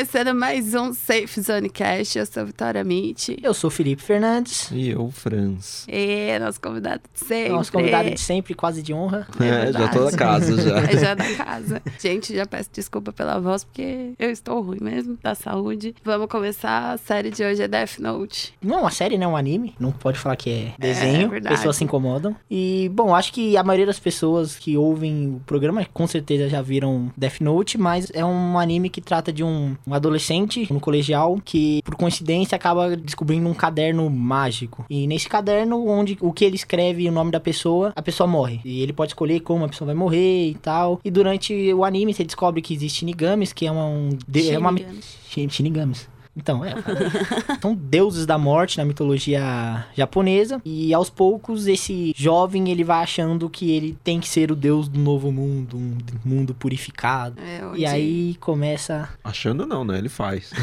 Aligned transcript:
começando 0.00 0.34
mais 0.34 0.74
um 0.74 0.94
Safe 0.94 1.42
Zone 1.42 1.68
Cast. 1.68 2.18
Eu 2.18 2.24
sou 2.24 2.46
Vitória 2.46 2.82
Mitty. 2.82 3.38
Eu 3.42 3.52
sou 3.52 3.68
Felipe 3.68 4.02
Fernandes. 4.02 4.70
E 4.72 4.88
eu, 4.88 5.10
Franz. 5.10 5.84
E 5.86 6.38
nosso 6.38 6.58
convidado 6.58 7.02
de 7.12 7.20
sempre. 7.20 7.52
Nosso 7.52 7.70
convidado 7.70 8.10
de 8.10 8.18
sempre, 8.18 8.54
quase 8.54 8.82
de 8.82 8.94
honra. 8.94 9.28
É, 9.38 9.68
é 9.68 9.72
já 9.74 9.88
tô 9.88 10.04
da 10.06 10.16
casa 10.16 10.56
já. 10.62 10.78
É 10.78 10.96
já 10.96 11.14
da 11.14 11.34
casa. 11.34 11.82
Gente, 11.98 12.34
já 12.34 12.46
peço 12.46 12.70
desculpa 12.72 13.12
pela 13.12 13.38
voz, 13.38 13.62
porque 13.62 14.12
eu 14.18 14.30
estou 14.30 14.62
ruim 14.62 14.78
mesmo, 14.80 15.18
da 15.22 15.34
saúde. 15.34 15.94
Vamos 16.02 16.28
começar. 16.28 16.94
A 16.94 16.96
série 16.96 17.30
de 17.30 17.44
hoje 17.44 17.62
é 17.62 17.68
Death 17.68 17.98
Note. 17.98 18.54
Não 18.62 18.78
é 18.78 18.80
uma 18.80 18.90
série, 18.90 19.18
né? 19.18 19.26
É 19.26 19.28
um 19.28 19.36
anime. 19.36 19.74
Não 19.78 19.92
pode 19.92 20.18
falar 20.18 20.36
que 20.36 20.48
é 20.48 20.72
desenho. 20.78 21.26
É, 21.26 21.28
verdade. 21.28 21.56
pessoas 21.56 21.76
se 21.76 21.84
incomodam. 21.84 22.34
E, 22.50 22.90
bom, 22.94 23.14
acho 23.14 23.34
que 23.34 23.54
a 23.54 23.62
maioria 23.62 23.86
das 23.86 23.98
pessoas 23.98 24.56
que 24.56 24.78
ouvem 24.78 25.34
o 25.34 25.42
programa 25.44 25.84
com 25.92 26.06
certeza 26.06 26.48
já 26.48 26.62
viram 26.62 27.12
Death 27.14 27.42
Note, 27.42 27.76
mas 27.76 28.10
é 28.14 28.24
um 28.24 28.58
anime 28.58 28.88
que 28.88 29.02
trata 29.02 29.30
de 29.30 29.44
um, 29.44 29.76
um 29.90 29.94
adolescente 29.94 30.72
no 30.72 30.78
colegial 30.80 31.38
que, 31.44 31.82
por 31.84 31.96
coincidência, 31.96 32.54
acaba 32.56 32.96
descobrindo 32.96 33.48
um 33.48 33.54
caderno 33.54 34.08
mágico. 34.08 34.84
E 34.88 35.06
nesse 35.06 35.28
caderno, 35.28 35.86
onde 35.88 36.16
o 36.20 36.32
que 36.32 36.44
ele 36.44 36.56
escreve 36.56 37.08
o 37.08 37.12
nome 37.12 37.30
da 37.30 37.40
pessoa, 37.40 37.92
a 37.96 38.02
pessoa 38.02 38.26
morre. 38.26 38.60
E 38.64 38.82
ele 38.82 38.92
pode 38.92 39.10
escolher 39.10 39.40
como 39.40 39.64
a 39.64 39.68
pessoa 39.68 39.86
vai 39.86 39.94
morrer 39.94 40.48
e 40.50 40.54
tal. 40.54 41.00
E 41.04 41.10
durante 41.10 41.72
o 41.72 41.84
anime, 41.84 42.14
você 42.14 42.24
descobre 42.24 42.62
que 42.62 42.72
existe 42.74 43.00
Shinigamis, 43.00 43.52
que 43.52 43.66
é 43.66 43.72
uma. 43.72 43.86
Um, 43.86 44.10
de- 44.28 44.50
é 44.50 44.58
uma 44.58 44.70
Shinigamis. 45.50 46.08
Então, 46.40 46.64
é. 46.64 46.74
São 47.60 47.74
deuses 47.74 48.24
da 48.26 48.38
morte 48.38 48.78
na 48.78 48.84
mitologia 48.84 49.84
japonesa. 49.94 50.60
E 50.64 50.92
aos 50.94 51.10
poucos, 51.10 51.66
esse 51.66 52.12
jovem 52.16 52.70
ele 52.70 52.82
vai 52.82 53.02
achando 53.02 53.48
que 53.50 53.70
ele 53.70 53.96
tem 54.02 54.18
que 54.20 54.28
ser 54.28 54.50
o 54.50 54.56
deus 54.56 54.88
do 54.88 54.98
novo 54.98 55.30
mundo, 55.30 55.76
um 55.76 55.98
mundo 56.24 56.54
purificado. 56.54 57.36
É, 57.40 57.64
onde- 57.66 57.80
E 57.80 57.86
aí 57.86 58.36
começa. 58.40 59.08
Achando 59.22 59.66
não, 59.66 59.84
né? 59.84 59.98
Ele 59.98 60.08
faz. 60.08 60.50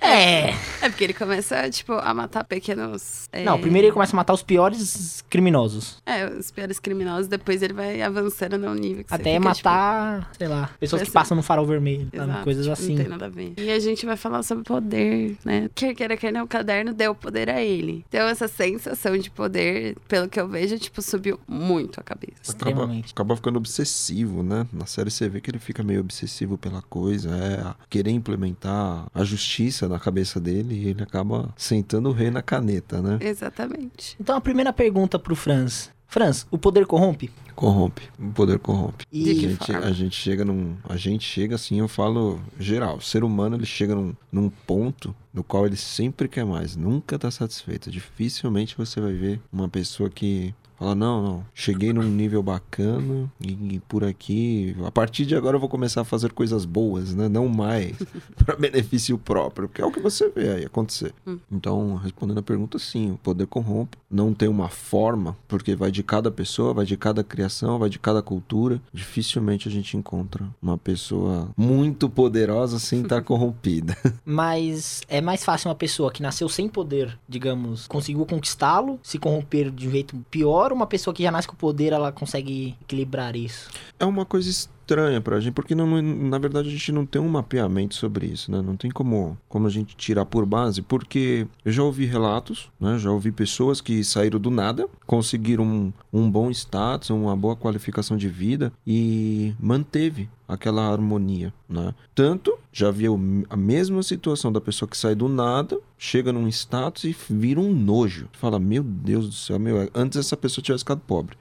É! 0.00 0.50
É 0.82 0.88
porque 0.88 1.04
ele 1.04 1.12
começa, 1.14 1.68
tipo, 1.70 1.92
a 1.92 2.12
matar 2.14 2.44
pequenos... 2.44 3.28
é, 3.32 3.44
Não, 3.44 3.58
primeiro 3.60 3.86
ele 3.88 3.92
começa 3.92 4.14
a 4.14 4.16
matar 4.18 4.32
os 4.32 4.42
piores 4.42 5.24
criminosos. 5.28 5.98
É, 6.06 6.26
os 6.26 6.50
piores 6.50 6.78
criminosos. 6.78 7.28
Depois 7.28 7.62
ele 7.62 7.72
vai 7.72 8.00
avançando 8.02 8.58
no 8.58 8.74
nível 8.74 9.04
que 9.04 9.10
você 9.10 9.14
Até 9.14 9.34
fica, 9.36 9.40
matar, 9.40 10.30
sei 10.38 10.48
lá, 10.48 10.70
pessoas 10.78 11.02
que 11.02 11.10
Parece- 11.10 11.12
passam 11.12 11.36
no 11.36 11.42
farol 11.42 11.66
vermelho, 11.66 12.04
Tipo, 12.06 12.22
exato, 12.22 12.44
coisas 12.44 12.64
tipo, 12.64 12.72
assim. 12.72 12.88
Não 12.94 13.00
tem 13.02 13.08
nada 13.08 13.26
a 13.26 13.28
ver. 13.28 13.54
E 13.56 13.70
a 13.70 13.78
gente 13.78 14.04
vai 14.06 14.16
falar 14.16 14.42
sobre 14.42 14.64
poder, 14.64 14.95
né? 15.44 15.68
Quer 15.74 15.94
queira, 15.94 16.16
quer 16.16 16.32
não, 16.32 16.44
o 16.44 16.48
caderno 16.48 16.92
deu 16.92 17.14
poder 17.14 17.50
a 17.50 17.62
ele. 17.62 18.04
Então, 18.08 18.28
essa 18.28 18.48
sensação 18.48 19.16
de 19.16 19.30
poder, 19.30 19.96
pelo 20.08 20.28
que 20.28 20.38
eu 20.40 20.48
vejo, 20.48 20.78
tipo, 20.78 21.00
subiu 21.02 21.38
muito 21.46 22.00
a 22.00 22.02
cabeça. 22.02 22.32
Acaba, 22.42 22.70
Extremamente. 22.70 23.12
acaba 23.12 23.36
ficando 23.36 23.56
obsessivo, 23.56 24.42
né? 24.42 24.66
Na 24.72 24.86
série 24.86 25.10
você 25.10 25.28
vê 25.28 25.40
que 25.40 25.50
ele 25.50 25.58
fica 25.58 25.82
meio 25.82 26.00
obsessivo 26.00 26.56
pela 26.58 26.82
coisa, 26.82 27.30
é 27.36 27.60
a 27.60 27.76
querer 27.88 28.10
implementar 28.10 29.06
a 29.14 29.24
justiça 29.24 29.88
na 29.88 29.98
cabeça 29.98 30.40
dele 30.40 30.74
e 30.74 30.88
ele 30.88 31.02
acaba 31.02 31.52
sentando 31.56 32.08
o 32.08 32.12
rei 32.12 32.30
na 32.30 32.42
caneta, 32.42 33.00
né? 33.00 33.18
Exatamente. 33.20 34.16
Então 34.20 34.36
a 34.36 34.40
primeira 34.40 34.72
pergunta 34.72 35.18
pro 35.18 35.36
Franz. 35.36 35.90
Franz, 36.06 36.46
o 36.50 36.58
poder 36.58 36.86
corrompe? 36.86 37.30
Corrompe. 37.54 38.02
O 38.18 38.32
poder 38.32 38.58
corrompe. 38.58 39.04
E 39.10 39.30
A 39.30 39.34
que 39.34 39.40
gente, 39.40 39.72
a 39.76 39.90
gente 39.92 40.16
chega 40.16 40.44
num. 40.44 40.76
A 40.88 40.96
gente 40.96 41.26
chega 41.26 41.54
assim, 41.54 41.78
eu 41.78 41.88
falo 41.88 42.40
geral. 42.58 42.96
O 42.96 43.02
ser 43.02 43.24
humano 43.24 43.56
ele 43.56 43.66
chega 43.66 43.94
num, 43.94 44.14
num 44.30 44.48
ponto 44.48 45.14
no 45.32 45.42
qual 45.42 45.66
ele 45.66 45.76
sempre 45.76 46.28
quer 46.28 46.44
mais, 46.44 46.76
nunca 46.76 47.18
tá 47.18 47.30
satisfeito. 47.30 47.90
Dificilmente 47.90 48.76
você 48.76 49.00
vai 49.00 49.12
ver 49.12 49.40
uma 49.52 49.68
pessoa 49.68 50.08
que 50.08 50.54
fala: 50.78 50.94
Não, 50.94 51.22
não, 51.22 51.44
cheguei 51.54 51.92
num 51.92 52.02
nível 52.02 52.42
bacana 52.42 53.30
e, 53.40 53.76
e 53.76 53.80
por 53.88 54.04
aqui, 54.04 54.76
a 54.84 54.90
partir 54.90 55.26
de 55.26 55.34
agora 55.34 55.56
eu 55.56 55.60
vou 55.60 55.68
começar 55.68 56.02
a 56.02 56.04
fazer 56.04 56.32
coisas 56.32 56.64
boas, 56.64 57.14
né? 57.14 57.28
Não 57.28 57.48
mais 57.48 57.96
para 58.44 58.56
benefício 58.56 59.18
próprio, 59.18 59.68
que 59.68 59.80
é 59.80 59.86
o 59.86 59.92
que 59.92 60.00
você 60.00 60.28
vê 60.28 60.50
aí 60.50 60.64
acontecer. 60.64 61.14
Então, 61.50 61.96
respondendo 61.96 62.38
a 62.38 62.42
pergunta, 62.42 62.78
sim, 62.78 63.12
o 63.12 63.18
poder 63.18 63.46
corrompe. 63.46 63.98
Não 64.10 64.32
tem 64.32 64.48
uma 64.48 64.68
forma, 64.68 65.36
porque 65.48 65.74
vai 65.74 65.90
de 65.90 66.02
cada 66.02 66.30
pessoa, 66.30 66.72
vai 66.72 66.84
de 66.84 66.96
cada 66.96 67.24
criação, 67.24 67.78
vai 67.78 67.88
de 67.88 67.98
cada 67.98 68.22
cultura. 68.22 68.80
Dificilmente 68.92 69.68
a 69.68 69.70
gente 69.70 69.96
encontra 69.96 70.46
uma 70.62 70.78
pessoa 70.78 71.50
muito 71.56 72.08
poderosa 72.08 72.78
sem 72.78 73.02
estar 73.02 73.22
corrompida. 73.24 73.96
Mas 74.24 75.02
é 75.08 75.20
mais 75.20 75.44
fácil 75.44 75.68
uma 75.68 75.74
pessoa 75.74 76.12
que 76.12 76.22
nasceu 76.22 76.48
sem 76.48 76.68
poder, 76.68 77.18
digamos, 77.28 77.86
conseguiu 77.86 78.24
conquistá-lo, 78.26 78.98
se 79.02 79.18
corromper 79.18 79.70
de 79.70 79.88
um 79.88 79.90
jeito 79.90 80.16
pior, 80.30 80.65
ou 80.72 80.76
uma 80.76 80.86
pessoa 80.86 81.14
que 81.14 81.22
já 81.22 81.30
nasce 81.30 81.48
com 81.48 81.56
poder, 81.56 81.92
ela 81.92 82.12
consegue 82.12 82.76
equilibrar 82.82 83.36
isso? 83.36 83.70
É 83.98 84.04
uma 84.04 84.24
coisa 84.24 84.48
estranha 84.86 85.20
pra 85.20 85.40
gente, 85.40 85.52
porque 85.52 85.74
não- 85.74 86.00
na 86.00 86.38
verdade 86.38 86.68
a 86.68 86.70
gente 86.70 86.92
não 86.92 87.04
tem 87.04 87.20
um 87.20 87.28
mapeamento 87.28 87.96
sobre 87.96 88.26
isso, 88.26 88.50
né? 88.52 88.62
Não 88.62 88.76
tem 88.76 88.88
como, 88.90 89.36
como 89.48 89.66
a 89.66 89.70
gente 89.70 89.96
tirar 89.96 90.24
por 90.24 90.46
base, 90.46 90.80
porque 90.80 91.46
eu 91.64 91.72
já 91.72 91.82
ouvi 91.82 92.04
relatos, 92.06 92.70
né? 92.80 92.96
Já 92.96 93.10
ouvi 93.10 93.32
pessoas 93.32 93.80
que 93.80 94.04
saíram 94.04 94.38
do 94.38 94.50
nada, 94.50 94.88
conseguiram 95.04 95.64
um, 95.64 95.92
um 96.12 96.30
bom 96.30 96.50
status, 96.52 97.10
uma 97.10 97.36
boa 97.36 97.56
qualificação 97.56 98.16
de 98.16 98.28
vida 98.28 98.72
e 98.86 99.52
manteve 99.58 100.28
aquela 100.48 100.88
harmonia, 100.88 101.52
né? 101.68 101.92
Tanto 102.14 102.56
já 102.72 102.90
vi 102.92 103.08
o- 103.08 103.44
a 103.50 103.56
mesma 103.56 104.00
situação 104.04 104.52
da 104.52 104.60
pessoa 104.60 104.88
que 104.88 104.96
sai 104.96 105.16
do 105.16 105.28
nada, 105.28 105.80
chega 105.98 106.32
num 106.32 106.46
status 106.46 107.02
e 107.04 107.16
vira 107.28 107.58
um 107.58 107.74
nojo. 107.74 108.28
Fala, 108.32 108.60
meu 108.60 108.84
Deus 108.84 109.26
do 109.26 109.32
céu, 109.34 109.58
meu, 109.58 109.90
antes 109.92 110.16
essa 110.16 110.36
pessoa 110.36 110.62
tivesse 110.62 110.84
ficado 110.84 111.00
pobre 111.00 111.36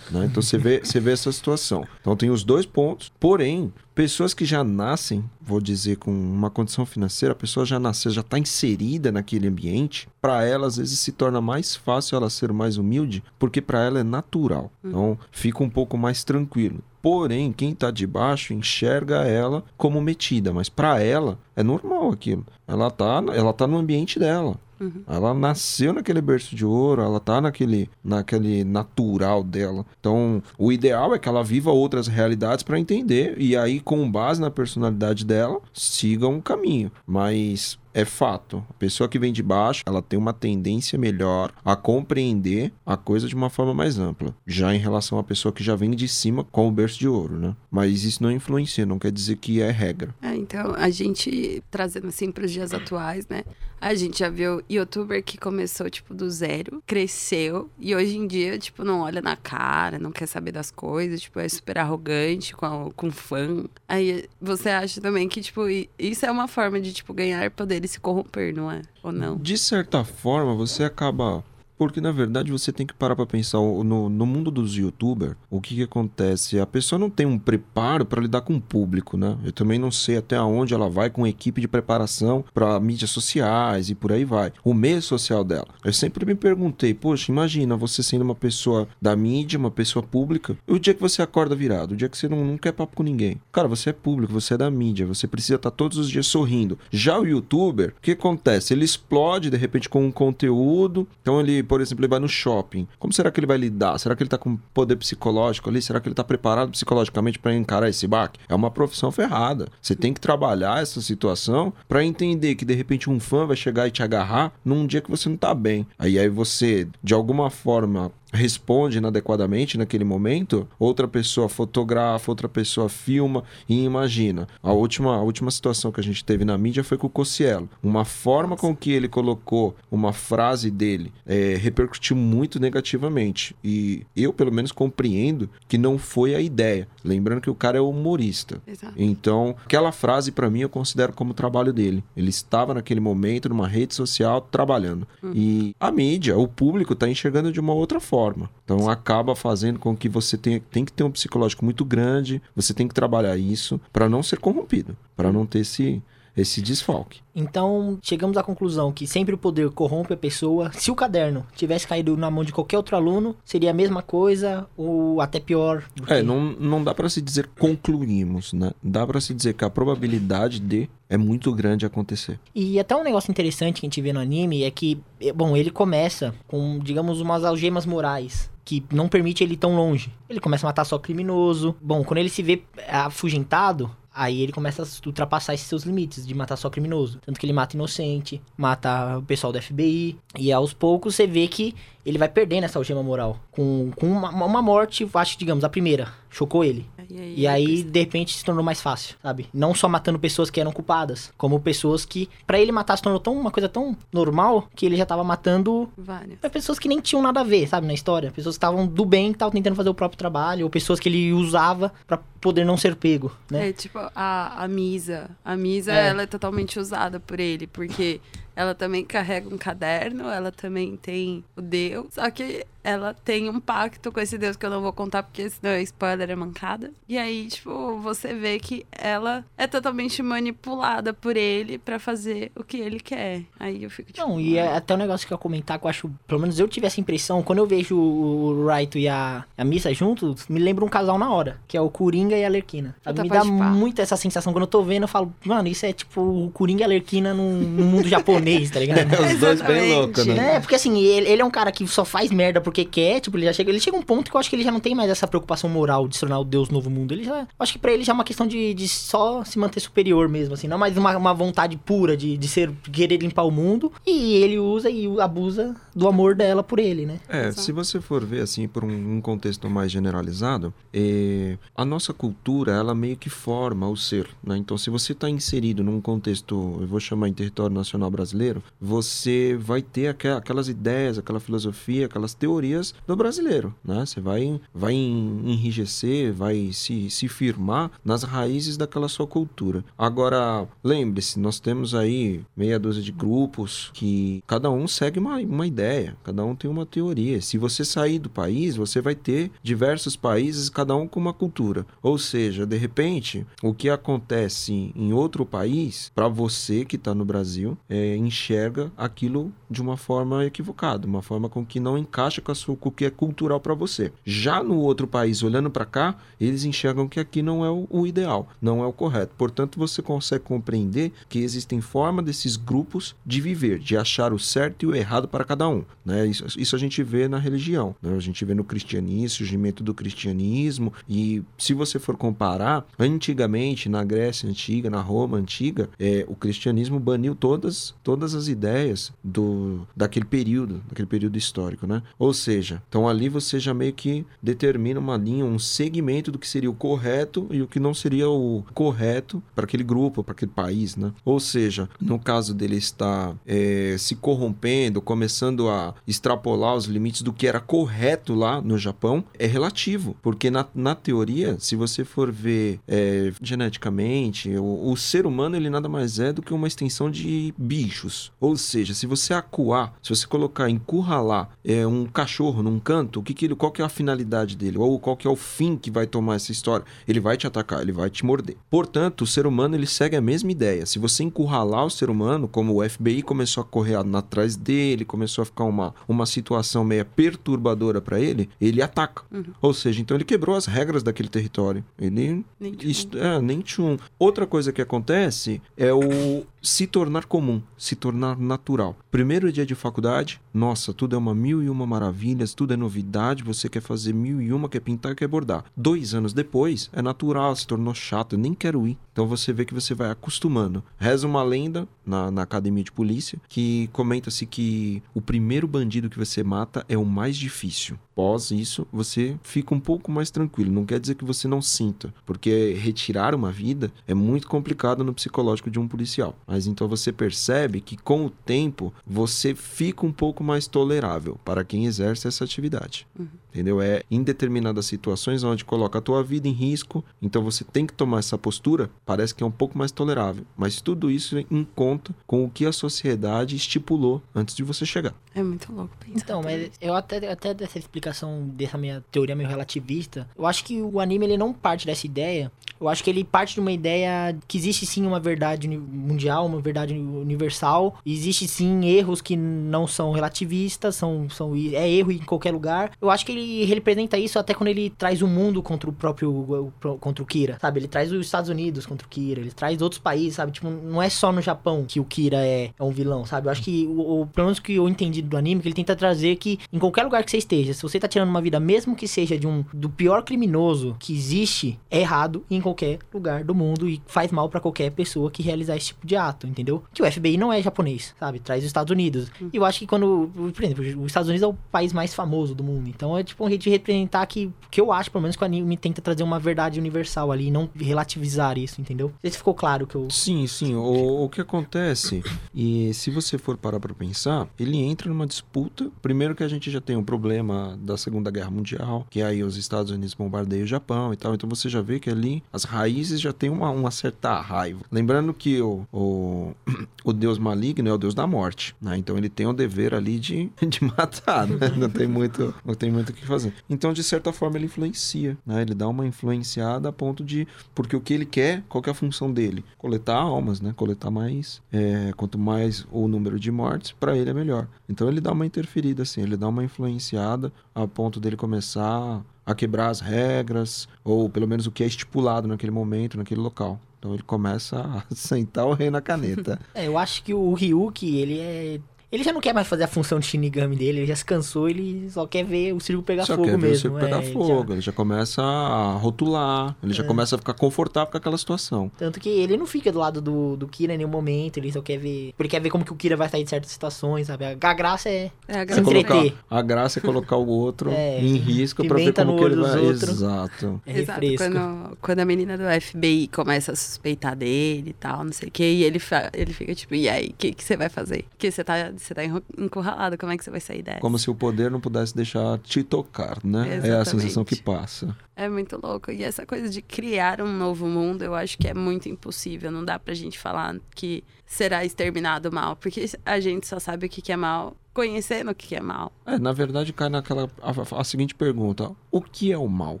né? 0.10 0.26
Então 0.26 0.42
você 0.42 0.58
vê, 0.58 0.80
você 0.82 1.00
vê 1.00 1.12
essa 1.12 1.30
situação. 1.32 1.86
Então 2.00 2.16
tem 2.16 2.30
os 2.30 2.44
dois 2.44 2.66
pontos. 2.66 3.10
Porém, 3.18 3.72
pessoas 3.94 4.34
que 4.34 4.44
já 4.44 4.62
nascem, 4.64 5.24
vou 5.40 5.60
dizer, 5.60 5.96
com 5.96 6.10
uma 6.10 6.50
condição 6.50 6.84
financeira, 6.84 7.32
a 7.32 7.36
pessoa 7.36 7.64
já 7.64 7.78
nasceu, 7.78 8.10
já 8.10 8.20
está 8.20 8.38
inserida 8.38 9.10
naquele 9.10 9.48
ambiente, 9.48 10.08
para 10.20 10.44
ela 10.44 10.66
às 10.66 10.76
vezes 10.76 10.98
se 10.98 11.12
torna 11.12 11.40
mais 11.40 11.74
fácil 11.76 12.16
ela 12.16 12.30
ser 12.30 12.52
mais 12.52 12.76
humilde, 12.76 13.22
porque 13.38 13.60
para 13.60 13.84
ela 13.84 14.00
é 14.00 14.04
natural. 14.04 14.70
Então 14.82 15.18
fica 15.30 15.62
um 15.62 15.70
pouco 15.70 15.96
mais 15.96 16.24
tranquilo. 16.24 16.80
Porém, 17.00 17.52
quem 17.52 17.72
está 17.72 17.90
de 17.90 18.06
baixo 18.06 18.54
enxerga 18.54 19.24
ela 19.24 19.62
como 19.76 20.00
metida, 20.00 20.54
mas 20.54 20.70
para 20.70 21.02
ela 21.02 21.38
é 21.54 21.62
normal 21.62 22.10
aquilo. 22.10 22.46
Ela 22.66 22.90
tá, 22.90 23.22
ela 23.34 23.52
tá 23.52 23.66
no 23.66 23.76
ambiente 23.76 24.18
dela. 24.18 24.58
Ela 25.06 25.34
nasceu 25.34 25.92
naquele 25.92 26.20
berço 26.20 26.54
de 26.54 26.64
ouro, 26.64 27.02
ela 27.02 27.20
tá 27.20 27.40
naquele, 27.40 27.88
naquele 28.02 28.64
natural 28.64 29.42
dela. 29.42 29.84
Então, 29.98 30.42
o 30.58 30.72
ideal 30.72 31.14
é 31.14 31.18
que 31.18 31.28
ela 31.28 31.44
viva 31.44 31.70
outras 31.70 32.06
realidades 32.06 32.62
para 32.62 32.78
entender 32.78 33.34
e 33.38 33.56
aí, 33.56 33.80
com 33.80 34.10
base 34.10 34.40
na 34.40 34.50
personalidade 34.50 35.24
dela, 35.24 35.60
siga 35.72 36.26
um 36.28 36.40
caminho. 36.40 36.90
Mas 37.06 37.78
é 37.94 38.04
fato, 38.04 38.64
a 38.68 38.72
pessoa 38.72 39.08
que 39.08 39.20
vem 39.20 39.32
de 39.32 39.40
baixo, 39.40 39.84
ela 39.86 40.02
tem 40.02 40.18
uma 40.18 40.32
tendência 40.32 40.98
melhor 40.98 41.52
a 41.64 41.76
compreender 41.76 42.72
a 42.84 42.96
coisa 42.96 43.28
de 43.28 43.36
uma 43.36 43.48
forma 43.48 43.72
mais 43.72 44.00
ampla. 44.00 44.34
Já 44.44 44.74
em 44.74 44.78
relação 44.78 45.16
à 45.16 45.22
pessoa 45.22 45.52
que 45.52 45.62
já 45.62 45.76
vem 45.76 45.92
de 45.92 46.08
cima 46.08 46.42
com 46.42 46.66
o 46.66 46.72
berço 46.72 46.98
de 46.98 47.06
ouro, 47.06 47.38
né? 47.38 47.54
Mas 47.70 48.02
isso 48.02 48.20
não 48.20 48.32
influencia, 48.32 48.84
não 48.84 48.98
quer 48.98 49.12
dizer 49.12 49.36
que 49.36 49.62
é 49.62 49.70
regra. 49.70 50.12
É, 50.20 50.34
então, 50.34 50.74
a 50.74 50.90
gente, 50.90 51.62
trazendo 51.70 52.08
assim 52.08 52.32
para 52.32 52.44
os 52.44 52.50
dias 52.50 52.74
atuais, 52.74 53.28
né? 53.28 53.44
A 53.86 53.94
gente 53.94 54.18
já 54.18 54.30
viu 54.30 54.62
youtuber 54.70 55.22
que 55.22 55.36
começou, 55.36 55.90
tipo, 55.90 56.14
do 56.14 56.30
zero, 56.30 56.82
cresceu, 56.86 57.68
e 57.78 57.94
hoje 57.94 58.16
em 58.16 58.26
dia, 58.26 58.58
tipo, 58.58 58.82
não 58.82 59.00
olha 59.00 59.20
na 59.20 59.36
cara, 59.36 59.98
não 59.98 60.10
quer 60.10 60.26
saber 60.26 60.52
das 60.52 60.70
coisas, 60.70 61.20
tipo, 61.20 61.38
é 61.38 61.46
super 61.48 61.76
arrogante 61.76 62.54
com, 62.56 62.64
a- 62.64 62.90
com 62.96 63.10
fã. 63.10 63.64
Aí 63.86 64.24
você 64.40 64.70
acha 64.70 65.00
também 65.02 65.28
que, 65.28 65.42
tipo, 65.42 65.62
isso 65.98 66.24
é 66.24 66.30
uma 66.30 66.48
forma 66.48 66.80
de, 66.80 66.94
tipo, 66.94 67.12
ganhar 67.12 67.50
poder 67.50 67.84
e 67.84 67.88
se 67.88 68.00
corromper, 68.00 68.54
não 68.54 68.70
é? 68.70 68.80
Ou 69.02 69.12
não? 69.12 69.36
De 69.36 69.58
certa 69.58 70.02
forma, 70.02 70.54
você 70.54 70.84
acaba. 70.84 71.44
Porque 71.76 72.00
na 72.00 72.12
verdade 72.12 72.52
você 72.52 72.72
tem 72.72 72.86
que 72.86 72.94
parar 72.94 73.16
pra 73.16 73.26
pensar 73.26 73.58
no, 73.58 74.08
no 74.08 74.26
mundo 74.26 74.50
dos 74.50 74.76
youtubers, 74.76 75.34
o 75.50 75.60
que 75.60 75.74
que 75.74 75.82
acontece? 75.82 76.58
A 76.58 76.66
pessoa 76.66 76.98
não 76.98 77.10
tem 77.10 77.26
um 77.26 77.38
preparo 77.38 78.04
pra 78.04 78.22
lidar 78.22 78.42
com 78.42 78.56
o 78.56 78.60
público, 78.60 79.16
né? 79.16 79.36
Eu 79.44 79.52
também 79.52 79.78
não 79.78 79.90
sei 79.90 80.18
até 80.18 80.40
onde 80.40 80.74
ela 80.74 80.88
vai 80.88 81.10
com 81.10 81.26
equipe 81.26 81.60
de 81.60 81.68
preparação 81.68 82.44
pra 82.54 82.78
mídias 82.78 83.10
sociais 83.10 83.90
e 83.90 83.94
por 83.94 84.12
aí 84.12 84.24
vai. 84.24 84.52
O 84.62 84.72
meio 84.72 85.02
social 85.02 85.42
dela. 85.42 85.68
Eu 85.84 85.92
sempre 85.92 86.24
me 86.24 86.34
perguntei, 86.34 86.94
poxa, 86.94 87.32
imagina 87.32 87.76
você 87.76 88.02
sendo 88.02 88.22
uma 88.22 88.34
pessoa 88.34 88.88
da 89.00 89.16
mídia, 89.16 89.58
uma 89.58 89.70
pessoa 89.70 90.02
pública, 90.02 90.56
o 90.66 90.78
dia 90.78 90.94
que 90.94 91.00
você 91.00 91.22
acorda 91.22 91.54
virado, 91.54 91.92
o 91.92 91.96
dia 91.96 92.08
que 92.08 92.16
você 92.16 92.28
não, 92.28 92.44
não 92.44 92.58
quer 92.58 92.72
papo 92.72 92.96
com 92.96 93.02
ninguém. 93.02 93.40
Cara, 93.52 93.68
você 93.68 93.90
é 93.90 93.92
público, 93.92 94.32
você 94.32 94.54
é 94.54 94.58
da 94.58 94.70
mídia, 94.70 95.06
você 95.06 95.26
precisa 95.26 95.56
estar 95.56 95.70
todos 95.70 95.98
os 95.98 96.08
dias 96.08 96.26
sorrindo. 96.26 96.78
Já 96.90 97.18
o 97.18 97.26
youtuber, 97.26 97.94
o 97.96 98.00
que 98.00 98.12
acontece? 98.12 98.72
Ele 98.72 98.84
explode 98.84 99.50
de 99.50 99.56
repente 99.56 99.88
com 99.88 100.04
um 100.04 100.12
conteúdo, 100.12 101.06
então 101.20 101.40
ele 101.40 101.63
por 101.64 101.80
exemplo, 101.80 102.02
ele 102.02 102.10
vai 102.10 102.18
no 102.18 102.28
shopping. 102.28 102.86
Como 102.98 103.12
será 103.12 103.30
que 103.30 103.40
ele 103.40 103.46
vai 103.46 103.56
lidar? 103.56 103.98
Será 103.98 104.14
que 104.16 104.22
ele 104.22 104.30
tá 104.30 104.38
com 104.38 104.56
poder 104.72 104.96
psicológico 104.96 105.68
ali? 105.68 105.80
Será 105.80 106.00
que 106.00 106.08
ele 106.08 106.14
tá 106.14 106.24
preparado 106.24 106.70
psicologicamente 106.70 107.38
para 107.38 107.54
encarar 107.54 107.88
esse 107.88 108.06
baque? 108.06 108.40
É 108.48 108.54
uma 108.54 108.70
profissão 108.70 109.10
ferrada. 109.10 109.68
Você 109.80 109.94
tem 109.94 110.12
que 110.12 110.20
trabalhar 110.20 110.82
essa 110.82 111.00
situação 111.00 111.72
para 111.88 112.04
entender 112.04 112.54
que 112.54 112.64
de 112.64 112.74
repente 112.74 113.10
um 113.10 113.20
fã 113.20 113.46
vai 113.46 113.56
chegar 113.56 113.86
e 113.88 113.90
te 113.90 114.02
agarrar 114.02 114.52
num 114.64 114.86
dia 114.86 115.00
que 115.00 115.10
você 115.10 115.28
não 115.28 115.36
tá 115.36 115.54
bem. 115.54 115.86
Aí 115.98 116.18
aí 116.18 116.28
você, 116.28 116.86
de 117.02 117.14
alguma 117.14 117.50
forma, 117.50 118.10
responde 118.34 118.98
inadequadamente 118.98 119.78
naquele 119.78 120.04
momento, 120.04 120.68
outra 120.78 121.06
pessoa 121.06 121.48
fotografa, 121.48 122.30
outra 122.30 122.48
pessoa 122.48 122.88
filma 122.88 123.44
e 123.68 123.84
imagina. 123.84 124.48
A 124.62 124.72
última, 124.72 125.16
a 125.16 125.22
última 125.22 125.50
situação 125.50 125.92
que 125.92 126.00
a 126.00 126.02
gente 126.02 126.24
teve 126.24 126.44
na 126.44 126.58
mídia 126.58 126.84
foi 126.84 126.98
com 126.98 127.06
o 127.06 127.10
Cossielo. 127.10 127.68
Uma 127.82 128.04
forma 128.04 128.56
com 128.56 128.74
que 128.74 128.90
ele 128.90 129.08
colocou 129.08 129.76
uma 129.90 130.12
frase 130.12 130.70
dele 130.70 131.12
é, 131.24 131.54
repercutiu 131.54 132.16
muito 132.16 132.58
negativamente. 132.58 133.54
E 133.62 134.04
eu, 134.16 134.32
pelo 134.32 134.52
menos, 134.52 134.72
compreendo 134.72 135.48
que 135.68 135.78
não 135.78 135.96
foi 135.96 136.34
a 136.34 136.40
ideia. 136.40 136.88
Lembrando 137.04 137.40
que 137.40 137.50
o 137.50 137.54
cara 137.54 137.78
é 137.78 137.80
humorista. 137.80 138.60
Exato. 138.66 138.94
Então, 138.96 139.54
aquela 139.64 139.92
frase, 139.92 140.32
para 140.32 140.50
mim, 140.50 140.60
eu 140.60 140.68
considero 140.68 141.12
como 141.12 141.34
trabalho 141.34 141.72
dele. 141.72 142.02
Ele 142.16 142.30
estava 142.30 142.74
naquele 142.74 143.00
momento 143.00 143.48
numa 143.48 143.68
rede 143.68 143.94
social 143.94 144.40
trabalhando. 144.40 145.06
E 145.34 145.74
a 145.78 145.90
mídia, 145.92 146.36
o 146.36 146.48
público, 146.48 146.94
tá 146.94 147.08
enxergando 147.08 147.52
de 147.52 147.60
uma 147.60 147.72
outra 147.72 148.00
forma. 148.00 148.23
Então, 148.64 148.88
acaba 148.88 149.34
fazendo 149.36 149.78
com 149.78 149.96
que 149.96 150.08
você 150.08 150.38
tenha, 150.38 150.60
tem 150.70 150.84
que 150.84 150.92
ter 150.92 151.04
um 151.04 151.10
psicológico 151.10 151.64
muito 151.64 151.84
grande, 151.84 152.40
você 152.56 152.72
tem 152.72 152.88
que 152.88 152.94
trabalhar 152.94 153.36
isso 153.36 153.80
para 153.92 154.08
não 154.08 154.22
ser 154.22 154.38
corrompido, 154.38 154.96
para 155.16 155.32
não 155.32 155.44
ter 155.44 155.60
esse, 155.60 156.02
esse 156.36 156.60
desfalque. 156.60 157.20
Então, 157.36 157.98
chegamos 158.02 158.36
à 158.36 158.42
conclusão 158.42 158.92
que 158.92 159.06
sempre 159.06 159.34
o 159.34 159.38
poder 159.38 159.70
corrompe 159.70 160.12
a 160.14 160.16
pessoa. 160.16 160.70
Se 160.72 160.90
o 160.90 160.94
caderno 160.94 161.44
tivesse 161.56 161.86
caído 161.86 162.16
na 162.16 162.30
mão 162.30 162.44
de 162.44 162.52
qualquer 162.52 162.76
outro 162.76 162.96
aluno, 162.96 163.34
seria 163.44 163.70
a 163.70 163.74
mesma 163.74 164.02
coisa 164.02 164.66
ou 164.76 165.20
até 165.20 165.40
pior. 165.40 165.82
do 165.96 166.04
É, 166.12 166.18
que- 166.18 166.22
não, 166.22 166.40
não 166.52 166.82
dá 166.84 166.94
para 166.94 167.08
se 167.08 167.20
dizer 167.20 167.48
concluímos, 167.58 168.52
né? 168.52 168.72
Dá 168.82 169.06
para 169.06 169.20
se 169.20 169.34
dizer 169.34 169.54
que 169.54 169.64
a 169.64 169.70
probabilidade 169.70 170.58
de 170.60 170.88
é 171.08 171.16
muito 171.16 171.52
grande 171.52 171.84
acontecer. 171.86 172.38
E 172.54 172.78
até 172.78 172.94
um 172.96 173.02
negócio 173.04 173.30
interessante 173.30 173.80
que 173.80 173.86
a 173.86 173.88
gente 173.88 174.00
vê 174.00 174.12
no 174.12 174.20
anime 174.20 174.62
é 174.64 174.70
que, 174.70 175.00
é, 175.20 175.32
bom, 175.32 175.56
ele 175.56 175.70
começa 175.70 176.34
com, 176.46 176.78
digamos, 176.78 177.20
umas 177.20 177.44
algemas 177.44 177.84
morais. 177.86 178.50
Que 178.64 178.82
não 178.90 179.08
permite 179.08 179.44
ele 179.44 179.52
ir 179.54 179.58
tão 179.58 179.76
longe. 179.76 180.10
Ele 180.28 180.40
começa 180.40 180.66
a 180.66 180.70
matar 180.70 180.86
só 180.86 180.98
criminoso. 180.98 181.76
Bom, 181.82 182.02
quando 182.02 182.16
ele 182.18 182.30
se 182.30 182.42
vê 182.42 182.62
afugentado, 182.88 183.90
aí 184.14 184.40
ele 184.40 184.52
começa 184.52 184.82
a 184.82 184.86
ultrapassar 185.06 185.54
esses 185.54 185.66
seus 185.66 185.82
limites 185.82 186.26
de 186.26 186.34
matar 186.34 186.56
só 186.56 186.70
criminoso. 186.70 187.18
Tanto 187.24 187.38
que 187.38 187.44
ele 187.44 187.52
mata 187.52 187.76
inocente, 187.76 188.40
mata 188.56 189.18
o 189.18 189.22
pessoal 189.22 189.52
do 189.52 189.60
FBI. 189.60 190.16
E 190.38 190.52
aos 190.52 190.72
poucos 190.72 191.14
você 191.14 191.26
vê 191.26 191.48
que 191.48 191.74
ele 192.04 192.18
vai 192.18 192.28
perdendo 192.28 192.64
essa 192.64 192.78
algema 192.78 193.02
moral. 193.02 193.38
Com, 193.50 193.90
com 193.96 194.06
uma, 194.06 194.30
uma 194.30 194.62
morte, 194.62 195.08
acho, 195.14 195.38
digamos, 195.38 195.64
a 195.64 195.68
primeira. 195.68 196.08
Chocou 196.30 196.64
ele. 196.64 196.84
E 197.08 197.16
aí, 197.20 197.34
E 197.40 197.46
aí, 197.46 197.82
de 197.84 198.00
repente, 198.00 198.36
se 198.36 198.44
tornou 198.44 198.64
mais 198.64 198.80
fácil, 198.82 199.14
sabe? 199.22 199.46
Não 199.54 199.72
só 199.72 199.88
matando 199.88 200.18
pessoas 200.18 200.50
que 200.50 200.60
eram 200.60 200.72
culpadas, 200.72 201.32
como 201.36 201.60
pessoas 201.60 202.04
que, 202.04 202.28
Pra 202.46 202.58
ele 202.58 202.72
matar, 202.72 202.96
se 202.96 203.02
tornou 203.02 203.20
tão, 203.20 203.38
uma 203.38 203.50
coisa 203.52 203.68
tão 203.68 203.96
normal 204.12 204.68
que 204.74 204.84
ele 204.84 204.96
já 204.96 205.06
tava 205.06 205.22
matando 205.22 205.88
Várias. 205.96 206.38
pessoas 206.50 206.78
que 206.78 206.88
nem 206.88 207.00
tinham 207.00 207.22
nada 207.22 207.40
a 207.40 207.44
ver, 207.44 207.68
sabe, 207.68 207.86
na 207.86 207.94
história. 207.94 208.32
Pessoas 208.32 208.56
que 208.56 208.58
estavam 208.58 208.84
do 208.86 209.04
bem, 209.04 209.28
que 209.30 209.36
estavam 209.36 209.52
tentando 209.52 209.76
fazer 209.76 209.90
o 209.90 209.94
próprio 209.94 210.18
trabalho, 210.18 210.64
ou 210.64 210.70
pessoas 210.70 210.98
que 210.98 211.08
ele 211.08 211.32
usava 211.32 211.92
pra 212.06 212.18
poder 212.40 212.64
não 212.64 212.76
ser 212.76 212.96
pego, 212.96 213.30
né? 213.50 213.68
É 213.68 213.72
tipo 213.72 213.98
a, 214.14 214.64
a 214.64 214.66
Misa. 214.66 215.30
A 215.44 215.56
Misa, 215.56 215.92
É. 215.92 216.08
ela 216.08 216.22
é 216.22 216.26
totalmente 216.26 216.80
usada 216.80 217.20
por 217.20 217.38
ele, 217.38 217.66
porque 217.68 218.20
ela 218.56 218.74
também 218.74 219.04
carrega 219.04 219.48
um 219.52 219.58
caderno, 219.58 220.28
ela 220.28 220.50
também 220.50 220.96
tem 220.96 221.44
o 221.56 221.62
Deus, 221.62 222.06
só 222.10 222.30
que 222.30 222.64
ela 222.84 223.14
tem 223.14 223.48
um 223.48 223.58
pacto 223.58 224.12
com 224.12 224.20
esse 224.20 224.36
Deus 224.36 224.56
que 224.56 224.66
eu 224.66 224.70
não 224.70 224.82
vou 224.82 224.92
contar, 224.92 225.22
porque 225.22 225.48
senão 225.48 225.72
é 225.72 225.82
spoiler, 225.82 226.30
é 226.30 226.36
mancada. 226.36 226.92
E 227.08 227.16
aí, 227.16 227.46
tipo, 227.48 227.98
você 227.98 228.34
vê 228.34 228.58
que 228.58 228.84
ela 228.92 229.42
é 229.56 229.66
totalmente 229.66 230.22
manipulada 230.22 231.14
por 231.14 231.34
ele 231.34 231.78
pra 231.78 231.98
fazer 231.98 232.52
o 232.54 232.62
que 232.62 232.76
ele 232.76 233.00
quer. 233.00 233.42
Aí 233.58 233.82
eu 233.82 233.90
fico 233.90 234.12
tipo. 234.12 234.28
Não, 234.28 234.38
e 234.38 234.58
é 234.58 234.76
até 234.76 234.94
um 234.94 234.98
negócio 234.98 235.26
que 235.26 235.32
eu 235.32 235.36
ia 235.36 235.40
comentar 235.40 235.78
que 235.78 235.86
eu 235.86 235.88
acho, 235.88 236.10
pelo 236.26 236.42
menos 236.42 236.58
eu 236.58 236.68
tive 236.68 236.86
essa 236.86 237.00
impressão, 237.00 237.42
quando 237.42 237.60
eu 237.60 237.66
vejo 237.66 237.96
o 237.96 238.66
Raito 238.66 238.98
e 238.98 239.08
a, 239.08 239.46
a 239.56 239.64
Missa 239.64 239.92
juntos, 239.94 240.46
me 240.46 240.60
lembra 240.60 240.84
um 240.84 240.88
casal 240.88 241.18
na 241.18 241.32
hora, 241.32 241.58
que 241.66 241.78
é 241.78 241.80
o 241.80 241.88
Coringa 241.88 242.36
e 242.36 242.44
a 242.44 242.48
Lerquina. 242.50 242.94
Sabe? 243.02 243.22
Me 243.22 243.30
dá 243.30 243.44
muito 243.44 244.02
essa 244.02 244.16
sensação. 244.16 244.52
Quando 244.52 244.64
eu 244.64 244.68
tô 244.68 244.82
vendo, 244.82 245.04
eu 245.04 245.08
falo, 245.08 245.32
mano, 245.42 245.68
isso 245.68 245.86
é 245.86 245.92
tipo 245.94 246.20
o 246.20 246.50
Coringa 246.50 246.82
e 246.82 246.84
a 246.84 246.88
Lerquina 246.88 247.32
num, 247.32 247.60
num 247.60 247.86
mundo 247.86 248.08
japonês, 248.08 248.43
tá 248.70 248.80
ligado? 248.80 249.08
Os 249.20 249.38
dois 249.38 249.62
bem 249.62 249.92
loucos, 249.92 250.26
né? 250.26 250.56
É, 250.56 250.60
porque 250.60 250.74
assim, 250.74 250.98
ele, 250.98 251.28
ele 251.28 251.42
é 251.42 251.44
um 251.44 251.50
cara 251.50 251.70
que 251.72 251.86
só 251.86 252.04
faz 252.04 252.30
merda 252.30 252.60
porque 252.60 252.84
quer, 252.84 253.20
tipo, 253.20 253.36
ele 253.36 253.46
já 253.46 253.52
chega, 253.52 253.70
ele 253.70 253.80
chega 253.80 253.96
a 253.96 254.00
um 254.00 254.02
ponto 254.02 254.30
que 254.30 254.36
eu 254.36 254.40
acho 254.40 254.48
que 254.48 254.56
ele 254.56 254.62
já 254.62 254.70
não 254.70 254.80
tem 254.80 254.94
mais 254.94 255.10
essa 255.10 255.26
preocupação 255.26 255.68
moral 255.70 256.08
de 256.08 256.14
se 256.14 256.20
tornar 256.20 256.38
o 256.38 256.44
Deus 256.44 256.68
novo 256.68 256.90
mundo. 256.90 257.12
Ele 257.12 257.24
já, 257.24 257.40
eu 257.40 257.46
acho 257.58 257.72
que 257.72 257.78
pra 257.78 257.92
ele 257.92 258.04
já 258.04 258.12
é 258.12 258.14
uma 258.14 258.24
questão 258.24 258.46
de, 258.46 258.74
de 258.74 258.88
só 258.88 259.44
se 259.44 259.58
manter 259.58 259.80
superior 259.80 260.28
mesmo, 260.28 260.54
assim, 260.54 260.68
não 260.68 260.78
mais 260.78 260.96
uma, 260.96 261.16
uma 261.16 261.34
vontade 261.34 261.76
pura 261.76 262.16
de, 262.16 262.36
de 262.36 262.48
ser, 262.48 262.70
querer 262.92 263.18
limpar 263.18 263.44
o 263.44 263.50
mundo, 263.50 263.92
e 264.06 264.34
ele 264.34 264.58
usa 264.58 264.90
e 264.90 265.08
abusa 265.20 265.74
do 265.94 266.08
amor 266.08 266.34
dela 266.34 266.62
por 266.62 266.78
ele, 266.78 267.06
né? 267.06 267.20
É, 267.28 267.48
Exato. 267.48 267.60
se 267.60 267.72
você 267.72 268.00
for 268.00 268.24
ver 268.24 268.40
assim 268.40 268.66
por 268.66 268.84
um, 268.84 269.16
um 269.16 269.20
contexto 269.20 269.68
mais 269.70 269.90
generalizado, 269.90 270.72
é, 270.92 271.56
a 271.74 271.84
nossa 271.84 272.12
cultura 272.12 272.72
ela 272.72 272.94
meio 272.94 273.16
que 273.16 273.30
forma 273.30 273.88
o 273.88 273.96
ser, 273.96 274.28
né? 274.42 274.56
Então, 274.56 274.76
se 274.76 274.90
você 274.90 275.12
está 275.12 275.28
inserido 275.28 275.82
num 275.82 276.00
contexto, 276.00 276.78
eu 276.80 276.86
vou 276.86 277.00
chamar 277.00 277.28
em 277.28 277.32
território 277.32 277.74
nacional 277.74 278.10
brasileiro, 278.10 278.33
você 278.80 279.56
vai 279.60 279.80
ter 279.82 280.08
aquelas 280.08 280.68
ideias, 280.68 281.18
aquela 281.18 281.40
filosofia, 281.40 282.06
aquelas 282.06 282.34
teorias 282.34 282.94
do 283.06 283.16
brasileiro, 283.16 283.74
né? 283.84 284.04
Você 284.04 284.20
vai, 284.20 284.60
vai 284.74 284.92
en- 284.94 285.42
enrijecer, 285.44 286.32
vai 286.32 286.70
se, 286.72 287.10
se 287.10 287.28
firmar 287.28 287.90
nas 288.04 288.22
raízes 288.22 288.76
daquela 288.76 289.08
sua 289.08 289.26
cultura. 289.26 289.84
Agora, 289.96 290.66
lembre-se, 290.82 291.38
nós 291.38 291.60
temos 291.60 291.94
aí 291.94 292.40
meia 292.56 292.78
dúzia 292.78 293.02
de 293.02 293.12
grupos 293.12 293.90
que 293.94 294.42
cada 294.46 294.70
um 294.70 294.86
segue 294.86 295.18
uma, 295.18 295.38
uma 295.38 295.66
ideia, 295.66 296.16
cada 296.24 296.44
um 296.44 296.54
tem 296.54 296.70
uma 296.70 296.84
teoria. 296.86 297.40
Se 297.40 297.56
você 297.58 297.84
sair 297.84 298.18
do 298.18 298.28
país, 298.30 298.76
você 298.76 299.00
vai 299.00 299.14
ter 299.14 299.50
diversos 299.62 300.16
países, 300.16 300.68
cada 300.68 300.94
um 300.96 301.06
com 301.06 301.20
uma 301.20 301.32
cultura. 301.32 301.86
Ou 302.02 302.18
seja, 302.18 302.66
de 302.66 302.76
repente, 302.76 303.46
o 303.62 303.72
que 303.74 303.88
acontece 303.88 304.92
em 304.94 305.12
outro 305.12 305.44
país, 305.46 306.10
para 306.14 306.28
você 306.28 306.84
que 306.84 306.96
está 306.96 307.14
no 307.14 307.24
Brasil, 307.24 307.76
é, 307.88 308.16
enxerga 308.24 308.90
aquilo 308.96 309.52
de 309.74 309.82
uma 309.82 309.96
forma 309.96 310.44
equivocada, 310.46 311.06
uma 311.06 311.20
forma 311.20 311.48
com 311.48 311.66
que 311.66 311.78
não 311.78 311.98
encaixa 311.98 312.40
com, 312.40 312.52
a 312.52 312.54
sua, 312.54 312.76
com 312.76 312.88
o 312.88 312.92
que 312.92 313.04
é 313.04 313.10
cultural 313.10 313.60
para 313.60 313.74
você. 313.74 314.12
Já 314.24 314.62
no 314.62 314.78
outro 314.78 315.06
país, 315.06 315.42
olhando 315.42 315.70
para 315.70 315.84
cá, 315.84 316.16
eles 316.40 316.64
enxergam 316.64 317.08
que 317.08 317.20
aqui 317.20 317.42
não 317.42 317.64
é 317.64 317.70
o, 317.70 317.86
o 317.90 318.06
ideal, 318.06 318.48
não 318.62 318.82
é 318.82 318.86
o 318.86 318.92
correto. 318.92 319.34
Portanto, 319.36 319.78
você 319.78 320.00
consegue 320.00 320.44
compreender 320.44 321.12
que 321.28 321.40
existem 321.40 321.80
formas 321.80 322.24
desses 322.24 322.56
grupos 322.56 323.14
de 323.26 323.40
viver, 323.40 323.78
de 323.78 323.96
achar 323.96 324.32
o 324.32 324.38
certo 324.38 324.84
e 324.84 324.86
o 324.86 324.94
errado 324.94 325.28
para 325.28 325.44
cada 325.44 325.68
um. 325.68 325.84
Né? 326.04 326.26
Isso, 326.26 326.44
isso 326.58 326.76
a 326.76 326.78
gente 326.78 327.02
vê 327.02 327.26
na 327.28 327.38
religião, 327.38 327.94
né? 328.00 328.16
a 328.16 328.20
gente 328.20 328.44
vê 328.44 328.54
no 328.54 328.64
cristianismo, 328.64 329.28
surgimento 329.30 329.82
do 329.82 329.92
cristianismo. 329.92 330.92
E 331.08 331.42
se 331.58 331.74
você 331.74 331.98
for 331.98 332.16
comparar, 332.16 332.86
antigamente, 332.98 333.88
na 333.88 334.04
Grécia 334.04 334.48
antiga, 334.48 334.88
na 334.88 335.00
Roma 335.00 335.36
antiga, 335.38 335.88
é, 335.98 336.24
o 336.28 336.34
cristianismo 336.34 337.00
baniu 337.00 337.34
todas, 337.34 337.94
todas 338.02 338.34
as 338.34 338.48
ideias 338.48 339.12
do, 339.22 339.63
daquele 339.96 340.26
período, 340.26 340.82
daquele 340.88 341.06
período 341.06 341.36
histórico. 341.36 341.86
Né? 341.86 342.02
Ou 342.18 342.32
seja, 342.32 342.82
então 342.88 343.08
ali 343.08 343.28
você 343.28 343.58
já 343.58 343.74
meio 343.74 343.92
que 343.92 344.26
determina 344.42 345.00
uma 345.00 345.16
linha, 345.16 345.44
um 345.44 345.58
segmento 345.58 346.30
do 346.30 346.38
que 346.38 346.48
seria 346.48 346.70
o 346.70 346.74
correto 346.74 347.46
e 347.50 347.62
o 347.62 347.66
que 347.66 347.80
não 347.80 347.94
seria 347.94 348.28
o 348.28 348.64
correto 348.74 349.42
para 349.54 349.64
aquele 349.64 349.84
grupo, 349.84 350.22
para 350.22 350.32
aquele 350.32 350.50
país, 350.50 350.96
né? 350.96 351.12
Ou 351.24 351.40
seja, 351.40 351.88
no 352.00 352.18
caso 352.18 352.54
dele 352.54 352.76
estar 352.76 353.34
é, 353.46 353.96
se 353.98 354.14
corrompendo, 354.14 355.00
começando 355.00 355.68
a 355.68 355.94
extrapolar 356.06 356.74
os 356.74 356.86
limites 356.86 357.22
do 357.22 357.32
que 357.32 357.46
era 357.46 357.60
correto 357.60 358.34
lá 358.34 358.60
no 358.60 358.78
Japão, 358.78 359.24
é 359.38 359.46
relativo, 359.46 360.16
porque 360.22 360.50
na, 360.50 360.66
na 360.74 360.94
teoria, 360.94 361.56
se 361.58 361.76
você 361.76 362.04
for 362.04 362.30
ver 362.30 362.80
é, 362.86 363.32
geneticamente, 363.42 364.50
o, 364.56 364.90
o 364.90 364.96
ser 364.96 365.26
humano 365.26 365.56
ele 365.56 365.70
nada 365.70 365.88
mais 365.88 366.18
é 366.18 366.32
do 366.32 366.42
que 366.42 366.54
uma 366.54 366.68
extensão 366.68 367.10
de 367.10 367.54
bichos. 367.56 368.32
Ou 368.40 368.56
seja, 368.56 368.94
se 368.94 369.06
você 369.06 369.34
acuar, 369.44 369.94
se 370.02 370.10
você 370.10 370.26
colocar, 370.26 370.68
encurralar 370.68 371.48
é, 371.64 371.86
um 371.86 372.04
cachorro 372.04 372.62
num 372.62 372.78
canto, 372.78 373.20
o 373.20 373.22
que 373.22 373.32
que 373.32 373.46
ele, 373.46 373.54
qual 373.54 373.72
que 373.72 373.80
é 373.80 373.84
a 373.84 373.88
finalidade 373.88 374.56
dele? 374.56 374.76
Ou 374.76 374.98
qual 374.98 375.16
que 375.16 375.26
é 375.26 375.30
o 375.30 375.36
fim 375.36 375.76
que 375.76 375.90
vai 375.90 376.06
tomar 376.06 376.36
essa 376.36 376.52
história? 376.52 376.84
Ele 377.08 377.18
vai 377.18 377.36
te 377.36 377.46
atacar, 377.46 377.80
ele 377.80 377.92
vai 377.92 378.10
te 378.10 378.24
morder. 378.24 378.56
Portanto, 378.70 379.22
o 379.22 379.26
ser 379.26 379.46
humano 379.46 379.74
ele 379.74 379.86
segue 379.86 380.16
a 380.16 380.20
mesma 380.20 380.52
ideia. 380.52 380.84
Se 380.84 380.98
você 380.98 381.22
encurralar 381.22 381.86
o 381.86 381.90
ser 381.90 382.10
humano, 382.10 382.46
como 382.46 382.78
o 382.78 382.88
FBI 382.88 383.22
começou 383.22 383.62
a 383.62 383.64
correr 383.64 383.94
atrás 383.94 384.56
dele, 384.56 385.04
começou 385.04 385.42
a 385.42 385.46
ficar 385.46 385.64
uma, 385.64 385.94
uma 386.06 386.26
situação 386.26 386.84
meio 386.84 387.04
perturbadora 387.04 388.00
para 388.00 388.20
ele, 388.20 388.50
ele 388.60 388.82
ataca. 388.82 389.22
Ou 389.62 389.72
seja, 389.72 390.00
então 390.00 390.16
ele 390.16 390.24
quebrou 390.24 390.54
as 390.54 390.66
regras 390.66 391.02
daquele 391.02 391.28
território. 391.28 391.84
Ele 391.98 392.44
Nem 392.60 392.72
tchum. 392.72 393.08
É, 393.14 393.40
nem 393.40 393.60
tchum. 393.60 393.96
Outra 394.18 394.46
coisa 394.46 394.72
que 394.72 394.82
acontece 394.82 395.62
é 395.76 395.92
o 395.92 396.44
se 396.60 396.86
tornar 396.86 397.26
comum, 397.26 397.62
se 397.76 397.94
se 397.94 397.96
tornar 397.96 398.38
natural. 398.38 398.96
Primeiro 399.10 399.33
dia 399.52 399.66
de 399.66 399.74
faculdade, 399.74 400.40
nossa, 400.52 400.92
tudo 400.92 401.14
é 401.14 401.18
uma 401.18 401.34
mil 401.34 401.62
e 401.62 401.68
uma 401.68 401.86
maravilhas, 401.86 402.54
tudo 402.54 402.74
é 402.74 402.76
novidade, 402.76 403.42
você 403.42 403.68
quer 403.68 403.80
fazer 403.80 404.12
mil 404.12 404.40
e 404.40 404.52
uma, 404.52 404.68
quer 404.68 404.80
pintar, 404.80 405.14
quer 405.14 405.28
bordar. 405.28 405.64
Dois 405.76 406.14
anos 406.14 406.32
depois, 406.32 406.90
é 406.92 407.02
natural, 407.02 407.54
se 407.56 407.66
tornou 407.66 407.94
chato, 407.94 408.34
eu 408.34 408.38
nem 408.38 408.54
quero 408.54 408.86
ir. 408.86 408.98
Então 409.12 409.26
você 409.26 409.52
vê 409.52 409.64
que 409.64 409.72
você 409.72 409.94
vai 409.94 410.10
acostumando. 410.10 410.82
Reza 410.98 411.26
uma 411.26 411.42
lenda 411.42 411.86
na, 412.04 412.30
na 412.30 412.42
academia 412.42 412.82
de 412.82 412.90
polícia 412.90 413.38
que 413.48 413.88
comenta-se 413.92 414.44
que 414.44 415.02
o 415.14 415.20
primeiro 415.20 415.68
bandido 415.68 416.10
que 416.10 416.18
você 416.18 416.42
mata 416.42 416.84
é 416.88 416.98
o 416.98 417.04
mais 417.04 417.36
difícil. 417.36 417.96
Pós 418.14 418.50
isso, 418.50 418.86
você 418.92 419.36
fica 419.42 419.74
um 419.74 419.80
pouco 419.80 420.10
mais 420.10 420.30
tranquilo. 420.30 420.70
Não 420.70 420.84
quer 420.84 421.00
dizer 421.00 421.16
que 421.16 421.24
você 421.24 421.48
não 421.48 421.60
sinta, 421.60 422.14
porque 422.24 422.72
retirar 422.74 423.34
uma 423.34 423.50
vida 423.50 423.92
é 424.06 424.14
muito 424.14 424.46
complicado 424.46 425.02
no 425.02 425.14
psicológico 425.14 425.70
de 425.70 425.78
um 425.78 425.88
policial. 425.88 426.36
Mas 426.46 426.66
então 426.66 426.88
você 426.88 427.12
percebe 427.12 427.80
que 427.80 427.96
com 427.96 428.26
o 428.26 428.30
tempo 428.30 428.92
você 429.06 429.23
fica 429.54 430.06
um 430.06 430.12
pouco 430.12 430.42
mais 430.42 430.66
tolerável 430.66 431.38
para 431.44 431.64
quem 431.64 431.86
exerce 431.86 432.28
essa 432.28 432.44
atividade. 432.44 433.06
Uhum. 433.18 433.28
Entendeu? 433.54 433.80
É 433.80 434.02
em 434.10 434.20
determinadas 434.20 434.84
situações 434.86 435.44
onde 435.44 435.64
coloca 435.64 436.00
a 436.00 436.02
tua 436.02 436.24
vida 436.24 436.48
em 436.48 436.52
risco, 436.52 437.04
então 437.22 437.40
você 437.40 437.62
tem 437.62 437.86
que 437.86 437.92
tomar 437.92 438.18
essa 438.18 438.36
postura, 438.36 438.90
parece 439.06 439.32
que 439.32 439.44
é 439.44 439.46
um 439.46 439.50
pouco 439.50 439.78
mais 439.78 439.92
tolerável. 439.92 440.44
Mas 440.56 440.80
tudo 440.80 441.08
isso 441.08 441.38
em 441.38 441.64
conta 441.64 442.12
com 442.26 442.44
o 442.44 442.50
que 442.50 442.66
a 442.66 442.72
sociedade 442.72 443.54
estipulou 443.54 444.20
antes 444.34 444.56
de 444.56 444.64
você 444.64 444.84
chegar. 444.84 445.14
É 445.32 445.42
muito 445.42 445.72
louco 445.72 445.96
pensar. 445.98 446.24
Então, 446.24 446.42
mas 446.42 446.72
eu 446.80 446.94
até, 446.94 447.30
até 447.30 447.54
dessa 447.54 447.78
explicação 447.78 448.48
dessa 448.48 448.76
minha 448.76 449.04
teoria 449.12 449.36
meio 449.36 449.48
relativista, 449.48 450.28
eu 450.36 450.46
acho 450.46 450.64
que 450.64 450.82
o 450.82 450.98
anime 450.98 451.26
ele 451.26 451.36
não 451.36 451.52
parte 451.52 451.86
dessa 451.86 452.06
ideia. 452.06 452.50
Eu 452.80 452.88
acho 452.88 453.04
que 453.04 453.10
ele 453.10 453.24
parte 453.24 453.54
de 453.54 453.60
uma 453.60 453.72
ideia 453.72 454.36
que 454.48 454.58
existe 454.58 454.84
sim 454.84 455.06
uma 455.06 455.20
verdade 455.20 455.68
mundial, 455.68 456.44
uma 456.46 456.60
verdade 456.60 456.92
universal. 456.92 457.98
Existe 458.04 458.46
sim 458.48 458.84
erros 458.84 459.20
que 459.20 459.36
não 459.36 459.86
são 459.86 460.12
relativistas, 460.12 460.96
são, 460.96 461.30
são 461.30 461.54
é 461.54 461.88
erro 461.88 462.12
em 462.12 462.18
qualquer 462.18 462.52
lugar. 462.52 462.92
Eu 463.00 463.10
acho 463.10 463.24
que 463.24 463.32
ele 463.32 463.43
ele 463.44 463.64
representa 463.64 464.18
isso 464.18 464.38
até 464.38 464.54
quando 464.54 464.68
ele 464.68 464.90
traz 464.90 465.22
o 465.22 465.28
mundo 465.28 465.62
contra 465.62 465.88
o 465.88 465.92
próprio 465.92 466.72
contra 467.00 467.22
o 467.22 467.26
Kira, 467.26 467.58
sabe? 467.60 467.80
Ele 467.80 467.88
traz 467.88 468.10
os 468.12 468.24
Estados 468.24 468.48
Unidos 468.48 468.86
contra 468.86 469.06
o 469.06 469.10
Kira, 469.10 469.40
ele 469.40 469.50
traz 469.50 469.80
outros 469.80 470.00
países, 470.00 470.34
sabe? 470.34 470.52
Tipo, 470.52 470.70
não 470.70 471.02
é 471.02 471.08
só 471.08 471.32
no 471.32 471.40
Japão 471.40 471.84
que 471.86 472.00
o 472.00 472.04
Kira 472.04 472.38
é, 472.38 472.70
é 472.78 472.82
um 472.82 472.90
vilão, 472.90 473.24
sabe? 473.24 473.46
Eu 473.46 473.52
acho 473.52 473.62
que 473.62 473.86
o, 473.86 474.22
o 474.22 474.26
pelo 474.26 474.46
menos 474.46 474.58
que 474.58 474.74
eu 474.74 474.88
entendi 474.88 475.22
do 475.22 475.36
anime, 475.36 475.60
que 475.60 475.68
ele 475.68 475.74
tenta 475.74 475.96
trazer 475.96 476.36
que 476.36 476.58
em 476.72 476.78
qualquer 476.78 477.04
lugar 477.04 477.24
que 477.24 477.30
você 477.30 477.38
esteja, 477.38 477.74
se 477.74 477.82
você 477.82 477.98
tá 477.98 478.08
tirando 478.08 478.28
uma 478.28 478.40
vida, 478.40 478.58
mesmo 478.60 478.94
que 478.94 479.06
seja 479.08 479.38
de 479.38 479.46
um 479.46 479.64
do 479.72 479.88
pior 479.88 480.22
criminoso 480.22 480.96
que 480.98 481.14
existe, 481.14 481.78
é 481.90 482.00
errado 482.00 482.44
em 482.50 482.60
qualquer 482.60 482.98
lugar 483.12 483.44
do 483.44 483.54
mundo 483.54 483.88
e 483.88 484.00
faz 484.06 484.30
mal 484.30 484.48
para 484.48 484.60
qualquer 484.60 484.90
pessoa 484.90 485.30
que 485.30 485.42
realizar 485.42 485.76
esse 485.76 485.88
tipo 485.88 486.06
de 486.06 486.16
ato, 486.16 486.46
entendeu? 486.46 486.82
Que 486.92 487.02
o 487.02 487.10
FBI 487.10 487.36
não 487.36 487.52
é 487.52 487.60
japonês, 487.60 488.14
sabe? 488.18 488.38
Traz 488.38 488.62
os 488.62 488.66
Estados 488.66 488.90
Unidos. 488.90 489.30
E 489.52 489.56
eu 489.56 489.64
acho 489.64 489.80
que 489.80 489.86
quando, 489.86 490.30
por 490.34 490.64
exemplo, 490.64 490.84
os 490.84 491.06
Estados 491.06 491.28
Unidos 491.28 491.42
é 491.42 491.46
o 491.46 491.54
país 491.72 491.92
mais 491.92 492.14
famoso 492.14 492.54
do 492.54 492.62
mundo, 492.62 492.88
então 492.88 493.16
é 493.16 493.22
tipo 493.22 493.33
tipo 493.34 493.58
de 493.58 493.70
representar 493.70 494.26
que, 494.26 494.50
que 494.70 494.80
eu 494.80 494.92
acho, 494.92 495.10
pelo 495.10 495.22
menos, 495.22 495.36
que 495.36 495.42
o 495.42 495.44
anime 495.44 495.76
tenta 495.76 496.00
trazer 496.00 496.22
uma 496.22 496.38
verdade 496.38 496.78
universal 496.78 497.32
ali, 497.32 497.50
não 497.50 497.68
relativizar 497.74 498.58
isso, 498.58 498.80
entendeu? 498.80 499.08
Não 499.08 499.20
sei 499.20 499.30
se 499.30 499.38
ficou 499.38 499.54
claro 499.54 499.86
que 499.86 499.94
eu. 499.94 500.08
Sim, 500.10 500.46
sim. 500.46 500.74
O, 500.74 501.24
o 501.24 501.28
que 501.28 501.40
acontece, 501.40 502.22
e 502.54 502.92
se 502.94 503.10
você 503.10 503.38
for 503.38 503.56
parar 503.56 503.80
pra 503.80 503.94
pensar, 503.94 504.48
ele 504.58 504.78
entra 504.78 505.08
numa 505.08 505.26
disputa. 505.26 505.90
Primeiro 506.00 506.34
que 506.34 506.42
a 506.42 506.48
gente 506.48 506.70
já 506.70 506.80
tem 506.80 506.96
o 506.96 507.00
um 507.00 507.04
problema 507.04 507.78
da 507.80 507.96
Segunda 507.96 508.30
Guerra 508.30 508.50
Mundial, 508.50 509.06
que 509.10 509.22
aí 509.22 509.42
os 509.42 509.56
Estados 509.56 509.90
Unidos 509.90 510.14
bombardeiam 510.14 510.64
o 510.64 510.66
Japão 510.66 511.12
e 511.12 511.16
tal. 511.16 511.34
Então 511.34 511.48
você 511.48 511.68
já 511.68 511.80
vê 511.80 511.98
que 511.98 512.10
ali 512.10 512.42
as 512.52 512.64
raízes 512.64 513.20
já 513.20 513.32
tem 513.32 513.50
uma, 513.50 513.70
uma 513.70 513.90
certa 513.90 514.40
raiva. 514.40 514.80
Lembrando 514.90 515.32
que 515.32 515.60
o, 515.60 515.86
o, 515.92 516.54
o 517.04 517.12
deus 517.12 517.38
maligno 517.38 517.88
é 517.88 517.92
o 517.92 517.98
deus 517.98 518.14
da 518.14 518.26
morte, 518.26 518.74
né? 518.80 518.96
Então 518.96 519.16
ele 519.16 519.28
tem 519.28 519.46
o 519.46 519.52
dever 519.52 519.94
ali 519.94 520.18
de, 520.18 520.50
de 520.66 520.84
matar, 520.84 521.46
né? 521.46 521.72
Não 521.76 521.88
tem 521.88 522.06
muito, 522.06 522.54
não 522.64 522.74
tem 522.74 522.90
muito 522.90 523.10
o 523.10 523.12
que 523.12 523.23
que 523.24 523.28
fazer. 523.28 523.52
Então, 523.68 523.92
de 523.92 524.02
certa 524.02 524.32
forma, 524.32 524.56
ele 524.56 524.66
influencia, 524.66 525.36
né? 525.44 525.62
Ele 525.62 525.74
dá 525.74 525.88
uma 525.88 526.06
influenciada 526.06 526.88
a 526.88 526.92
ponto 526.92 527.24
de... 527.24 527.46
Porque 527.74 527.96
o 527.96 528.00
que 528.00 528.14
ele 528.14 528.26
quer, 528.26 528.62
qual 528.68 528.82
que 528.82 528.88
é 528.88 528.92
a 528.92 528.94
função 528.94 529.32
dele? 529.32 529.64
Coletar 529.78 530.16
almas, 530.16 530.60
né? 530.60 530.72
Coletar 530.76 531.10
mais... 531.10 531.62
É, 531.72 532.12
quanto 532.16 532.38
mais 532.38 532.86
o 532.90 533.08
número 533.08 533.38
de 533.38 533.50
mortes, 533.50 533.92
para 533.92 534.16
ele 534.16 534.30
é 534.30 534.34
melhor. 534.34 534.68
Então, 534.88 535.08
ele 535.08 535.20
dá 535.20 535.32
uma 535.32 535.46
interferida, 535.46 536.02
assim. 536.02 536.22
Ele 536.22 536.36
dá 536.36 536.48
uma 536.48 536.64
influenciada 536.64 537.52
a 537.74 537.86
ponto 537.86 538.20
dele 538.20 538.36
começar 538.36 539.22
a 539.46 539.54
quebrar 539.54 539.88
as 539.88 540.00
regras, 540.00 540.88
ou 541.02 541.28
pelo 541.28 541.46
menos 541.46 541.66
o 541.66 541.70
que 541.70 541.84
é 541.84 541.86
estipulado 541.86 542.48
naquele 542.48 542.72
momento, 542.72 543.18
naquele 543.18 543.40
local. 543.40 543.78
Então 543.98 544.12
ele 544.12 544.22
começa 544.22 544.78
a 544.80 545.02
sentar 545.14 545.66
o 545.66 545.72
rei 545.72 545.90
na 545.90 546.00
caneta. 546.00 546.58
é, 546.74 546.86
eu 546.86 546.98
acho 546.98 547.22
que 547.22 547.32
o 547.34 547.52
Ryuki, 547.52 548.18
ele 548.18 548.38
é 548.38 548.80
ele 549.10 549.22
já 549.22 549.32
não 549.32 549.40
quer 549.40 549.52
mais 549.52 549.66
fazer 549.66 549.84
a 549.84 549.88
função 549.88 550.18
de 550.18 550.26
Shinigami 550.26 550.76
dele, 550.76 551.00
ele 551.00 551.06
já 551.06 551.16
se 551.16 551.24
cansou, 551.24 551.68
ele 551.68 552.08
só 552.10 552.26
quer 552.26 552.44
ver 552.44 552.72
o 552.72 552.80
circo 552.80 553.02
pegar 553.02 553.24
só 553.24 553.36
fogo 553.36 553.48
quer 553.48 553.58
ver 553.58 553.68
mesmo. 553.68 553.74
O 553.74 553.80
circo 553.80 553.98
é, 553.98 554.00
pegar 554.00 554.22
fogo, 554.22 554.66
já... 554.68 554.72
ele 554.72 554.80
já 554.80 554.92
começa 554.92 555.42
a 555.42 555.92
rotular, 555.92 556.76
ele 556.82 556.92
é. 556.92 556.94
já 556.94 557.04
começa 557.04 557.36
a 557.36 557.38
ficar 557.38 557.54
confortável 557.54 558.10
com 558.10 558.18
aquela 558.18 558.38
situação. 558.38 558.90
Tanto 558.96 559.20
que 559.20 559.28
ele 559.28 559.56
não 559.56 559.66
fica 559.66 559.92
do 559.92 559.98
lado 559.98 560.20
do, 560.20 560.56
do 560.56 560.66
Kira 560.66 560.94
em 560.94 560.98
nenhum 560.98 561.10
momento, 561.10 561.58
ele 561.58 561.72
só 561.72 561.80
quer 561.80 561.98
ver. 561.98 562.32
Porque 562.36 562.42
ele 562.44 562.50
quer 562.50 562.60
ver 562.60 562.70
como 562.70 562.84
que 562.84 562.92
o 562.92 562.96
Kira 562.96 563.16
vai 563.16 563.28
sair 563.28 563.44
de 563.44 563.50
certas 563.50 563.70
situações, 563.70 564.26
sabe? 564.26 564.44
A 564.44 564.74
graça 564.74 565.08
é, 565.08 565.30
é 565.48 565.58
a 565.58 565.64
graça 565.64 565.84
se 565.84 565.90
colocar, 565.90 566.34
A 566.50 566.62
graça 566.62 566.98
é 566.98 567.02
colocar 567.02 567.36
o 567.36 567.46
outro 567.46 567.90
é, 567.94 568.20
em 568.20 568.36
risco 568.36 568.86
pra 568.86 568.96
ver 568.96 569.12
como 569.12 569.36
que 569.36 569.44
ele 569.44 569.56
vai. 569.56 569.78
Outro. 569.78 570.10
Exato. 570.10 570.82
É 570.86 570.98
Exato. 571.00 571.20
Quando, 571.36 571.98
quando 572.00 572.18
a 572.20 572.24
menina 572.24 572.56
do 572.56 572.64
FBI 572.80 573.28
começa 573.28 573.72
a 573.72 573.76
suspeitar 573.76 574.36
dele 574.36 574.90
e 574.90 574.92
tal, 574.92 575.24
não 575.24 575.32
sei 575.32 575.48
o 575.48 575.50
que, 575.50 575.62
e 575.62 575.84
ele, 575.84 576.00
ele 576.32 576.52
fica 576.52 576.74
tipo, 576.74 576.94
e 576.94 577.08
aí, 577.08 577.28
o 577.28 577.34
que, 577.34 577.52
que 577.52 577.64
você 577.64 577.76
vai 577.76 577.88
fazer? 577.88 578.24
Porque 578.30 578.50
você 578.50 578.64
tá, 578.64 578.92
você 579.06 579.14
tá 579.14 579.22
encurralado, 579.58 580.16
como 580.18 580.32
é 580.32 580.36
que 580.36 580.44
você 580.44 580.50
vai 580.50 580.60
sair 580.60 580.82
dessa? 580.82 581.00
Como 581.00 581.18
se 581.18 581.30
o 581.30 581.34
poder 581.34 581.70
não 581.70 581.80
pudesse 581.80 582.14
deixar 582.14 582.58
te 582.58 582.82
tocar, 582.82 583.38
né? 583.44 583.76
Exatamente. 583.76 583.90
É 583.90 583.96
a 583.96 584.04
sensação 584.04 584.44
que 584.44 584.56
passa. 584.56 585.16
É 585.36 585.48
muito 585.48 585.78
louco. 585.82 586.10
E 586.10 586.22
essa 586.22 586.46
coisa 586.46 586.68
de 586.68 586.80
criar 586.80 587.40
um 587.40 587.52
novo 587.52 587.86
mundo, 587.86 588.22
eu 588.22 588.34
acho 588.34 588.56
que 588.56 588.68
é 588.68 588.74
muito 588.74 589.08
impossível. 589.08 589.70
Não 589.70 589.84
dá 589.84 589.98
pra 589.98 590.14
gente 590.14 590.38
falar 590.38 590.76
que 590.94 591.24
será 591.46 591.84
exterminado 591.84 592.48
o 592.48 592.54
mal, 592.54 592.76
porque 592.76 593.10
a 593.24 593.40
gente 593.40 593.66
só 593.66 593.78
sabe 593.78 594.06
o 594.06 594.08
que 594.08 594.32
é 594.32 594.36
mal 594.36 594.76
conhecendo 594.94 595.50
o 595.50 595.54
que 595.54 595.74
é 595.74 595.80
mal. 595.80 596.12
É, 596.24 596.38
na 596.38 596.52
verdade 596.52 596.92
cai 596.92 597.08
naquela 597.08 597.50
a, 597.60 598.00
a 598.00 598.04
seguinte 598.04 598.34
pergunta: 598.34 598.92
o 599.10 599.20
que 599.20 599.52
é 599.52 599.58
o 599.58 599.68
mal? 599.68 600.00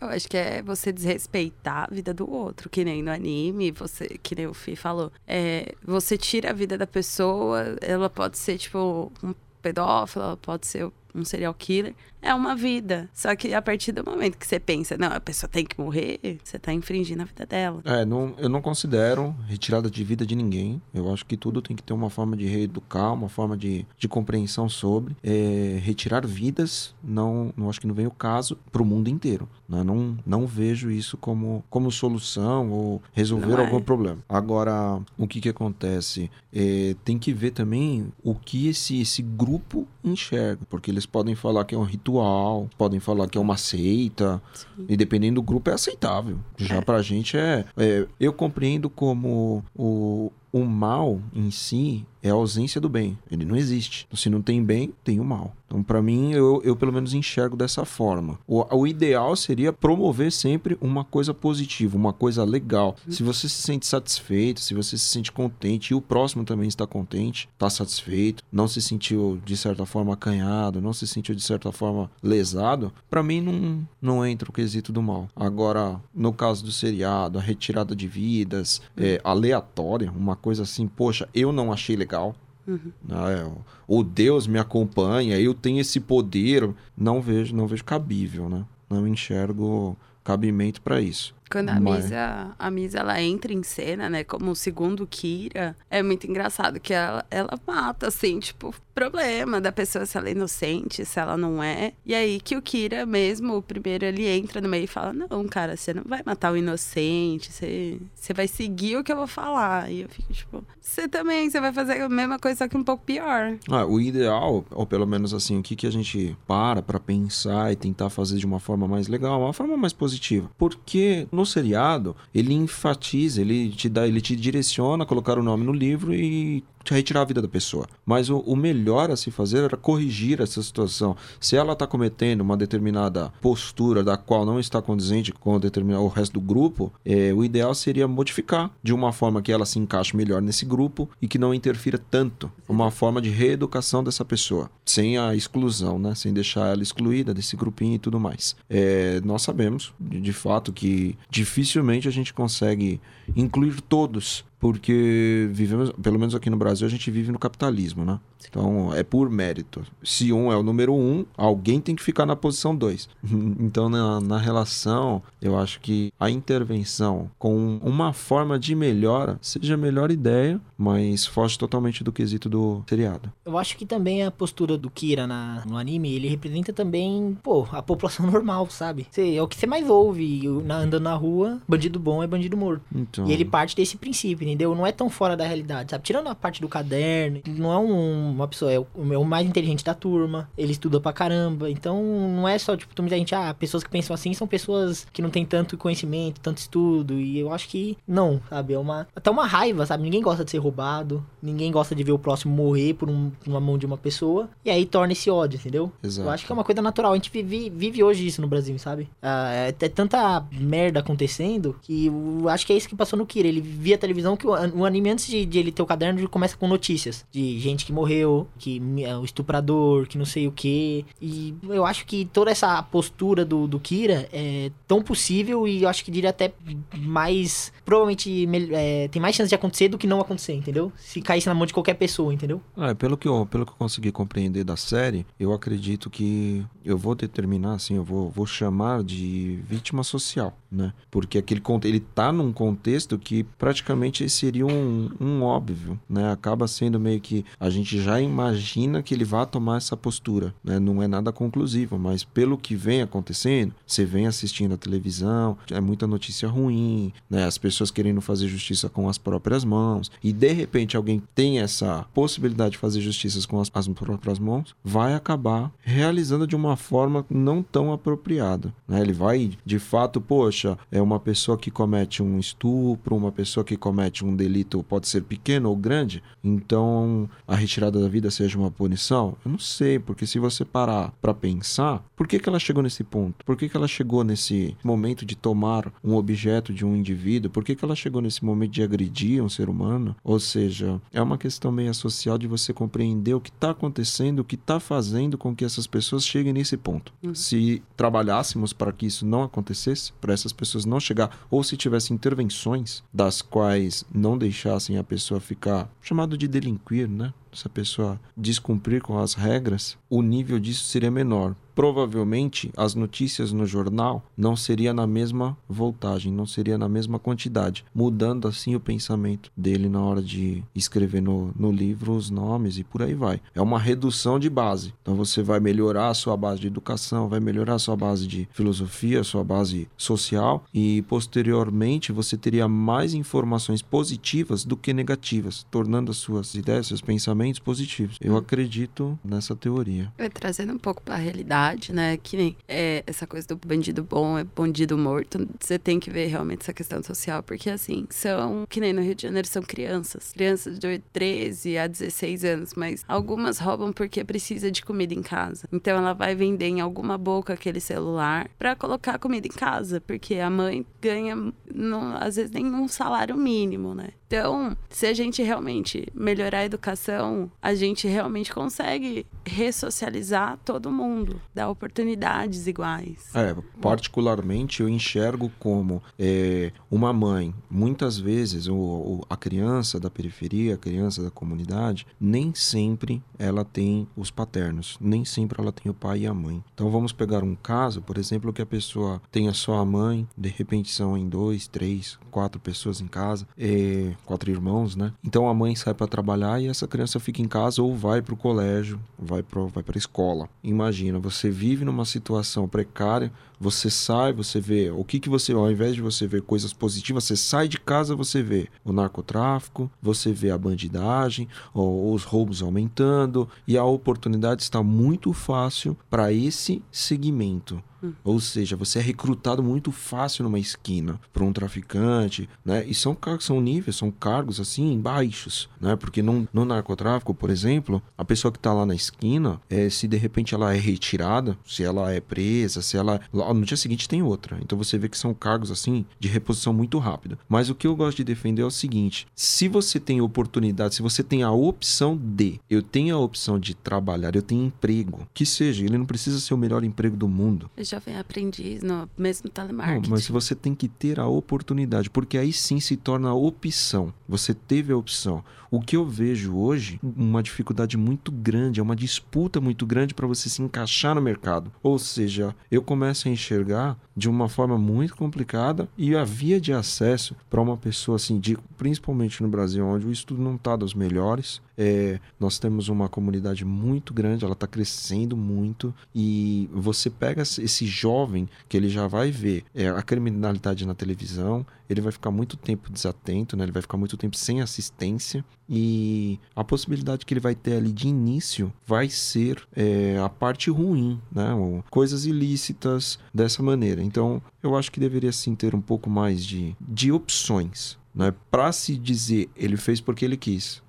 Eu 0.00 0.08
acho 0.08 0.28
que 0.28 0.36
é 0.36 0.62
você 0.62 0.92
desrespeitar 0.92 1.88
a 1.90 1.94
vida 1.94 2.12
do 2.12 2.30
outro, 2.30 2.68
que 2.68 2.84
nem 2.84 3.02
no 3.02 3.10
anime, 3.10 3.70
você, 3.70 4.06
que 4.22 4.34
nem 4.34 4.46
o 4.46 4.54
Fih 4.54 4.76
falou. 4.76 5.10
É, 5.26 5.74
você 5.82 6.18
tira 6.18 6.50
a 6.50 6.52
vida 6.52 6.76
da 6.76 6.86
pessoa, 6.86 7.76
ela 7.80 8.10
pode 8.10 8.36
ser, 8.36 8.58
tipo, 8.58 9.10
um 9.22 9.34
pedófilo, 9.62 10.24
ela 10.24 10.36
pode 10.36 10.66
ser 10.66 10.90
um 11.16 11.24
serial 11.24 11.54
killer, 11.54 11.94
é 12.22 12.34
uma 12.34 12.54
vida. 12.56 13.08
Só 13.14 13.34
que 13.36 13.54
a 13.54 13.62
partir 13.62 13.92
do 13.92 14.04
momento 14.04 14.36
que 14.36 14.46
você 14.46 14.58
pensa, 14.58 14.96
não, 14.98 15.08
a 15.08 15.20
pessoa 15.20 15.48
tem 15.48 15.64
que 15.64 15.80
morrer, 15.80 16.18
você 16.42 16.58
tá 16.58 16.72
infringindo 16.72 17.22
a 17.22 17.24
vida 17.24 17.46
dela. 17.46 17.80
É, 17.84 18.04
não, 18.04 18.34
eu 18.38 18.48
não 18.48 18.60
considero 18.60 19.34
retirada 19.46 19.90
de 19.90 20.04
vida 20.04 20.26
de 20.26 20.34
ninguém. 20.34 20.82
Eu 20.92 21.12
acho 21.12 21.24
que 21.24 21.36
tudo 21.36 21.62
tem 21.62 21.76
que 21.76 21.82
ter 21.82 21.92
uma 21.92 22.10
forma 22.10 22.36
de 22.36 22.46
reeducar, 22.46 23.14
uma 23.14 23.28
forma 23.28 23.56
de, 23.56 23.86
de 23.96 24.08
compreensão 24.08 24.68
sobre. 24.68 25.16
É, 25.22 25.78
retirar 25.82 26.26
vidas, 26.26 26.94
não, 27.02 27.52
não 27.56 27.70
acho 27.70 27.80
que 27.80 27.86
não 27.86 27.94
vem 27.94 28.06
o 28.06 28.10
caso 28.10 28.58
pro 28.70 28.84
mundo 28.84 29.08
inteiro. 29.08 29.48
Né? 29.68 29.82
Não, 29.82 30.18
não 30.26 30.46
vejo 30.46 30.90
isso 30.90 31.16
como, 31.16 31.64
como 31.70 31.90
solução 31.90 32.70
ou 32.70 33.02
resolver 33.12 33.54
é. 33.54 33.64
algum 33.64 33.80
problema. 33.80 34.18
Agora, 34.28 35.00
o 35.16 35.26
que 35.26 35.40
que 35.40 35.48
acontece? 35.48 36.30
É, 36.52 36.94
tem 37.04 37.18
que 37.18 37.32
ver 37.32 37.52
também 37.52 38.12
o 38.22 38.34
que 38.34 38.68
esse, 38.68 39.00
esse 39.00 39.22
grupo 39.22 39.86
enxerga, 40.02 40.60
porque 40.68 40.90
eles 40.90 41.05
podem 41.06 41.34
falar 41.34 41.64
que 41.64 41.74
é 41.74 41.78
um 41.78 41.84
ritual, 41.84 42.68
podem 42.76 43.00
falar 43.00 43.28
que 43.28 43.38
é 43.38 43.40
uma 43.40 43.56
seita, 43.56 44.42
Sim. 44.52 44.86
e 44.88 44.96
dependendo 44.96 45.36
do 45.36 45.42
grupo 45.42 45.70
é 45.70 45.74
aceitável. 45.74 46.38
Já 46.56 46.76
é. 46.76 46.80
pra 46.80 47.02
gente 47.02 47.36
é, 47.36 47.64
é. 47.76 48.06
Eu 48.18 48.32
compreendo 48.32 48.90
como 48.90 49.64
o, 49.74 50.32
o 50.52 50.64
mal 50.64 51.20
em 51.34 51.50
si 51.50 52.06
é 52.22 52.30
a 52.30 52.34
ausência 52.34 52.80
do 52.80 52.88
bem. 52.88 53.16
Ele 53.30 53.44
não 53.44 53.56
existe. 53.56 54.06
Se 54.12 54.28
não 54.28 54.42
tem 54.42 54.62
bem, 54.62 54.92
tem 55.04 55.20
o 55.20 55.24
mal. 55.24 55.54
Então, 55.66 55.82
para 55.82 56.00
mim, 56.00 56.32
eu, 56.32 56.60
eu 56.64 56.76
pelo 56.76 56.92
menos 56.92 57.12
enxergo 57.12 57.56
dessa 57.56 57.84
forma. 57.84 58.38
O, 58.46 58.64
o 58.76 58.86
ideal 58.86 59.34
seria 59.36 59.72
promover 59.72 60.30
sempre 60.30 60.76
uma 60.80 61.04
coisa 61.04 61.34
positiva, 61.34 61.96
uma 61.96 62.12
coisa 62.12 62.44
legal. 62.44 62.96
Se 63.08 63.22
você 63.22 63.48
se 63.48 63.62
sente 63.62 63.86
satisfeito, 63.86 64.60
se 64.60 64.74
você 64.74 64.96
se 64.96 65.04
sente 65.04 65.32
contente 65.32 65.90
e 65.90 65.94
o 65.94 66.00
próximo 66.00 66.44
também 66.44 66.68
está 66.68 66.86
contente, 66.86 67.48
está 67.52 67.68
satisfeito, 67.68 68.44
não 68.50 68.68
se 68.68 68.80
sentiu 68.80 69.40
de 69.44 69.56
certa 69.56 69.84
forma 69.84 70.14
acanhado, 70.14 70.80
não 70.80 70.92
se 70.92 71.06
sentiu 71.06 71.34
de 71.34 71.42
certa 71.42 71.72
forma 71.72 72.10
lesado, 72.22 72.92
para 73.10 73.22
mim 73.22 73.40
não, 73.40 73.88
não 74.00 74.26
entra 74.26 74.48
o 74.48 74.52
quesito 74.52 74.92
do 74.92 75.02
mal. 75.02 75.28
Agora, 75.34 76.00
no 76.14 76.32
caso 76.32 76.64
do 76.64 76.70
seriado, 76.70 77.38
a 77.38 77.42
retirada 77.42 77.94
de 77.94 78.06
vidas 78.06 78.80
é, 78.96 79.20
aleatória, 79.24 80.12
uma 80.12 80.35
coisa 80.36 80.62
assim, 80.62 80.86
poxa, 80.86 81.28
eu 81.34 81.52
não 81.52 81.72
achei 81.72 81.96
legal 81.96 82.34
Uhum. 82.66 82.92
Ah, 83.10 83.52
o 83.86 84.02
Deus 84.02 84.46
me 84.46 84.58
acompanha, 84.58 85.38
eu 85.38 85.54
tenho 85.54 85.80
esse 85.80 86.00
poder. 86.00 86.68
Não 86.96 87.20
vejo, 87.20 87.54
não 87.54 87.66
vejo 87.66 87.84
cabível, 87.84 88.48
né? 88.48 88.64
Não 88.90 89.06
enxergo 89.06 89.96
cabimento 90.24 90.82
para 90.82 91.00
isso. 91.00 91.34
Quando 91.50 91.68
a 91.70 91.80
Mas- 91.80 92.04
Misa, 92.04 92.54
a 92.58 92.70
Misa 92.70 92.98
ela 92.98 93.20
entra 93.22 93.52
em 93.52 93.62
cena, 93.62 94.08
né, 94.10 94.24
como 94.24 94.50
o 94.50 94.56
segundo 94.56 95.06
Kira, 95.06 95.76
é 95.90 96.02
muito 96.02 96.26
engraçado 96.26 96.80
que 96.80 96.92
ela, 96.92 97.24
ela 97.30 97.58
mata, 97.66 98.08
assim, 98.08 98.38
tipo, 98.40 98.74
problema 98.94 99.60
da 99.60 99.70
pessoa 99.70 100.06
se 100.06 100.16
ela 100.16 100.28
é 100.28 100.32
inocente, 100.32 101.04
se 101.04 101.20
ela 101.20 101.36
não 101.36 101.62
é. 101.62 101.92
E 102.04 102.14
aí 102.14 102.40
que 102.40 102.56
o 102.56 102.62
Kira 102.62 103.04
mesmo, 103.06 103.56
o 103.58 103.62
primeiro, 103.62 104.04
ele 104.06 104.26
entra 104.26 104.60
no 104.60 104.68
meio 104.68 104.84
e 104.84 104.88
fala, 104.88 105.12
não, 105.12 105.46
cara, 105.46 105.76
você 105.76 105.92
não 105.94 106.02
vai 106.04 106.22
matar 106.24 106.52
o 106.52 106.56
inocente, 106.56 107.52
você, 107.52 107.98
você 108.14 108.32
vai 108.32 108.48
seguir 108.48 108.96
o 108.96 109.04
que 109.04 109.12
eu 109.12 109.16
vou 109.16 109.26
falar. 109.26 109.90
E 109.90 110.00
eu 110.02 110.08
fico, 110.08 110.32
tipo, 110.32 110.64
você 110.80 111.06
também, 111.06 111.50
você 111.50 111.60
vai 111.60 111.72
fazer 111.72 112.00
a 112.00 112.08
mesma 112.08 112.38
coisa, 112.38 112.58
só 112.58 112.68
que 112.68 112.76
um 112.76 112.82
pouco 112.82 113.04
pior. 113.04 113.56
Ah, 113.70 113.84
o 113.84 114.00
ideal, 114.00 114.64
ou 114.70 114.86
pelo 114.86 115.06
menos 115.06 115.34
assim, 115.34 115.58
o 115.58 115.62
que, 115.62 115.76
que 115.76 115.86
a 115.86 115.90
gente 115.92 116.34
para 116.46 116.80
pra 116.82 116.98
pensar 116.98 117.70
e 117.72 117.76
tentar 117.76 118.08
fazer 118.08 118.38
de 118.38 118.46
uma 118.46 118.58
forma 118.58 118.88
mais 118.88 119.08
legal, 119.08 119.40
uma 119.42 119.52
forma 119.52 119.76
mais 119.76 119.92
positiva. 119.92 120.50
Porque 120.56 121.28
no 121.36 121.46
seriado, 121.46 122.16
ele 122.34 122.52
enfatiza, 122.52 123.40
ele 123.40 123.70
te 123.70 123.88
dá, 123.88 124.06
ele 124.08 124.20
te 124.20 124.34
direciona 124.34 125.04
a 125.04 125.06
colocar 125.06 125.38
o 125.38 125.42
nome 125.42 125.64
no 125.64 125.72
livro 125.72 126.14
e 126.14 126.64
retirar 126.94 127.22
a 127.22 127.24
vida 127.24 127.42
da 127.42 127.48
pessoa. 127.48 127.86
Mas 128.04 128.28
o, 128.28 128.38
o 128.38 128.56
melhor 128.56 129.10
a 129.10 129.16
se 129.16 129.30
fazer 129.30 129.64
era 129.64 129.76
corrigir 129.76 130.40
essa 130.40 130.62
situação. 130.62 131.16
Se 131.40 131.56
ela 131.56 131.72
está 131.72 131.86
cometendo 131.86 132.40
uma 132.40 132.56
determinada 132.56 133.32
postura 133.40 134.02
da 134.02 134.16
qual 134.16 134.44
não 134.44 134.58
está 134.58 134.80
condizente 134.80 135.32
com 135.32 135.54
o, 135.54 135.58
determinado, 135.58 136.04
o 136.04 136.08
resto 136.08 136.34
do 136.34 136.40
grupo, 136.40 136.92
é, 137.04 137.32
o 137.32 137.44
ideal 137.44 137.74
seria 137.74 138.08
modificar 138.08 138.70
de 138.82 138.92
uma 138.92 139.12
forma 139.12 139.42
que 139.42 139.52
ela 139.52 139.66
se 139.66 139.78
encaixe 139.78 140.16
melhor 140.16 140.42
nesse 140.42 140.64
grupo 140.64 141.08
e 141.20 141.28
que 141.28 141.38
não 141.38 141.54
interfira 141.54 141.98
tanto. 141.98 142.50
Uma 142.68 142.90
forma 142.90 143.20
de 143.20 143.30
reeducação 143.30 144.02
dessa 144.02 144.24
pessoa, 144.24 144.70
sem 144.84 145.18
a 145.18 145.34
exclusão, 145.34 145.98
né? 145.98 146.14
Sem 146.14 146.32
deixar 146.32 146.72
ela 146.72 146.82
excluída 146.82 147.32
desse 147.32 147.56
grupinho 147.56 147.94
e 147.94 147.98
tudo 147.98 148.18
mais. 148.18 148.56
É, 148.68 149.20
nós 149.24 149.42
sabemos, 149.42 149.92
de, 149.98 150.20
de 150.20 150.32
fato, 150.32 150.72
que 150.72 151.16
dificilmente 151.30 152.08
a 152.08 152.10
gente 152.10 152.32
consegue 152.32 153.00
incluir 153.34 153.80
todos 153.80 154.44
porque 154.58 155.48
vivemos, 155.50 155.92
pelo 156.02 156.18
menos 156.18 156.34
aqui 156.34 156.48
no 156.48 156.56
Brasil, 156.56 156.86
a 156.86 156.90
gente 156.90 157.10
vive 157.10 157.30
no 157.30 157.38
capitalismo, 157.38 158.04
né? 158.04 158.18
Então 158.48 158.94
é 158.94 159.02
por 159.02 159.28
mérito. 159.30 159.82
Se 160.02 160.32
um 160.32 160.52
é 160.52 160.56
o 160.56 160.62
número 160.62 160.94
um, 160.94 161.24
alguém 161.36 161.80
tem 161.80 161.94
que 161.96 162.02
ficar 162.02 162.26
na 162.26 162.36
posição 162.36 162.74
dois. 162.74 163.08
Então 163.58 163.88
na, 163.88 164.20
na 164.20 164.38
relação, 164.38 165.22
eu 165.40 165.58
acho 165.58 165.80
que 165.80 166.12
a 166.18 166.30
intervenção 166.30 167.30
com 167.38 167.78
uma 167.82 168.12
forma 168.12 168.58
de 168.58 168.74
melhora 168.74 169.38
seja 169.40 169.74
a 169.74 169.76
melhor 169.76 170.10
ideia, 170.10 170.60
mas 170.76 171.26
foge 171.26 171.58
totalmente 171.58 172.02
do 172.04 172.12
quesito 172.12 172.48
do 172.48 172.82
seriado. 172.88 173.32
Eu 173.44 173.56
acho 173.58 173.76
que 173.76 173.84
também 173.86 174.22
a 174.24 174.30
postura 174.30 174.76
do 174.76 174.90
Kira 174.90 175.26
na, 175.26 175.62
no 175.66 175.76
anime, 175.76 176.14
ele 176.14 176.28
representa 176.28 176.72
também, 176.72 177.36
pô, 177.42 177.66
a 177.72 177.82
população 177.82 178.26
normal, 178.30 178.68
sabe? 178.70 179.06
Cê- 179.10 179.34
é 179.34 179.42
o 179.42 179.48
que 179.48 179.56
você 179.56 179.66
mais 179.66 179.88
ouve 179.88 180.42
na- 180.64 180.78
andando 180.78 181.02
na 181.02 181.14
rua, 181.14 181.60
bandido 181.68 181.98
bom 181.98 182.22
é 182.22 182.26
bandido 182.26 182.56
morto. 182.56 182.82
Então, 182.94 183.26
E 183.26 183.32
ele 183.32 183.44
parte 183.44 183.74
desse 183.76 183.96
princípio, 183.96 184.44
entendeu? 184.46 184.74
Não 184.74 184.86
é 184.86 184.92
tão 184.92 185.08
fora 185.10 185.36
da 185.36 185.46
realidade, 185.46 185.90
sabe? 185.90 186.04
Tirando 186.04 186.28
a 186.28 186.34
parte 186.34 186.60
do 186.60 186.68
caderno, 186.68 187.40
não 187.46 187.72
é 187.72 187.78
um- 187.78 188.25
uma 188.30 188.48
pessoa, 188.48 188.72
é 188.72 188.78
o, 188.78 188.86
é 189.12 189.18
o 189.18 189.24
mais 189.24 189.46
inteligente 189.46 189.84
da 189.84 189.94
turma, 189.94 190.48
ele 190.56 190.72
estuda 190.72 191.00
pra 191.00 191.12
caramba. 191.12 191.70
Então, 191.70 192.02
não 192.02 192.46
é 192.48 192.58
só, 192.58 192.76
tipo, 192.76 192.94
tu 192.94 193.02
diz, 193.02 193.10
gente, 193.10 193.34
ah, 193.34 193.54
pessoas 193.54 193.82
que 193.82 193.90
pensam 193.90 194.14
assim 194.14 194.32
são 194.34 194.46
pessoas 194.46 195.06
que 195.12 195.22
não 195.22 195.30
têm 195.30 195.44
tanto 195.44 195.76
conhecimento, 195.76 196.40
tanto 196.40 196.58
estudo. 196.58 197.14
E 197.14 197.38
eu 197.38 197.52
acho 197.52 197.68
que 197.68 197.96
não, 198.06 198.40
sabe? 198.48 198.74
É 198.74 198.78
uma. 198.78 199.06
Até 199.14 199.30
uma 199.30 199.46
raiva, 199.46 199.84
sabe? 199.86 200.02
Ninguém 200.02 200.22
gosta 200.22 200.44
de 200.44 200.50
ser 200.50 200.58
roubado, 200.58 201.24
ninguém 201.42 201.70
gosta 201.72 201.94
de 201.94 202.02
ver 202.02 202.12
o 202.12 202.18
próximo 202.18 202.54
morrer 202.54 202.94
por 202.94 203.08
um- 203.10 203.30
uma 203.46 203.60
mão 203.60 203.78
de 203.78 203.86
uma 203.86 203.96
pessoa. 203.96 204.48
E 204.64 204.70
aí 204.70 204.84
torna 204.86 205.12
esse 205.12 205.30
ódio, 205.30 205.58
entendeu? 205.58 205.90
Exato. 206.02 206.26
Eu 206.28 206.30
acho 206.32 206.46
que 206.46 206.52
é 206.52 206.54
uma 206.54 206.64
coisa 206.64 206.82
natural. 206.82 207.12
A 207.12 207.16
gente 207.16 207.30
vive, 207.30 207.70
vive 207.70 208.02
hoje 208.02 208.26
isso 208.26 208.40
no 208.40 208.48
Brasil, 208.48 208.78
sabe? 208.78 209.08
Ah, 209.22 209.52
é, 209.52 209.68
é 209.68 209.88
tanta 209.88 210.44
merda 210.52 211.00
acontecendo 211.00 211.76
que 211.82 212.06
eu 212.06 212.48
acho 212.48 212.66
que 212.66 212.72
é 212.72 212.76
isso 212.76 212.88
que 212.88 212.94
passou 212.96 213.18
no 213.18 213.26
Kira. 213.26 213.48
Ele 213.48 213.60
via 213.60 213.94
a 213.94 213.98
televisão 213.98 214.36
que 214.36 214.46
o, 214.46 214.50
o 214.50 214.84
anime, 214.84 215.10
antes 215.10 215.26
de, 215.26 215.44
de 215.44 215.58
ele 215.58 215.72
ter 215.72 215.82
o 215.82 215.86
caderno, 215.86 216.18
ele 216.20 216.28
começa 216.28 216.56
com 216.56 216.66
notícias 216.68 217.24
de 217.30 217.58
gente 217.58 217.84
que 217.84 217.92
morreu, 217.92 218.15
que 218.58 218.80
é, 219.04 219.16
o 219.16 219.24
estuprador, 219.24 220.06
que 220.06 220.18
não 220.18 220.24
sei 220.24 220.46
o 220.46 220.52
que. 220.52 221.04
E 221.20 221.54
eu 221.68 221.84
acho 221.84 222.06
que 222.06 222.24
toda 222.26 222.50
essa 222.50 222.82
postura 222.82 223.44
do, 223.44 223.66
do 223.66 223.80
Kira 223.80 224.28
é 224.32 224.70
tão 224.86 225.02
possível 225.02 225.66
e 225.66 225.82
eu 225.82 225.88
acho 225.88 226.04
que 226.04 226.10
diria 226.10 226.30
até 226.30 226.52
mais. 226.96 227.72
Provavelmente 227.84 228.48
é, 228.72 229.08
tem 229.08 229.20
mais 229.20 229.36
chance 229.36 229.48
de 229.48 229.54
acontecer 229.54 229.88
do 229.88 229.98
que 229.98 230.06
não 230.06 230.20
acontecer, 230.20 230.54
entendeu? 230.54 230.92
Se 230.96 231.20
caísse 231.20 231.46
na 231.46 231.54
mão 231.54 231.66
de 231.66 231.74
qualquer 231.74 231.94
pessoa, 231.94 232.32
entendeu? 232.32 232.60
Ah, 232.76 232.94
pelo 232.94 233.16
que 233.16 233.28
eu, 233.28 233.46
pelo 233.46 233.64
que 233.66 233.72
eu 233.72 233.76
consegui 233.76 234.12
compreender 234.12 234.64
da 234.64 234.76
série, 234.76 235.26
eu 235.38 235.52
acredito 235.52 236.10
que 236.10 236.64
eu 236.84 236.96
vou 236.96 237.14
determinar 237.14 237.74
assim, 237.74 237.96
eu 237.96 238.04
vou, 238.04 238.30
vou 238.30 238.46
chamar 238.46 239.02
de 239.02 239.60
vítima 239.68 240.02
social, 240.02 240.56
né? 240.70 240.92
Porque 241.10 241.38
aquele 241.38 241.62
ele 241.84 242.00
tá 242.00 242.32
num 242.32 242.52
contexto 242.52 243.18
que 243.18 243.42
praticamente 243.42 244.28
seria 244.28 244.66
um, 244.66 245.10
um 245.20 245.42
óbvio, 245.42 245.98
né? 246.08 246.30
Acaba 246.30 246.66
sendo 246.68 246.98
meio 246.98 247.20
que 247.20 247.44
a 247.58 247.70
gente 247.70 248.00
já 248.00 248.20
imagina 248.20 249.02
que 249.02 249.14
ele 249.14 249.24
vai 249.24 249.46
tomar 249.46 249.78
essa 249.78 249.96
postura, 249.96 250.54
né? 250.62 250.78
Não 250.78 251.02
é 251.02 251.08
nada 251.08 251.32
conclusivo, 251.32 251.98
mas 251.98 252.24
pelo 252.24 252.56
que 252.56 252.74
vem 252.74 253.02
acontecendo, 253.02 253.74
você 253.86 254.04
vem 254.04 254.26
assistindo 254.26 254.74
a 254.74 254.78
televisão, 254.78 255.56
é 255.70 255.80
muita 255.80 256.06
notícia 256.06 256.48
ruim, 256.48 257.12
né? 257.28 257.44
As 257.44 257.58
pessoas 257.58 257.90
querendo 257.90 258.20
fazer 258.20 258.48
justiça 258.48 258.88
com 258.88 259.08
as 259.08 259.18
próprias 259.18 259.64
mãos 259.64 260.10
e 260.22 260.32
de 260.32 260.52
repente 260.52 260.96
alguém 260.96 261.22
tem 261.34 261.60
essa 261.60 262.06
possibilidade 262.14 262.72
de 262.72 262.78
fazer 262.78 263.00
justiças 263.00 263.46
com 263.46 263.60
as, 263.60 263.70
as 263.74 263.88
próprias 263.88 264.38
mãos, 264.38 264.74
vai 264.84 265.14
acabar 265.14 265.72
realizando 265.82 266.46
de 266.46 266.56
uma 266.56 266.76
forma 266.76 267.24
não 267.28 267.62
tão 267.62 267.92
apropriada, 267.92 268.72
né? 268.86 269.00
Ele 269.00 269.12
vai, 269.12 269.50
de 269.64 269.78
fato, 269.78 270.20
poxa, 270.20 270.65
é 270.90 271.00
uma 271.00 271.20
pessoa 271.20 271.58
que 271.58 271.70
comete 271.70 272.22
um 272.22 272.38
estupro, 272.38 273.14
uma 273.14 273.30
pessoa 273.30 273.64
que 273.64 273.76
comete 273.76 274.24
um 274.24 274.34
delito, 274.34 274.82
pode 274.82 275.08
ser 275.08 275.22
pequeno 275.22 275.68
ou 275.68 275.76
grande, 275.76 276.22
então 276.42 277.28
a 277.46 277.54
retirada 277.54 278.00
da 278.00 278.08
vida 278.08 278.30
seja 278.30 278.58
uma 278.58 278.70
punição? 278.70 279.36
Eu 279.44 279.50
não 279.52 279.58
sei, 279.58 279.98
porque 279.98 280.26
se 280.26 280.38
você 280.38 280.64
parar 280.64 281.12
pra 281.20 281.34
pensar, 281.34 282.04
por 282.16 282.26
que, 282.26 282.38
que 282.38 282.48
ela 282.48 282.58
chegou 282.58 282.82
nesse 282.82 283.04
ponto? 283.04 283.44
Por 283.44 283.56
que, 283.56 283.68
que 283.68 283.76
ela 283.76 283.88
chegou 283.88 284.24
nesse 284.24 284.76
momento 284.82 285.24
de 285.24 285.36
tomar 285.36 285.92
um 286.02 286.14
objeto 286.14 286.72
de 286.72 286.84
um 286.84 286.96
indivíduo? 286.96 287.50
Por 287.50 287.64
que, 287.64 287.74
que 287.74 287.84
ela 287.84 287.94
chegou 287.94 288.22
nesse 288.22 288.44
momento 288.44 288.72
de 288.72 288.82
agredir 288.82 289.42
um 289.42 289.48
ser 289.48 289.68
humano? 289.68 290.16
Ou 290.24 290.40
seja, 290.40 291.00
é 291.12 291.20
uma 291.20 291.38
questão 291.38 291.70
meio 291.70 291.94
social 291.94 292.38
de 292.38 292.46
você 292.46 292.72
compreender 292.72 293.34
o 293.34 293.40
que 293.40 293.50
está 293.50 293.70
acontecendo, 293.70 294.40
o 294.40 294.44
que 294.44 294.54
está 294.54 294.80
fazendo 294.80 295.36
com 295.36 295.54
que 295.54 295.64
essas 295.64 295.86
pessoas 295.86 296.24
cheguem 296.24 296.52
nesse 296.52 296.76
ponto. 296.76 297.12
Se 297.34 297.82
trabalhássemos 297.96 298.72
para 298.72 298.92
que 298.92 299.06
isso 299.06 299.26
não 299.26 299.42
acontecesse, 299.42 300.12
para 300.20 300.32
essas 300.32 300.45
pessoas 300.52 300.84
não 300.84 301.00
chegar, 301.00 301.30
ou 301.50 301.62
se 301.62 301.76
tivesse 301.76 302.12
intervenções 302.12 303.02
das 303.12 303.42
quais 303.42 304.04
não 304.12 304.36
deixassem 304.36 304.98
a 304.98 305.04
pessoa 305.04 305.40
ficar 305.40 305.90
chamado 306.00 306.36
de 306.36 306.48
delinquir, 306.48 307.08
né? 307.08 307.32
Se 307.56 307.66
a 307.66 307.70
pessoa 307.70 308.20
descumprir 308.36 309.00
com 309.00 309.18
as 309.18 309.32
regras, 309.32 309.96
o 310.10 310.20
nível 310.20 310.60
disso 310.60 310.84
seria 310.84 311.10
menor. 311.10 311.56
Provavelmente 311.74 312.72
as 312.74 312.94
notícias 312.94 313.52
no 313.52 313.66
jornal 313.66 314.24
não 314.34 314.56
seria 314.56 314.94
na 314.94 315.06
mesma 315.06 315.58
voltagem, 315.68 316.32
não 316.32 316.46
seria 316.46 316.78
na 316.78 316.88
mesma 316.88 317.18
quantidade, 317.18 317.84
mudando 317.94 318.48
assim 318.48 318.74
o 318.74 318.80
pensamento 318.80 319.52
dele 319.54 319.86
na 319.86 320.00
hora 320.00 320.22
de 320.22 320.64
escrever 320.74 321.20
no, 321.20 321.52
no 321.54 321.70
livro 321.70 322.14
os 322.14 322.30
nomes 322.30 322.78
e 322.78 322.84
por 322.84 323.02
aí 323.02 323.12
vai. 323.12 323.42
É 323.54 323.60
uma 323.60 323.78
redução 323.78 324.38
de 324.38 324.48
base. 324.48 324.94
Então 325.02 325.14
você 325.14 325.42
vai 325.42 325.60
melhorar 325.60 326.08
a 326.08 326.14
sua 326.14 326.34
base 326.34 326.62
de 326.62 326.66
educação, 326.66 327.28
vai 327.28 327.40
melhorar 327.40 327.74
a 327.74 327.78
sua 327.78 327.94
base 327.94 328.26
de 328.26 328.48
filosofia, 328.52 329.20
a 329.20 329.24
sua 329.24 329.44
base 329.44 329.86
social 329.98 330.64
e 330.72 331.02
posteriormente 331.02 332.10
você 332.10 332.38
teria 332.38 332.66
mais 332.66 333.12
informações 333.12 333.82
positivas 333.82 334.64
do 334.64 334.78
que 334.78 334.94
negativas, 334.94 335.66
tornando 335.70 336.10
as 336.10 336.16
suas 336.16 336.54
ideias, 336.54 336.86
seus 336.86 337.02
pensamentos 337.02 337.45
positivos. 337.60 338.18
Eu 338.20 338.36
acredito 338.36 339.18
nessa 339.24 339.54
teoria. 339.54 340.12
É, 340.18 340.28
trazendo 340.28 340.72
um 340.72 340.78
pouco 340.78 341.02
pra 341.02 341.16
realidade, 341.16 341.92
né? 341.92 342.16
Que 342.16 342.36
nem 342.36 342.56
é, 342.68 343.02
essa 343.06 343.26
coisa 343.26 343.46
do 343.48 343.56
bandido 343.56 344.02
bom 344.02 344.38
é 344.38 344.44
bandido 344.44 344.96
morto. 344.96 345.48
Você 345.60 345.78
tem 345.78 345.98
que 346.00 346.10
ver 346.10 346.26
realmente 346.26 346.62
essa 346.62 346.72
questão 346.72 347.02
social, 347.02 347.42
porque 347.42 347.70
assim, 347.70 348.06
são, 348.10 348.66
que 348.68 348.80
nem 348.80 348.92
no 348.92 349.02
Rio 349.02 349.14
de 349.14 349.22
Janeiro, 349.22 349.48
são 349.48 349.62
crianças. 349.62 350.32
Crianças 350.32 350.78
de 350.78 350.98
13 351.12 351.78
a 351.78 351.86
16 351.86 352.44
anos, 352.44 352.74
mas 352.74 353.04
algumas 353.06 353.58
roubam 353.58 353.92
porque 353.92 354.24
precisa 354.24 354.70
de 354.70 354.82
comida 354.82 355.14
em 355.14 355.22
casa. 355.22 355.68
Então 355.72 355.96
ela 355.96 356.12
vai 356.12 356.34
vender 356.34 356.66
em 356.66 356.80
alguma 356.80 357.16
boca 357.16 357.52
aquele 357.52 357.80
celular 357.80 358.48
pra 358.58 358.74
colocar 358.74 359.18
comida 359.18 359.46
em 359.46 359.50
casa, 359.50 360.00
porque 360.00 360.36
a 360.36 360.50
mãe 360.50 360.86
ganha, 361.00 361.36
não, 361.72 362.16
às 362.16 362.36
vezes, 362.36 362.50
nem 362.50 362.66
um 362.66 362.88
salário 362.88 363.36
mínimo, 363.36 363.94
né? 363.94 364.08
Então, 364.26 364.76
se 364.88 365.06
a 365.06 365.14
gente 365.14 365.42
realmente 365.42 366.08
melhorar 366.12 366.58
a 366.58 366.64
educação, 366.64 367.50
a 367.62 367.74
gente 367.74 368.08
realmente 368.08 368.52
consegue 368.52 369.24
ressocializar 369.44 370.58
todo 370.64 370.90
mundo, 370.90 371.40
dar 371.54 371.68
oportunidades 371.68 372.66
iguais. 372.66 373.30
É, 373.34 373.54
particularmente 373.80 374.82
eu 374.82 374.88
enxergo 374.88 375.50
como 375.60 376.02
é, 376.18 376.72
uma 376.90 377.12
mãe, 377.12 377.54
muitas 377.70 378.18
vezes 378.18 378.66
o, 378.66 379.24
a 379.30 379.36
criança 379.36 380.00
da 380.00 380.10
periferia, 380.10 380.74
a 380.74 380.78
criança 380.78 381.22
da 381.22 381.30
comunidade, 381.30 382.06
nem 382.18 382.52
sempre 382.54 383.22
ela 383.38 383.64
tem 383.64 384.08
os 384.16 384.30
paternos, 384.30 384.96
nem 385.00 385.24
sempre 385.24 385.60
ela 385.60 385.70
tem 385.70 385.90
o 385.90 385.94
pai 385.94 386.20
e 386.20 386.26
a 386.26 386.34
mãe. 386.34 386.62
Então 386.74 386.90
vamos 386.90 387.12
pegar 387.12 387.44
um 387.44 387.54
caso, 387.54 388.02
por 388.02 388.18
exemplo, 388.18 388.52
que 388.52 388.62
a 388.62 388.66
pessoa 388.66 389.22
tenha 389.30 389.52
só 389.52 389.74
a 389.74 389.84
mãe, 389.84 390.26
de 390.36 390.48
repente 390.48 390.90
são 390.90 391.16
em 391.16 391.28
dois, 391.28 391.68
três, 391.68 392.18
quatro 392.30 392.60
pessoas 392.60 393.00
em 393.00 393.06
casa, 393.06 393.46
é, 393.56 394.15
quatro 394.24 394.50
irmãos, 394.50 394.96
né? 394.96 395.12
Então 395.24 395.48
a 395.48 395.54
mãe 395.54 395.74
sai 395.74 395.94
para 395.94 396.06
trabalhar 396.06 396.60
e 396.60 396.68
essa 396.68 396.86
criança 396.86 397.20
fica 397.20 397.42
em 397.42 397.48
casa 397.48 397.82
ou 397.82 397.94
vai 397.94 398.22
para 398.22 398.34
o 398.34 398.36
colégio, 398.36 399.00
vai 399.18 399.42
para 399.42 399.62
vai 399.62 399.84
a 399.94 399.98
escola. 399.98 400.48
Imagina, 400.62 401.18
você 401.18 401.50
vive 401.50 401.84
numa 401.84 402.04
situação 402.04 402.68
precária, 402.68 403.32
você 403.58 403.90
sai, 403.90 404.32
você 404.32 404.60
vê 404.60 404.90
o 404.90 405.04
que 405.04 405.20
que 405.20 405.28
você, 405.28 405.52
ao 405.52 405.70
invés 405.70 405.94
de 405.94 406.02
você 406.02 406.26
ver 406.26 406.42
coisas 406.42 406.72
positivas, 406.72 407.24
você 407.24 407.36
sai 407.36 407.68
de 407.68 407.78
casa, 407.78 408.14
você 408.14 408.42
vê 408.42 408.68
o 408.84 408.92
narcotráfico, 408.92 409.90
você 410.00 410.32
vê 410.32 410.50
a 410.50 410.58
bandidagem, 410.58 411.48
os 411.74 412.24
roubos 412.24 412.62
aumentando 412.62 413.48
e 413.66 413.76
a 413.76 413.84
oportunidade 413.84 414.62
está 414.62 414.82
muito 414.82 415.32
fácil 415.32 415.96
para 416.10 416.32
esse 416.32 416.82
segmento. 416.90 417.82
Hum. 418.02 418.12
Ou 418.24 418.40
seja, 418.40 418.76
você 418.76 418.98
é 418.98 419.02
recrutado 419.02 419.62
muito 419.62 419.90
fácil 419.90 420.44
numa 420.44 420.58
esquina 420.58 421.18
para 421.32 421.44
um 421.44 421.52
traficante, 421.52 422.48
né? 422.64 422.84
E 422.86 422.94
são, 422.94 423.16
são 423.40 423.60
níveis, 423.60 423.96
são 423.96 424.10
cargos 424.10 424.60
assim 424.60 424.98
baixos, 425.00 425.68
né? 425.80 425.96
Porque 425.96 426.22
no, 426.22 426.46
no 426.52 426.64
narcotráfico, 426.64 427.34
por 427.34 427.50
exemplo, 427.50 428.02
a 428.16 428.24
pessoa 428.24 428.52
que 428.52 428.58
está 428.58 428.72
lá 428.72 428.84
na 428.84 428.94
esquina, 428.94 429.60
é, 429.68 429.88
se 429.88 430.06
de 430.06 430.16
repente 430.16 430.54
ela 430.54 430.74
é 430.74 430.78
retirada, 430.78 431.56
se 431.64 431.82
ela 431.82 432.12
é 432.12 432.20
presa, 432.20 432.82
se 432.82 432.96
ela 432.96 433.20
no 433.54 433.64
dia 433.64 433.76
seguinte 433.76 434.08
tem 434.08 434.22
outra. 434.22 434.58
Então 434.62 434.76
você 434.76 434.98
vê 434.98 435.08
que 435.08 435.18
são 435.18 435.34
cargos 435.34 435.70
assim 435.70 436.04
de 436.18 436.28
reposição 436.28 436.72
muito 436.72 436.98
rápida. 436.98 437.38
Mas 437.48 437.70
o 437.70 437.74
que 437.74 437.86
eu 437.86 437.96
gosto 437.96 438.18
de 438.18 438.24
defender 438.24 438.62
é 438.62 438.64
o 438.66 438.70
seguinte: 438.70 439.26
se 439.34 439.68
você 439.68 439.98
tem 439.98 440.20
oportunidade, 440.20 440.94
se 440.94 441.02
você 441.02 441.22
tem 441.22 441.42
a 441.42 441.50
opção 441.50 442.16
de, 442.16 442.60
eu 442.68 442.82
tenho 442.82 443.14
a 443.14 443.18
opção 443.18 443.58
de 443.58 443.74
trabalhar, 443.74 444.34
eu 444.34 444.42
tenho 444.42 444.64
emprego, 444.64 445.26
que 445.32 445.46
seja, 445.46 445.84
ele 445.84 445.98
não 445.98 446.06
precisa 446.06 446.40
ser 446.40 446.54
o 446.54 446.58
melhor 446.58 446.84
emprego 446.84 447.16
do 447.16 447.28
mundo. 447.28 447.70
Eu 447.76 447.84
já 447.84 447.98
vem 447.98 448.16
aprendiz 448.16 448.82
no 448.82 449.08
mesmo 449.16 449.48
telemarketing. 449.48 450.08
Não, 450.08 450.10
mas 450.10 450.28
você 450.28 450.54
tem 450.54 450.74
que 450.74 450.88
ter 450.88 451.20
a 451.20 451.26
oportunidade, 451.26 452.10
porque 452.10 452.38
aí 452.38 452.52
sim 452.52 452.80
se 452.80 452.96
torna 452.96 453.32
opção. 453.34 454.12
Você 454.28 454.54
teve 454.54 454.92
a 454.92 454.96
opção. 454.96 455.44
O 455.70 455.80
que 455.80 455.96
eu 455.96 456.06
vejo 456.06 456.56
hoje, 456.56 457.00
uma 457.02 457.42
dificuldade 457.42 457.96
muito 457.96 458.30
grande, 458.30 458.80
é 458.80 458.82
uma 458.82 458.96
disputa 458.96 459.60
muito 459.60 459.84
grande 459.84 460.14
para 460.14 460.26
você 460.26 460.48
se 460.48 460.62
encaixar 460.62 461.14
no 461.14 461.20
mercado. 461.20 461.72
Ou 461.82 461.98
seja, 461.98 462.54
eu 462.70 462.82
começo 462.82 463.28
a 463.28 463.30
enxergar 463.36 463.96
de 464.16 464.28
uma 464.28 464.48
forma 464.48 464.76
muito 464.76 465.14
complicada 465.16 465.88
e 465.96 466.16
a 466.16 466.24
via 466.24 466.60
de 466.60 466.72
acesso 466.72 467.36
para 467.48 467.60
uma 467.60 467.76
pessoa 467.76 468.16
assim, 468.16 468.40
de, 468.40 468.58
principalmente 468.76 469.42
no 469.42 469.48
Brasil, 469.48 469.86
onde 469.86 470.06
o 470.06 470.12
estudo 470.12 470.42
não 470.42 470.56
está 470.56 470.74
dos 470.74 470.94
melhores, 470.94 471.60
é, 471.76 472.18
nós 472.38 472.58
temos 472.58 472.88
uma 472.88 473.08
comunidade 473.08 473.64
muito 473.64 474.14
grande, 474.14 474.44
ela 474.44 474.54
está 474.54 474.66
crescendo 474.66 475.36
muito 475.36 475.94
e 476.14 476.68
você 476.72 477.10
pega 477.10 477.42
esse 477.42 477.86
jovem 477.86 478.48
que 478.68 478.76
ele 478.76 478.88
já 478.88 479.06
vai 479.06 479.30
ver 479.30 479.64
é, 479.74 479.88
a 479.88 480.02
criminalidade 480.02 480.86
na 480.86 480.94
televisão, 480.94 481.66
ele 481.88 482.00
vai 482.00 482.10
ficar 482.10 482.30
muito 482.30 482.56
tempo 482.56 482.90
desatento, 482.90 483.56
né? 483.56 483.64
ele 483.64 483.72
vai 483.72 483.82
ficar 483.82 483.96
muito 483.96 484.16
tempo 484.16 484.36
sem 484.36 484.60
assistência 484.60 485.44
e 485.68 486.38
a 486.54 486.64
possibilidade 486.64 487.24
que 487.24 487.32
ele 487.32 487.40
vai 487.40 487.54
ter 487.54 487.76
ali 487.76 487.92
de 487.92 488.08
início 488.08 488.72
vai 488.86 489.08
ser 489.08 489.62
é, 489.74 490.18
a 490.18 490.28
parte 490.28 490.70
ruim, 490.70 491.20
né? 491.30 491.50
coisas 491.90 492.24
ilícitas 492.26 493.18
dessa 493.32 493.62
maneira. 493.62 494.02
Então 494.02 494.42
eu 494.62 494.76
acho 494.76 494.90
que 494.90 495.00
deveria 495.00 495.32
sim 495.32 495.54
ter 495.54 495.74
um 495.74 495.80
pouco 495.80 496.08
mais 496.10 496.44
de, 496.44 496.76
de 496.80 497.12
opções. 497.12 497.98
Né? 498.14 498.34
Para 498.50 498.72
se 498.72 498.96
dizer 498.96 499.48
ele 499.54 499.76
fez 499.76 500.00
porque 500.00 500.24
ele 500.24 500.36
quis. 500.36 500.82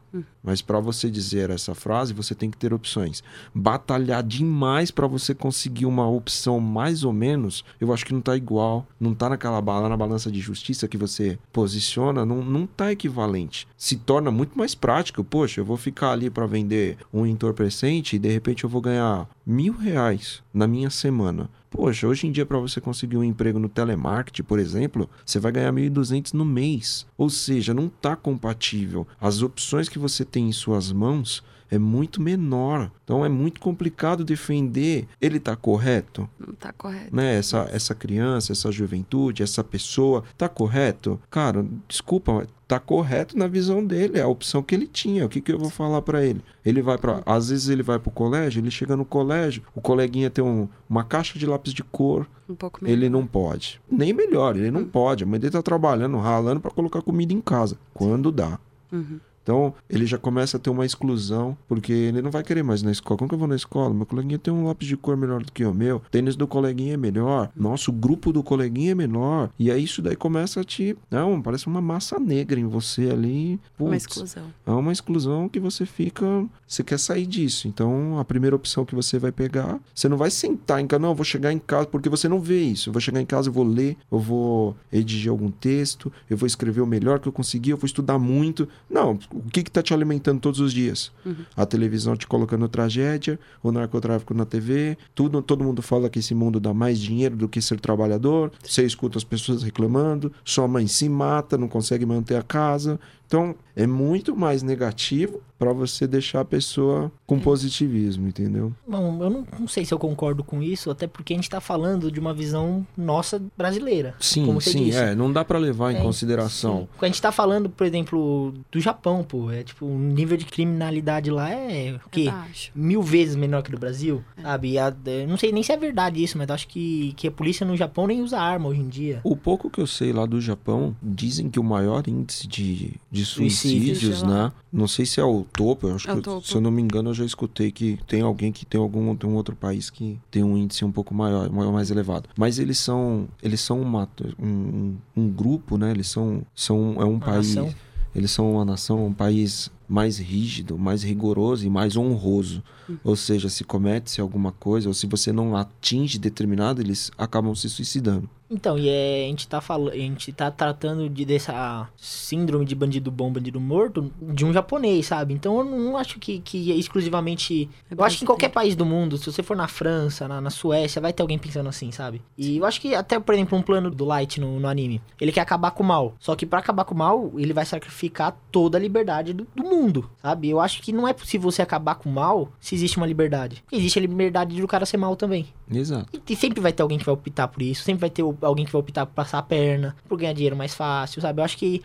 Mas 0.48 0.62
para 0.62 0.80
você 0.80 1.12
dizer 1.12 1.50
essa 1.50 1.76
frase, 1.76 2.14
você 2.14 2.34
tem 2.34 2.50
que 2.50 2.56
ter 2.56 2.74
opções. 2.74 3.22
Batalhar 3.54 4.24
demais 4.24 4.90
para 4.90 5.06
você 5.06 5.36
conseguir 5.36 5.86
uma 5.86 6.10
opção 6.10 6.58
mais 6.62 7.04
ou 7.04 7.12
menos, 7.12 7.66
eu 7.82 7.92
acho 7.92 8.06
que 8.06 8.14
não 8.14 8.22
tá 8.22 8.34
igual, 8.34 8.88
não 8.98 9.14
tá 9.14 9.28
naquela 9.28 9.62
bala 9.62 9.90
na 9.90 9.98
balança 9.98 10.32
de 10.32 10.40
justiça 10.40 10.88
que 10.88 10.96
você 10.96 11.38
posiciona, 11.52 12.26
não, 12.26 12.42
não 12.42 12.66
tá 12.66 12.94
equivalente. 12.94 13.68
Se 13.76 13.98
torna 13.98 14.32
muito 14.32 14.58
mais 14.58 14.74
prático. 14.74 15.22
Poxa, 15.22 15.60
eu 15.60 15.66
vou 15.66 15.76
ficar 15.76 16.14
ali 16.14 16.30
para 16.30 16.48
vender 16.48 16.98
um 17.14 17.26
entorpecente 17.26 18.16
e 18.16 18.20
de 18.20 18.30
repente 18.30 18.64
eu 18.64 18.70
vou 18.70 18.80
ganhar 18.80 19.28
mil 19.46 19.76
reais 19.76 20.42
na 20.54 20.66
minha 20.66 20.90
semana. 20.90 21.50
Poxa, 21.70 22.08
hoje 22.08 22.26
em 22.26 22.32
dia, 22.32 22.46
para 22.46 22.58
você 22.58 22.80
conseguir 22.80 23.18
um 23.18 23.24
emprego 23.24 23.60
no 23.60 23.68
telemarketing, 23.68 24.44
por 24.44 24.58
exemplo, 24.58 25.10
você 25.26 25.38
vai 25.38 25.52
ganhar 25.52 25.72
1.200 25.72 26.34
no 26.34 26.46
mês. 26.46 27.06
Ou 27.18 27.30
seja, 27.30 27.74
não 27.74 27.88
está 27.88 28.16
compatível. 28.16 29.06
As 29.20 29.42
opções 29.42 29.90
que 29.90 30.00
você 30.00 30.24
tem 30.24 30.37
em 30.39 30.52
suas 30.52 30.91
mãos 30.91 31.43
é 31.69 31.78
muito 31.78 32.21
menor. 32.21 32.91
Então 33.04 33.26
é 33.26 33.30
muito 33.30 33.60
complicado 33.60 34.23
defender. 34.23 35.08
Ele 35.21 35.38
está 35.38 35.56
correto? 35.56 36.30
Não 36.39 36.54
está 36.54 36.71
correto. 36.71 37.15
Né? 37.15 37.38
Essa, 37.38 37.67
essa 37.71 37.93
criança, 37.93 38.52
essa 38.52 38.71
juventude, 38.71 39.43
essa 39.43 39.63
pessoa, 39.63 40.23
está 40.32 40.47
correto? 40.47 41.19
Cara, 41.30 41.65
desculpa, 41.88 42.47
tá 42.67 42.80
correto 42.80 43.38
na 43.38 43.47
visão 43.47 43.86
dele, 43.86 44.17
é 44.19 44.21
a 44.21 44.28
opção 44.28 44.62
que 44.62 44.76
ele 44.76 44.88
tinha. 44.88 45.26
O 45.26 45.30
que, 45.30 45.41
que 45.41 45.52
eu 45.52 45.60
vou 45.60 45.69
falar 45.69 46.02
para 46.02 46.26
ele? 46.26 46.41
Ele 46.65 46.82
vai 46.82 46.97
para, 46.97 47.21
às 47.26 47.50
vezes 47.50 47.69
ele 47.69 47.84
vai 47.84 47.97
pro 47.97 48.12
colégio, 48.12 48.60
ele 48.60 48.71
chega 48.71 48.95
no 48.95 49.06
colégio, 49.06 49.63
o 49.73 49.82
coleguinha 49.82 50.30
tem 50.30 50.43
um, 50.43 50.67
uma 50.89 51.04
caixa 51.04 51.39
de 51.39 51.45
lápis 51.45 51.73
de 51.73 51.84
cor, 51.84 52.28
um 52.50 52.56
pouco 52.56 52.84
melhor. 52.84 52.97
ele 52.97 53.10
não 53.10 53.26
pode. 53.26 53.82
Nem 53.89 54.13
melhor, 54.13 54.56
ele 54.56 54.71
não 54.71 54.82
hum. 54.82 54.89
pode. 54.89 55.23
A 55.23 55.28
mãe 55.28 55.39
dele 55.39 55.52
tá 55.52 55.62
trabalhando, 55.62 56.17
ralando 56.17 56.60
para 56.60 56.71
colocar 56.71 57.02
comida 57.02 57.34
em 57.34 57.41
casa, 57.41 57.78
quando 57.93 58.32
dá. 58.32 58.60
Uhum. 58.91 59.19
Então, 59.48 59.74
ele 59.90 60.06
já 60.06 60.18
começa 60.18 60.58
a 60.58 60.60
ter 60.60 60.70
uma 60.70 60.86
exclusão, 60.86 61.58
porque 61.70 61.94
ele 61.94 62.22
não 62.22 62.30
vai 62.30 62.44
querer 62.44 62.64
mais 62.64 62.84
na 62.84 62.92
escola. 62.92 63.18
Como 63.18 63.30
que 63.30 63.34
eu 63.34 63.40
vou 63.40 63.48
na 63.48 63.56
escola? 63.56 63.94
Meu 63.94 64.06
coleguinha 64.06 64.38
tem 64.38 64.54
um 64.54 64.68
lápis 64.68 64.90
de 64.90 64.98
cor 64.98 65.16
melhor 65.16 65.42
do 65.42 65.50
que 65.54 65.64
o 65.64 65.74
meu. 65.74 65.98
O 65.98 66.10
tênis 66.12 66.36
do 66.36 66.46
coleguinha 66.46 66.96
é 66.96 66.98
melhor. 66.98 67.50
Nosso 67.56 67.90
grupo 67.94 68.34
do 68.34 68.44
coleguinha 68.44 68.92
é 68.92 68.96
menor. 68.96 69.50
E 69.58 69.72
aí 69.72 69.86
isso 69.86 70.02
daí 70.02 70.18
começa 70.18 70.60
a 70.60 70.66
te. 70.66 70.98
Não, 71.10 71.42
parece 71.42 71.66
uma 71.66 71.80
massa 71.80 72.20
negra 72.20 72.60
em 72.60 72.66
você 72.66 73.10
ali. 73.10 73.58
Putz, 73.78 73.88
uma 73.88 73.96
exclusão. 73.96 74.44
É 74.66 74.72
uma 74.72 74.92
exclusão 74.92 75.48
que 75.48 75.62
você 75.62 75.86
fica. 75.86 76.26
Você 76.68 76.84
quer 76.84 77.00
sair 77.00 77.26
disso. 77.26 77.70
Então, 77.70 78.20
a 78.20 78.26
primeira 78.26 78.54
opção 78.54 78.84
que 78.84 78.94
você 78.94 79.18
vai 79.18 79.32
pegar, 79.32 79.80
você 79.96 80.10
não 80.10 80.18
vai 80.18 80.30
sentar 80.30 80.82
em 80.82 80.88
casa. 80.88 81.00
Não, 81.00 81.12
eu 81.12 81.16
vou 81.16 81.24
chegar 81.24 81.54
em 81.54 81.60
casa, 81.60 81.88
porque 81.88 82.10
você 82.10 82.28
não 82.28 82.42
vê 82.42 82.64
isso. 82.64 82.90
Eu 82.90 82.94
vou 82.94 83.00
chegar 83.00 83.22
em 83.22 83.26
casa, 83.26 83.48
eu 83.48 83.54
vou 83.54 83.64
ler, 83.64 83.96
eu 84.12 84.20
vou 84.20 84.76
redigir 84.92 85.32
algum 85.32 85.50
texto, 85.50 86.12
eu 86.30 86.36
vou 86.36 86.48
escrever 86.48 86.82
o 86.82 86.86
melhor 86.86 87.22
que 87.22 87.30
eu 87.30 87.32
conseguir, 87.32 87.70
eu 87.70 87.78
vou 87.78 87.86
estudar 87.86 88.20
muito. 88.20 88.68
Não, 88.90 89.18
o 89.45 89.50
que 89.50 89.62
está 89.62 89.82
te 89.82 89.93
alimentando 89.93 90.39
todos 90.39 90.60
os 90.60 90.73
dias? 90.73 91.12
Uhum. 91.26 91.36
A 91.56 91.65
televisão 91.65 92.15
te 92.15 92.28
colocando 92.28 92.67
tragédia, 92.67 93.39
o 93.63 93.71
narcotráfico 93.71 94.34
na 94.34 94.45
TV, 94.45 94.97
tudo, 95.13 95.41
todo 95.41 95.63
mundo 95.63 95.82
fala 95.82 96.10
que 96.10 96.19
esse 96.19 96.36
mundo 96.36 96.60
dá 96.60 96.73
mais 96.73 97.00
dinheiro 97.00 97.36
do 97.36 97.47
que 97.47 97.62
ser 97.62 97.80
trabalhador. 97.80 98.52
Você 98.63 98.84
escuta 98.86 99.17
as 99.17 99.23
pessoas 99.23 99.63
reclamando, 99.63 100.32
sua 100.43 100.67
mãe 100.67 100.88
se 100.88 101.08
mata, 101.10 101.58
não 101.58 101.67
consegue 101.67 102.06
manter 102.06 102.36
a 102.36 102.43
casa. 102.43 103.00
Então, 103.28 103.56
é 103.76 103.86
muito 103.86 104.36
mais 104.36 104.63
negativo 104.63 105.42
para 105.60 105.74
você 105.74 106.08
deixar 106.08 106.42
a 106.42 106.46
pessoa 106.46 107.12
com 107.26 107.40
positivismo, 107.40 108.28
entendeu? 108.28 108.74
Bom, 108.88 109.18
eu 109.22 109.30
não, 109.30 109.48
não, 109.60 109.68
sei 109.68 109.86
se 109.86 109.94
eu 109.94 110.00
concordo 110.00 110.44
com 110.44 110.62
isso, 110.62 110.90
até 110.90 111.08
porque 111.08 111.34
a 111.34 111.36
gente 111.36 111.46
está 111.46 111.60
falando 111.60 112.12
de 112.12 112.20
uma 112.20 112.34
visão 112.34 112.86
nossa 112.96 113.42
brasileira. 113.58 114.16
Sim, 114.20 114.60
sim, 114.60 114.86
disse. 114.86 114.98
é. 114.98 115.16
Não 115.16 115.32
dá 115.32 115.44
para 115.44 115.58
levar 115.58 115.92
em 115.92 115.98
é, 115.98 116.02
consideração. 116.02 116.82
Sim. 116.82 116.88
A 117.02 117.06
gente 117.06 117.16
está 117.16 117.32
falando, 117.32 117.70
por 117.70 117.86
exemplo, 117.86 118.54
do 118.72 118.80
Japão, 118.80 119.24
pô. 119.24 119.52
É 119.52 119.63
tipo, 119.63 119.86
o 119.86 119.98
nível 119.98 120.38
de 120.38 120.46
criminalidade 120.46 121.32
lá 121.32 121.50
é 121.52 122.00
o 122.06 122.10
quê? 122.10 122.30
É 122.30 122.48
Mil 122.76 123.02
vezes 123.02 123.36
menor 123.36 123.63
que 123.63 123.72
do 123.72 123.80
Brasil, 123.80 124.24
é. 124.38 124.44
sabe? 124.44 124.78
A, 124.78 124.94
não 125.28 125.38
sei 125.38 125.52
nem 125.52 125.63
se 125.63 125.72
é 125.72 125.78
verdade 125.78 126.24
isso, 126.24 126.38
mas 126.38 126.50
acho 126.50 126.68
que, 126.68 127.13
que 127.18 127.28
a 127.28 127.32
polícia 127.32 127.66
no 127.66 127.76
Japão 127.76 128.08
nem 128.08 128.22
usa 128.22 128.40
arma 128.40 128.70
hoje 128.70 128.82
em 128.82 128.88
dia. 128.88 129.22
O 129.24 129.36
pouco 129.36 129.70
que 129.70 129.82
eu 129.82 129.88
sei 129.88 130.13
lá 130.13 130.26
do 130.26 130.40
Japão, 130.40 130.96
dizem 131.02 131.50
que 131.50 131.60
o 131.60 131.63
maior 131.63 132.08
índice 132.08 132.48
de, 132.48 132.94
de 133.12 133.16
suicídios, 133.25 134.23
né? 134.23 134.51
Não 134.71 134.88
sei 134.88 135.06
se 135.06 135.19
é 135.19 135.23
o 135.23 135.45
topo, 135.53 135.88
eu 135.88 135.95
acho 135.95 136.10
é 136.10 136.15
que, 136.15 136.21
topo. 136.21 136.45
se 136.45 136.56
eu 136.56 136.62
não 136.62 136.71
me 136.71 136.82
engano, 136.82 137.10
eu 137.10 137.13
já 137.13 137.25
escutei 137.25 137.71
que 137.71 137.99
tem 138.08 138.21
alguém 138.21 138.51
que 138.51 138.65
tem 138.65 138.80
algum 138.80 139.15
tem 139.15 139.30
um 139.30 139.36
outro 139.36 139.56
país 139.56 139.89
que 139.89 140.19
tem 140.30 140.43
um 140.43 140.58
índice 140.58 140.84
um 140.84 140.91
pouco 140.91 141.13
maior, 141.13 141.49
mais 141.49 141.89
elevado. 141.91 142.30
Mas 142.38 142.60
eles 142.60 142.77
são, 142.77 143.27
eles 143.41 143.62
são 143.62 143.82
uma, 143.82 144.08
um, 144.39 144.95
um 145.15 145.30
grupo, 145.30 145.77
né? 145.77 145.91
Eles 145.91 146.08
são, 146.08 146.43
são 146.53 146.95
é 146.99 147.06
um 147.06 147.12
uma 147.12 147.19
país. 147.19 147.56
Nação. 147.56 147.73
Eles 148.15 148.32
são 148.32 148.51
uma 148.53 148.65
nação, 148.65 149.06
um 149.06 149.13
país 149.13 149.69
mais 149.88 150.17
rígido, 150.17 150.77
mais 150.77 151.03
rigoroso 151.03 151.65
e 151.65 151.69
mais 151.69 151.95
honroso. 151.95 152.63
Ou 153.04 153.15
seja, 153.15 153.50
se 153.50 153.63
comete-se 153.63 154.21
alguma 154.21 154.52
coisa, 154.52 154.88
ou 154.88 154.93
se 154.93 155.08
você 155.08 155.32
não 155.32 155.56
atinge 155.56 156.17
determinado, 156.17 156.82
eles 156.82 157.12
acabam 157.17 157.54
se 157.56 157.69
suicidando. 157.69 158.30
Então, 158.50 158.78
e 158.78 158.88
é, 158.88 159.26
a 159.26 159.28
gente 159.28 159.47
tá 159.47 159.60
falando, 159.60 159.91
a 159.91 159.95
gente 159.95 160.32
tá 160.32 160.50
tratando 160.50 161.10
de 161.10 161.26
dessa 161.26 161.89
síndrome 161.97 162.65
de 162.65 162.76
bandido 162.76 163.12
bom, 163.12 163.32
bandido 163.32 163.60
morto 163.60 164.12
de 164.21 164.45
um 164.45 164.54
japonês, 164.54 165.08
sabe? 165.08 165.34
Então 165.34 165.58
eu 165.60 165.65
não 165.65 165.97
acho 165.97 166.17
que, 166.17 166.39
que 166.39 166.71
é 166.71 166.76
exclusivamente. 166.76 167.69
É 167.91 167.93
eu 167.93 168.04
acho 168.04 168.17
que 168.17 168.23
em 168.23 168.28
qualquer 168.28 168.50
país 168.50 168.76
do 168.76 168.86
mundo, 168.86 169.17
se 169.17 169.26
você 169.26 169.43
for 169.43 169.58
na 169.58 169.67
França, 169.67 170.28
na, 170.28 170.39
na 170.39 170.50
Suécia, 170.50 171.02
vai 171.02 171.12
ter 171.12 171.21
alguém 171.21 171.38
pensando 171.38 171.67
assim, 171.67 171.91
sabe? 171.91 172.21
E 172.38 172.58
eu 172.58 172.65
acho 172.65 172.80
que 172.80 172.95
até, 172.95 173.19
por 173.19 173.36
exemplo, 173.36 173.58
um 173.58 173.62
plano 173.62 173.91
do 173.91 174.06
Light 174.06 174.39
no, 174.39 174.60
no 174.60 174.67
anime. 174.67 175.02
Ele 175.19 175.32
quer 175.32 175.41
acabar 175.41 175.71
com 175.71 175.84
o 175.84 175.86
mal. 175.86 176.15
Só 176.17 176.36
que 176.36 176.45
pra 176.45 176.60
acabar 176.60 176.86
com 176.86 176.95
o 176.95 176.97
mal, 176.97 177.32
ele 177.36 177.52
vai 177.52 177.65
sacrificar 177.65 178.38
toda 178.50 178.78
a 178.78 178.82
liberdade 178.82 179.34
do, 179.34 179.45
do 179.54 179.63
mundo, 179.63 180.10
sabe? 180.21 180.50
Eu 180.50 180.62
acho 180.62 180.82
que 180.82 180.93
não 180.93 181.06
é 181.06 181.12
possível 181.12 181.52
você 181.52 181.62
acabar 181.62 181.95
com 181.95 182.10
o 182.10 182.13
mal 182.13 182.50
se 182.62 182.77
existe 182.78 182.98
uma 182.98 183.08
liberdade. 183.08 183.63
Existe 183.72 184.00
a 184.00 184.02
liberdade 184.02 184.60
do 184.60 184.68
cara 184.68 184.86
ser 184.86 184.98
mal 184.98 185.16
também. 185.16 185.48
Exato. 185.71 186.21
E, 186.27 186.36
sempre 186.36 186.62
vai 186.62 186.71
ter 186.71 186.82
alguém 186.84 186.97
que 186.97 187.06
vai 187.06 187.13
optar 187.13 187.47
por 187.47 187.62
isso, 187.62 187.84
sempre 187.84 188.01
vai 188.01 188.10
ter 188.10 188.23
alguém 188.41 188.65
que 188.65 188.71
vai 188.71 188.80
optar 188.80 189.06
por 189.06 189.13
passar 189.13 189.39
a 189.39 189.43
perna, 189.43 189.95
por 190.08 190.17
ganhar 190.17 190.34
dinheiro 190.34 190.56
mais 190.56 190.73
fácil, 190.73 191.21
sabe? 191.21 191.41
Eu 191.41 191.45
acho 191.45 191.58
que, 191.58 191.82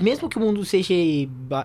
mesmo 0.00 0.28
que 0.28 0.36
o 0.38 0.40
mundo 0.40 0.64
seja, 0.64 0.94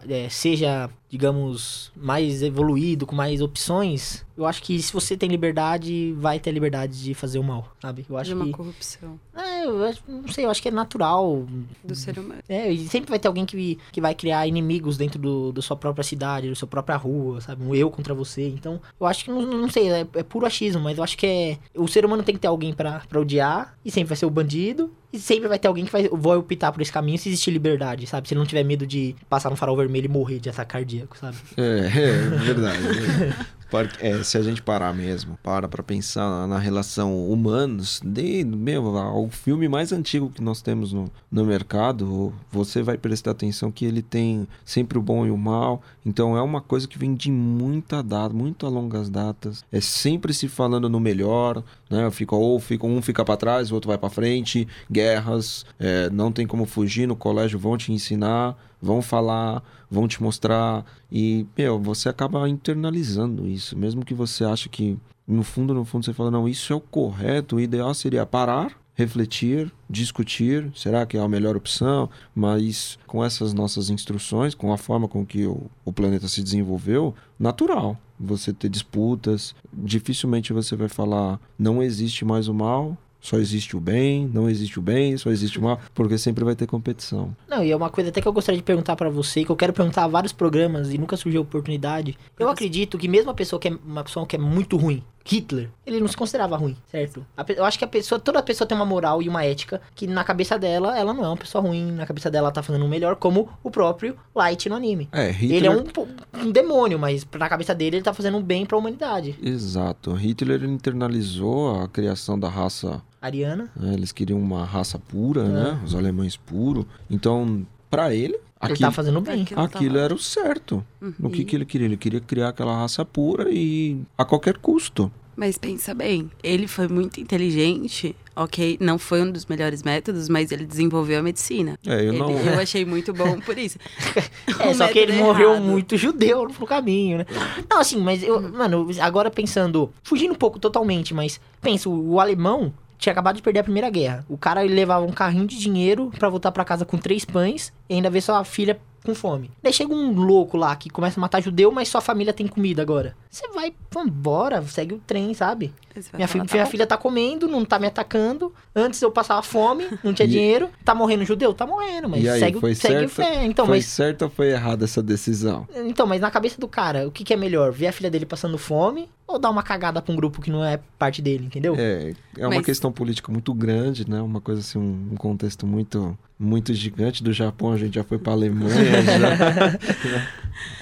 é, 0.09 0.29
seja 0.29 0.89
digamos, 1.09 1.91
mais 1.95 2.43
evoluído, 2.43 3.05
com 3.07 3.15
mais 3.15 3.41
opções, 3.41 4.23
eu 4.37 4.45
acho 4.45 4.61
que 4.61 4.79
se 4.79 4.93
você 4.93 5.17
tem 5.17 5.27
liberdade, 5.27 6.13
vai 6.17 6.39
ter 6.39 6.51
liberdade 6.51 7.03
de 7.03 7.13
fazer 7.15 7.39
o 7.39 7.43
mal, 7.43 7.67
sabe? 7.81 8.05
Eu 8.07 8.15
acho 8.15 8.29
de 8.29 8.35
uma 8.35 8.45
que. 8.45 8.51
corrupção 8.51 9.19
É, 9.35 9.65
eu 9.65 9.83
acho- 9.85 10.03
não 10.07 10.27
sei, 10.27 10.45
eu 10.45 10.51
acho 10.51 10.61
que 10.61 10.67
é 10.67 10.71
natural. 10.71 11.45
do 11.83 11.95
ser 11.95 12.17
humano. 12.19 12.41
É, 12.47 12.71
e 12.71 12.87
sempre 12.87 13.09
vai 13.09 13.17
ter 13.17 13.27
alguém 13.27 13.45
que, 13.45 13.79
que 13.91 13.99
vai 13.99 14.13
criar 14.13 14.45
inimigos 14.47 14.97
dentro 14.97 15.19
do, 15.19 15.51
da 15.51 15.61
sua 15.63 15.75
própria 15.75 16.03
cidade, 16.03 16.47
da 16.47 16.55
sua 16.55 16.67
própria 16.67 16.95
rua, 16.95 17.41
sabe? 17.41 17.63
Um 17.63 17.73
eu 17.73 17.89
contra 17.89 18.13
você. 18.13 18.47
Então, 18.47 18.79
eu 18.99 19.07
acho 19.07 19.25
que, 19.25 19.31
não, 19.31 19.41
não 19.41 19.69
sei, 19.69 19.89
é, 19.89 20.07
é 20.13 20.23
puro 20.23 20.45
achismo, 20.45 20.81
mas 20.81 20.97
eu 20.99 21.03
acho 21.03 21.17
que 21.17 21.25
é. 21.25 21.57
O 21.75 21.87
ser 21.87 22.05
humano 22.05 22.23
tem 22.23 22.35
que 22.35 22.41
ter 22.41 22.47
alguém 22.47 22.73
pra, 22.73 23.01
pra 23.07 23.19
odiar, 23.19 23.75
e 23.83 23.91
sempre 23.91 24.09
vai 24.09 24.17
ser 24.17 24.25
o 24.25 24.29
bandido, 24.29 24.91
e 25.11 25.19
sempre 25.19 25.47
vai 25.47 25.59
ter 25.59 25.67
alguém 25.67 25.85
que 25.85 25.91
vai, 25.91 26.07
vai 26.07 26.37
optar 26.37 26.71
por 26.71 26.81
esse 26.81 26.91
caminho 26.91 27.17
se 27.17 27.29
existir 27.29 27.51
liberdade, 27.51 28.05
sabe? 28.07 28.27
Se 28.27 28.35
não 28.35 28.45
tiver 28.45 28.63
medo 28.63 28.85
de 28.85 29.15
passar 29.29 29.49
no 29.49 29.55
farol 29.55 29.77
vermelho 29.77 30.05
e 30.05 30.09
morrer 30.09 30.39
de 30.39 30.49
ataque 30.49 30.71
cardíaco, 30.71 31.17
sabe? 31.17 31.37
É, 31.57 31.87
é 31.87 32.37
verdade. 32.37 32.79
Porque, 33.69 34.05
é, 34.05 34.23
se 34.23 34.37
a 34.37 34.41
gente 34.41 34.61
parar 34.61 34.93
mesmo, 34.93 35.37
para 35.43 35.67
pra 35.67 35.83
pensar 35.83 36.47
na 36.47 36.57
relação 36.57 37.29
humanos, 37.29 38.01
de, 38.03 38.43
meu, 38.43 38.83
o 38.85 39.29
filme 39.29 39.67
mais 39.67 39.91
antigo 39.91 40.29
que 40.29 40.41
nós 40.41 40.61
temos 40.61 40.91
no, 40.91 41.11
no 41.31 41.45
mercado, 41.45 42.33
você 42.51 42.81
vai 42.81 42.97
prestar 42.97 43.31
atenção 43.31 43.71
que 43.71 43.85
ele 43.85 44.01
tem 44.01 44.47
sempre 44.65 44.97
o 44.97 45.01
bom 45.01 45.25
e 45.25 45.31
o 45.31 45.37
mal. 45.37 45.81
Então 46.05 46.35
é 46.35 46.41
uma 46.41 46.61
coisa 46.61 46.87
que 46.87 46.97
vem 46.97 47.13
de 47.13 47.31
muita 47.31 48.01
data, 48.01 48.33
muito 48.33 48.65
a 48.65 48.69
longas 48.69 49.09
datas. 49.09 49.63
É 49.71 49.79
sempre 49.79 50.33
se 50.33 50.47
falando 50.47 50.89
no 50.89 50.99
melhor, 50.99 51.63
né? 51.89 52.09
Fica, 52.11 52.35
ou 52.35 52.59
fica, 52.59 52.85
um 52.85 53.01
fica 53.01 53.25
para 53.25 53.37
trás, 53.37 53.71
o 53.71 53.75
outro 53.75 53.87
vai 53.87 53.97
para 53.97 54.09
frente, 54.09 54.67
guerras, 54.91 55.65
é, 55.79 56.09
não 56.09 56.31
tem 56.31 56.45
como 56.45 56.65
fugir, 56.65 57.07
no 57.07 57.15
colégio 57.15 57.57
vão 57.57 57.77
te 57.77 57.91
ensinar, 57.91 58.57
vão 58.81 59.01
falar, 59.01 59.63
vão 59.89 60.07
te 60.07 60.21
mostrar. 60.21 60.85
E, 61.11 61.45
meu, 61.57 61.79
você 61.79 62.09
acaba 62.09 62.47
internalizando 62.47 63.47
isso, 63.47 63.77
mesmo 63.77 64.05
que 64.05 64.13
você 64.13 64.43
ache 64.43 64.69
que 64.69 64.97
no 65.27 65.43
fundo, 65.43 65.73
no 65.73 65.85
fundo 65.85 66.05
você 66.05 66.13
fala, 66.13 66.31
não, 66.31 66.47
isso 66.47 66.73
é 66.73 66.75
o 66.75 66.81
correto, 66.81 67.57
o 67.57 67.59
ideal 67.59 67.93
seria 67.93 68.25
parar, 68.25 68.71
refletir, 68.99 69.71
discutir, 69.89 70.69
será 70.75 71.05
que 71.05 71.15
é 71.15 71.21
a 71.21 71.27
melhor 71.27 71.55
opção? 71.55 72.09
Mas 72.35 72.99
com 73.07 73.23
essas 73.23 73.53
nossas 73.53 73.89
instruções, 73.89 74.53
com 74.53 74.73
a 74.73 74.77
forma 74.77 75.07
com 75.07 75.25
que 75.25 75.45
o, 75.45 75.71
o 75.85 75.93
planeta 75.93 76.27
se 76.27 76.43
desenvolveu, 76.43 77.15
natural 77.39 77.97
você 78.19 78.51
ter 78.51 78.67
disputas, 78.67 79.55
dificilmente 79.71 80.51
você 80.51 80.75
vai 80.75 80.89
falar 80.89 81.39
não 81.57 81.81
existe 81.81 82.25
mais 82.25 82.49
o 82.49 82.53
mal, 82.53 82.97
só 83.21 83.37
existe 83.37 83.77
o 83.77 83.79
bem, 83.79 84.29
não 84.33 84.49
existe 84.49 84.77
o 84.77 84.81
bem, 84.81 85.15
só 85.15 85.29
existe 85.29 85.59
o 85.59 85.61
mal, 85.61 85.79
porque 85.93 86.17
sempre 86.17 86.43
vai 86.43 86.55
ter 86.55 86.67
competição. 86.67 87.33
Não, 87.47 87.63
e 87.63 87.71
é 87.71 87.75
uma 87.75 87.89
coisa 87.89 88.09
até 88.09 88.21
que 88.21 88.27
eu 88.27 88.33
gostaria 88.33 88.59
de 88.59 88.63
perguntar 88.63 88.97
pra 88.97 89.09
você, 89.09 89.45
que 89.45 89.49
eu 89.49 89.55
quero 89.55 89.71
perguntar 89.71 90.03
a 90.03 90.07
vários 90.07 90.33
programas 90.33 90.91
e 90.91 90.97
nunca 90.97 91.15
surgiu 91.15 91.39
a 91.39 91.43
oportunidade. 91.43 92.17
Eu 92.37 92.49
acredito 92.49 92.97
que 92.97 93.07
mesmo 93.07 93.31
a 93.31 93.33
pessoa 93.33 93.59
que 93.59 93.69
é 93.69 93.77
uma 93.85 94.03
pessoa 94.03 94.25
que 94.25 94.35
é 94.35 94.39
muito 94.39 94.75
ruim, 94.75 95.03
Hitler, 95.29 95.69
ele 95.85 95.99
não 95.99 96.07
se 96.07 96.17
considerava 96.17 96.57
ruim, 96.57 96.75
certo? 96.87 97.23
A 97.37 97.45
Eu 97.49 97.63
acho 97.63 97.77
que 97.77 97.85
a 97.85 97.87
pessoa, 97.87 98.19
toda 98.19 98.41
pessoa 98.41 98.67
tem 98.67 98.75
uma 98.75 98.85
moral 98.85 99.21
e 99.21 99.29
uma 99.29 99.45
ética 99.45 99.79
que 99.93 100.07
na 100.07 100.23
cabeça 100.23 100.57
dela, 100.57 100.97
ela 100.97 101.13
não 101.13 101.23
é 101.23 101.27
uma 101.27 101.37
pessoa 101.37 101.61
ruim, 101.61 101.91
na 101.91 102.05
cabeça 102.05 102.31
dela 102.31 102.47
ela 102.47 102.51
tá 102.51 102.63
fazendo 102.63 102.85
o 102.85 102.89
melhor, 102.89 103.15
como 103.15 103.49
o 103.63 103.69
próprio 103.69 104.17
Light 104.33 104.67
no 104.67 104.75
anime. 104.75 105.07
É, 105.11 105.29
Hitler... 105.29 105.57
Ele 105.57 105.67
é 105.67 105.71
um, 105.71 106.47
um 106.47 106.51
demônio, 106.51 106.97
mas 106.97 107.27
na 107.37 107.47
cabeça 107.49 107.75
dele 107.75 107.97
ele 107.97 108.03
tá 108.03 108.13
fazendo 108.13 108.37
um 108.37 108.41
bem 108.41 108.65
pra 108.65 108.77
humanidade. 108.77 109.37
Exato. 109.41 110.13
Hitler 110.13 110.63
internalizou 110.63 111.81
a 111.81 111.87
criação 111.87 112.39
da 112.39 112.49
raça 112.49 113.01
Ariana, 113.21 113.69
né? 113.75 113.93
Eles 113.93 114.11
queriam 114.11 114.39
uma 114.39 114.65
raça 114.65 114.97
pura, 114.97 115.43
né? 115.43 115.81
Os 115.83 115.93
alemães 115.93 116.37
puros. 116.37 116.85
Então, 117.09 117.65
pra 117.89 118.13
ele, 118.13 118.39
ele 118.61 118.73
aquilo, 118.73 118.89
tá 118.89 118.91
fazendo 118.91 119.21
bem. 119.21 119.43
Aquilo 119.43 119.61
aquilo 119.61 119.93
tava- 119.93 120.05
era 120.05 120.13
o 120.13 120.19
certo. 120.19 120.85
Uhum. 121.01 121.13
No 121.19 121.29
que, 121.29 121.43
que 121.45 121.55
ele 121.55 121.65
queria? 121.65 121.85
Ele 121.87 121.97
queria 121.97 122.19
criar 122.19 122.49
aquela 122.49 122.75
raça 122.75 123.05
pura 123.05 123.49
e 123.49 124.01
a 124.17 124.25
qualquer 124.25 124.57
custo. 124.57 125.11
Mas 125.35 125.57
pensa 125.57 125.93
bem, 125.93 126.29
ele 126.43 126.67
foi 126.67 126.89
muito 126.89 127.21
inteligente, 127.21 128.13
ok? 128.35 128.77
Não 128.81 128.99
foi 128.99 129.21
um 129.21 129.31
dos 129.31 129.45
melhores 129.45 129.83
métodos, 129.83 130.27
mas 130.27 130.51
ele 130.51 130.65
desenvolveu 130.65 131.19
a 131.19 131.21
medicina. 131.23 131.79
É, 131.87 131.93
eu 132.03 132.09
Ele- 132.09 132.17
não. 132.19 132.29
eu 132.31 132.59
achei 132.59 132.83
muito 132.83 133.13
bom 133.13 133.39
por 133.39 133.57
isso. 133.57 133.77
É, 134.59 134.67
O 134.71 134.75
só 134.75 134.89
que 134.89 134.99
ele 134.99 135.13
morreu 135.13 135.51
errado. 135.51 135.63
muito 135.63 135.95
judeu 135.95 136.45
no 136.45 136.67
caminho, 136.67 137.19
né? 137.19 137.25
Não, 137.69 137.79
assim, 137.79 138.01
mas 138.01 138.21
eu, 138.21 138.41
mano, 138.51 138.85
agora 138.99 139.31
pensando, 139.31 139.89
fugindo 140.03 140.33
um 140.33 140.35
pouco 140.35 140.59
totalmente, 140.59 141.13
mas 141.13 141.39
pensa, 141.61 141.87
o, 141.89 142.15
o 142.15 142.19
alemão 142.19 142.73
tinha 142.99 143.11
acabado 143.11 143.37
de 143.37 143.41
perder 143.41 143.61
a 143.61 143.63
primeira 143.63 143.89
guerra. 143.89 144.25
O 144.29 144.37
cara 144.37 144.61
levava 144.61 145.05
um 145.05 145.11
carrinho 145.11 145.47
de 145.47 145.57
dinheiro 145.57 146.11
pra 146.19 146.29
voltar 146.29 146.51
pra 146.51 146.65
casa 146.65 146.85
com 146.85 146.97
três 146.97 147.25
pães 147.25 147.73
e 147.89 147.95
ainda 147.95 148.09
ver 148.09 148.21
sua 148.21 148.43
filha 148.43 148.79
com 149.03 149.15
fome. 149.15 149.49
Daí 149.63 149.71
chega 149.71 149.93
um 149.93 150.11
louco 150.13 150.57
lá 150.57 150.75
que 150.75 150.89
começa 150.89 151.17
a 151.19 151.21
matar 151.21 151.41
judeu, 151.41 151.71
mas 151.71 151.87
sua 151.87 152.01
família 152.01 152.33
tem 152.33 152.45
comida 152.45 152.81
agora. 152.81 153.15
Você 153.31 153.47
vai, 153.49 153.71
vambora, 153.93 154.59
segue 154.63 154.95
o 154.95 154.97
trem, 155.05 155.35
sabe? 155.35 155.71
Minha, 156.15 156.27
tá 156.27 156.45
minha 156.51 156.65
filha 156.65 156.87
tá 156.87 156.97
comendo, 156.97 157.47
não 157.47 157.63
tá 157.63 157.77
me 157.77 157.85
atacando. 157.85 158.51
Antes 158.75 158.99
eu 159.03 159.11
passava 159.11 159.43
fome, 159.43 159.85
não 160.03 160.13
tinha 160.15 160.25
E- 160.25 160.31
dinheiro. 160.31 160.69
Tá 160.83 160.95
morrendo 160.95 161.23
judeu? 161.25 161.53
Tá 161.53 161.67
morrendo, 161.67 162.09
mas 162.09 162.23
E 162.23 162.29
aí, 162.29 162.39
segue, 162.39 162.57
o- 162.57 162.59
foi 162.59 162.73
segue 162.73 163.05
o 163.05 163.09
certo? 163.09 163.11
fé. 163.11 163.45
Então, 163.45 163.67
foi 163.67 163.77
mas 163.77 163.85
certo 163.85 164.23
ou 164.23 164.29
foi 164.31 164.47
errada 164.49 164.83
essa 164.85 165.03
decisão? 165.03 165.67
então, 165.85 166.07
mas 166.07 166.19
na 166.19 166.31
cabeça 166.31 166.59
do 166.59 166.67
cara, 166.67 167.07
o 167.07 167.11
que, 167.11 167.23
que 167.23 167.31
é 167.31 167.37
melhor? 167.37 167.71
Ver 167.71 167.87
a 167.87 167.91
filha 167.91 168.09
dele 168.09 168.25
passando 168.25 168.57
fome 168.57 169.07
ou 169.27 169.37
dar 169.37 169.51
uma 169.51 169.61
cagada 169.61 170.01
pra 170.01 170.11
um 170.11 170.15
grupo 170.15 170.41
que 170.41 170.49
não 170.49 170.65
é 170.65 170.79
parte 170.97 171.21
dele, 171.21 171.45
entendeu? 171.45 171.75
É, 171.77 172.13
é 172.35 172.47
uma 172.47 172.55
Mas- 172.55 172.65
questão 172.65 172.91
política 172.91 173.31
muito 173.31 173.53
grande, 173.53 174.09
né? 174.09 174.19
Uma 174.23 174.41
coisa 174.41 174.61
assim, 174.61 174.79
um, 174.79 175.15
contexto 175.15 175.67
muito, 175.67 176.17
muito 176.39 176.73
gigante. 176.73 177.23
Do 177.23 177.31
Japão 177.31 177.73
a 177.73 177.77
gente 177.77 177.93
já 177.93 178.03
foi 178.03 178.17
pra 178.17 178.33
Alemanha. 178.33 179.03
já. 179.03 179.77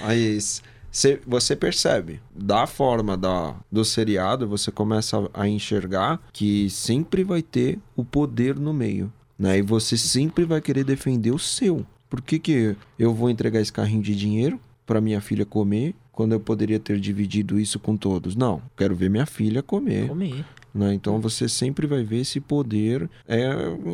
Aí 0.00 0.38
cê- 0.98 1.20
você 1.26 1.54
percebe, 1.54 2.20
da 2.34 2.66
forma 2.66 3.16
da, 3.16 3.54
do 3.70 3.84
seriado, 3.84 4.46
você 4.48 4.70
começa 4.70 5.28
a 5.32 5.48
enxergar 5.48 6.20
que 6.32 6.68
sempre 6.70 7.22
vai 7.22 7.42
ter 7.42 7.78
o 7.96 8.04
poder 8.04 8.56
no 8.58 8.72
meio. 8.72 9.12
Né? 9.38 9.58
E 9.58 9.62
você 9.62 9.96
sempre 9.96 10.44
vai 10.44 10.60
querer 10.60 10.84
defender 10.84 11.30
o 11.30 11.38
seu. 11.38 11.86
Por 12.10 12.20
que, 12.20 12.38
que 12.38 12.74
eu 12.98 13.14
vou 13.14 13.30
entregar 13.30 13.60
esse 13.60 13.72
carrinho 13.72 14.02
de 14.02 14.16
dinheiro 14.16 14.58
para 14.86 15.00
minha 15.00 15.20
filha 15.20 15.44
comer 15.46 15.94
quando 16.10 16.32
eu 16.32 16.40
poderia 16.40 16.80
ter 16.80 16.98
dividido 16.98 17.60
isso 17.60 17.78
com 17.78 17.96
todos? 17.96 18.34
Não, 18.34 18.60
quero 18.76 18.96
ver 18.96 19.08
minha 19.08 19.26
filha 19.26 19.62
comer. 19.62 20.08
Comer. 20.08 20.44
né? 20.74 20.92
Então 20.94 21.20
você 21.20 21.48
sempre 21.48 21.86
vai 21.86 22.02
ver 22.02 22.20
esse 22.22 22.40
poder 22.40 23.08
é, 23.28 23.42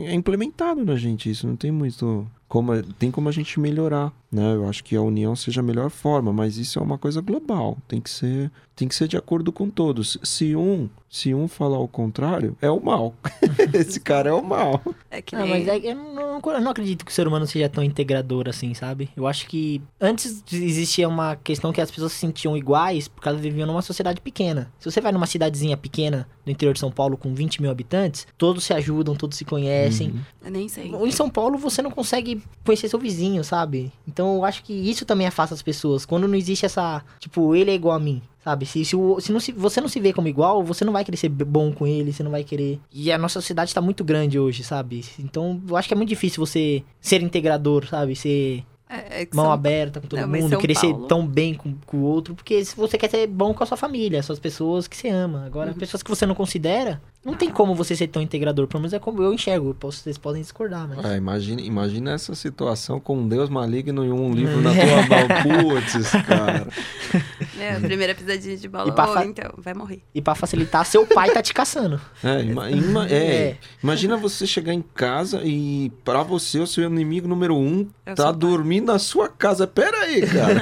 é 0.06 0.14
implementado 0.14 0.84
na 0.84 0.96
gente. 0.96 1.28
Isso 1.30 1.46
não 1.46 1.56
tem 1.56 1.70
muito 1.72 2.26
como 2.54 2.80
tem 2.84 3.10
como 3.10 3.28
a 3.28 3.32
gente 3.32 3.58
melhorar, 3.58 4.12
né? 4.30 4.54
Eu 4.54 4.68
acho 4.68 4.84
que 4.84 4.94
a 4.94 5.02
união 5.02 5.34
seja 5.34 5.58
a 5.58 5.62
melhor 5.62 5.90
forma, 5.90 6.32
mas 6.32 6.56
isso 6.56 6.78
é 6.78 6.82
uma 6.82 6.96
coisa 6.96 7.20
global. 7.20 7.76
Tem 7.88 8.00
que 8.00 8.08
ser 8.08 8.48
tem 8.76 8.88
que 8.88 8.94
ser 8.94 9.06
de 9.06 9.16
acordo 9.16 9.52
com 9.52 9.68
todos. 9.68 10.18
Se 10.22 10.54
um 10.54 10.88
se 11.08 11.32
um 11.32 11.46
falar 11.46 11.78
o 11.78 11.86
contrário, 11.86 12.56
é 12.60 12.68
o 12.70 12.80
mal. 12.80 13.14
Esse 13.72 14.00
cara 14.00 14.30
é 14.30 14.32
o 14.32 14.42
mal. 14.42 14.80
É 15.10 15.22
que 15.22 15.34
Ah, 15.36 15.40
nem... 15.40 15.50
mas 15.50 15.68
é, 15.68 15.78
eu, 15.78 15.94
não, 15.94 16.40
eu 16.44 16.60
não 16.60 16.70
acredito 16.70 17.04
que 17.04 17.10
o 17.12 17.14
ser 17.14 17.26
humano 17.28 17.46
seja 17.46 17.68
tão 17.68 17.84
integrador 17.84 18.48
assim, 18.48 18.74
sabe? 18.74 19.08
Eu 19.16 19.26
acho 19.28 19.46
que 19.46 19.80
antes 20.00 20.42
existia 20.52 21.08
uma 21.08 21.36
questão 21.36 21.72
que 21.72 21.80
as 21.80 21.90
pessoas 21.90 22.12
se 22.12 22.18
sentiam 22.18 22.56
iguais 22.56 23.06
porque 23.06 23.28
elas 23.28 23.40
viviam 23.40 23.66
numa 23.66 23.82
sociedade 23.82 24.20
pequena. 24.20 24.72
Se 24.78 24.90
você 24.90 25.00
vai 25.00 25.12
numa 25.12 25.26
cidadezinha 25.26 25.76
pequena 25.76 26.28
do 26.44 26.50
interior 26.50 26.72
de 26.72 26.80
São 26.80 26.90
Paulo 26.90 27.16
com 27.16 27.32
20 27.32 27.62
mil 27.62 27.70
habitantes, 27.70 28.26
todos 28.36 28.64
se 28.64 28.72
ajudam, 28.72 29.14
todos 29.14 29.38
se 29.38 29.44
conhecem. 29.44 30.10
Uhum. 30.10 30.20
Eu 30.44 30.50
nem 30.50 30.68
sei. 30.68 30.92
Em 30.92 31.10
São 31.12 31.30
Paulo 31.30 31.56
você 31.56 31.80
não 31.80 31.92
consegue 31.92 32.42
conhecer 32.64 32.88
seu 32.88 32.98
vizinho, 32.98 33.42
sabe? 33.44 33.92
Então 34.08 34.36
eu 34.36 34.44
acho 34.44 34.62
que 34.62 34.72
isso 34.72 35.04
também 35.04 35.26
afasta 35.26 35.54
as 35.54 35.62
pessoas. 35.62 36.04
Quando 36.06 36.26
não 36.28 36.34
existe 36.36 36.64
essa. 36.66 37.02
Tipo, 37.18 37.54
ele 37.54 37.70
é 37.70 37.74
igual 37.74 37.94
a 37.96 38.00
mim. 38.00 38.22
Sabe? 38.42 38.66
Se, 38.66 38.84
se, 38.84 38.94
se, 39.20 39.32
não 39.32 39.40
se 39.40 39.52
você 39.52 39.80
não 39.80 39.88
se 39.88 39.98
vê 39.98 40.12
como 40.12 40.28
igual, 40.28 40.62
você 40.62 40.84
não 40.84 40.92
vai 40.92 41.02
querer 41.02 41.16
ser 41.16 41.30
bom 41.30 41.72
com 41.72 41.86
ele, 41.86 42.12
você 42.12 42.22
não 42.22 42.30
vai 42.30 42.44
querer. 42.44 42.78
E 42.92 43.10
a 43.10 43.16
nossa 43.16 43.40
sociedade 43.40 43.72
tá 43.72 43.80
muito 43.80 44.04
grande 44.04 44.38
hoje, 44.38 44.62
sabe? 44.62 45.02
Então 45.18 45.62
eu 45.66 45.74
acho 45.78 45.88
que 45.88 45.94
é 45.94 45.96
muito 45.96 46.10
difícil 46.10 46.44
você 46.44 46.82
ser 47.00 47.22
integrador, 47.22 47.86
sabe? 47.86 48.14
Ser. 48.14 48.62
É, 48.86 49.22
É 49.22 49.28
mão 49.34 49.46
São- 49.46 49.52
aberta 49.52 49.98
com 49.98 50.06
todo 50.06 50.20
Não, 50.20 50.28
mundo, 50.28 50.58
crescer 50.58 50.90
Paulo- 50.90 51.06
tão 51.06 51.26
bem 51.26 51.54
com, 51.54 51.74
com 51.86 51.96
o 51.96 52.02
outro, 52.02 52.34
porque 52.34 52.62
se 52.66 52.76
você 52.76 52.98
quer 52.98 53.08
ser 53.10 53.26
bom 53.26 53.54
com 53.54 53.62
a 53.64 53.66
sua 53.66 53.78
família, 53.78 54.20
as 54.20 54.38
pessoas 54.38 54.86
que 54.86 54.94
você 54.94 55.08
ama. 55.08 55.46
Agora, 55.46 55.70
Uhum. 55.72 55.78
pessoas 55.78 56.02
que 56.02 56.10
você 56.10 56.26
não 56.26 56.34
considera, 56.34 57.00
não 57.24 57.34
tem 57.34 57.50
como 57.50 57.74
você 57.74 57.96
ser 57.96 58.08
tão 58.08 58.20
integrador. 58.22 58.66
Pelo 58.66 58.80
menos 58.82 58.92
é 58.92 58.98
como 58.98 59.22
eu 59.22 59.32
enxergo. 59.32 59.70
Eu 59.70 59.74
posso- 59.74 60.00
vocês 60.00 60.18
podem 60.18 60.42
discordar, 60.42 60.88
mas. 60.88 61.04
Ah, 61.04 61.16
imagina, 61.16 61.60
imagina 61.60 62.12
essa 62.12 62.34
situação 62.34 63.00
com 63.00 63.16
um 63.18 63.28
Deus 63.28 63.48
maligno 63.48 64.04
e 64.04 64.10
um 64.10 64.32
livro 64.32 64.60
na 64.62 64.74
É. 64.74 64.86
tua 65.06 65.18
mão. 65.18 65.68
Putz, 65.70 66.10
cara. 66.26 66.66
É, 67.58 67.76
a 67.76 67.80
primeira 67.80 68.14
pisadinha 68.14 68.56
de 68.56 68.68
bola. 68.68 68.92
Fa- 68.94 69.24
então, 69.24 69.50
vai 69.56 69.72
morrer. 69.72 70.02
E 70.14 70.20
pra 70.20 70.34
facilitar, 70.34 70.84
seu 70.84 71.06
pai 71.06 71.30
tá 71.30 71.40
te 71.40 71.54
caçando. 71.54 72.00
É, 72.22 72.42
ima- 72.42 72.68
ima- 72.70 73.06
é, 73.08 73.14
É. 73.54 73.56
Imagina 73.82 74.16
você 74.16 74.46
chegar 74.46 74.74
em 74.74 74.82
casa 74.82 75.40
e 75.44 75.90
pra 76.04 76.22
você, 76.22 76.58
o 76.58 76.66
seu 76.66 76.84
inimigo 76.84 77.26
número 77.28 77.56
um 77.56 77.88
É 78.04 78.12
o 78.12 78.16
tá 78.16 78.24
pai. 78.24 78.32
dormindo 78.34 78.86
na 78.92 78.98
sua 78.98 79.28
casa. 79.28 79.66
Pera 79.66 79.96
aí, 79.98 80.22
cara. 80.26 80.60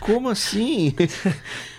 Como 0.00 0.28
assim? 0.28 0.94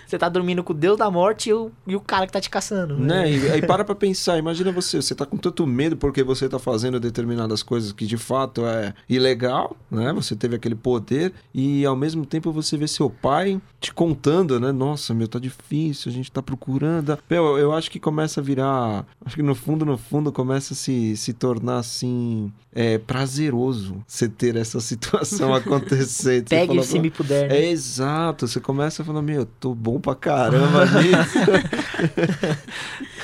Você 0.08 0.16
tá 0.16 0.26
dormindo 0.26 0.64
com 0.64 0.72
o 0.72 0.76
Deus 0.76 0.96
da 0.96 1.10
morte 1.10 1.50
e 1.50 1.52
o, 1.52 1.70
e 1.86 1.94
o 1.94 2.00
cara 2.00 2.26
que 2.26 2.32
tá 2.32 2.40
te 2.40 2.48
caçando. 2.48 2.96
Né? 2.96 3.30
E 3.30 3.50
aí 3.50 3.60
para 3.60 3.84
pra 3.84 3.94
pensar, 3.94 4.38
imagina 4.38 4.72
você, 4.72 4.96
você 5.02 5.14
tá 5.14 5.26
com 5.26 5.36
tanto 5.36 5.66
medo 5.66 5.98
porque 5.98 6.22
você 6.22 6.48
tá 6.48 6.58
fazendo 6.58 6.98
determinadas 6.98 7.62
coisas 7.62 7.92
que 7.92 8.06
de 8.06 8.16
fato 8.16 8.64
é 8.64 8.94
ilegal, 9.06 9.76
né? 9.90 10.10
Você 10.14 10.34
teve 10.34 10.56
aquele 10.56 10.74
poder 10.74 11.34
e 11.52 11.84
ao 11.84 11.94
mesmo 11.94 12.24
tempo 12.24 12.50
você 12.50 12.78
vê 12.78 12.88
seu 12.88 13.10
pai 13.10 13.60
te 13.78 13.92
contando, 13.92 14.58
né? 14.58 14.72
Nossa, 14.72 15.12
meu, 15.12 15.28
tá 15.28 15.38
difícil, 15.38 16.10
a 16.10 16.14
gente 16.14 16.32
tá 16.32 16.42
procurando. 16.42 17.18
Meu, 17.28 17.58
eu 17.58 17.74
acho 17.74 17.90
que 17.90 18.00
começa 18.00 18.40
a 18.40 18.42
virar, 18.42 19.04
acho 19.26 19.36
que 19.36 19.42
no 19.42 19.54
fundo, 19.54 19.84
no 19.84 19.98
fundo 19.98 20.32
começa 20.32 20.72
a 20.72 20.76
se, 20.76 21.16
se 21.18 21.34
tornar 21.34 21.78
assim, 21.78 22.50
é, 22.72 22.98
prazeroso 22.98 24.02
você 24.06 24.28
ter 24.28 24.56
essa 24.56 24.80
situação 24.80 25.52
acontecer. 25.54 26.44
Pegue 26.44 26.68
fala, 26.68 26.82
se 26.82 26.98
me 26.98 27.10
puder. 27.10 27.48
né? 27.48 27.58
é 27.58 27.70
exato, 27.70 28.46
você 28.46 28.60
começa 28.60 29.02
a 29.02 29.04
falar, 29.04 29.22
meu, 29.22 29.44
tô 29.44 29.74
bom 29.74 29.97
pra 30.00 30.14
caramba 30.14 30.84
nisso. 30.86 31.38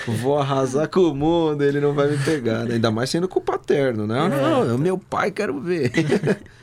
Vou 0.20 0.38
arrasar 0.38 0.88
com 0.88 1.00
o 1.00 1.14
mundo, 1.14 1.62
ele 1.62 1.80
não 1.80 1.92
vai 1.94 2.10
me 2.10 2.18
pegar, 2.24 2.64
né? 2.64 2.74
Ainda 2.74 2.90
mais 2.90 3.10
sendo 3.10 3.28
com 3.28 3.38
o 3.38 3.42
paterno, 3.42 4.06
né? 4.06 4.18
Ah, 4.18 4.28
Não, 4.28 4.74
é 4.74 4.78
meu 4.78 4.98
pai, 4.98 5.30
quero 5.30 5.60
ver. 5.60 5.90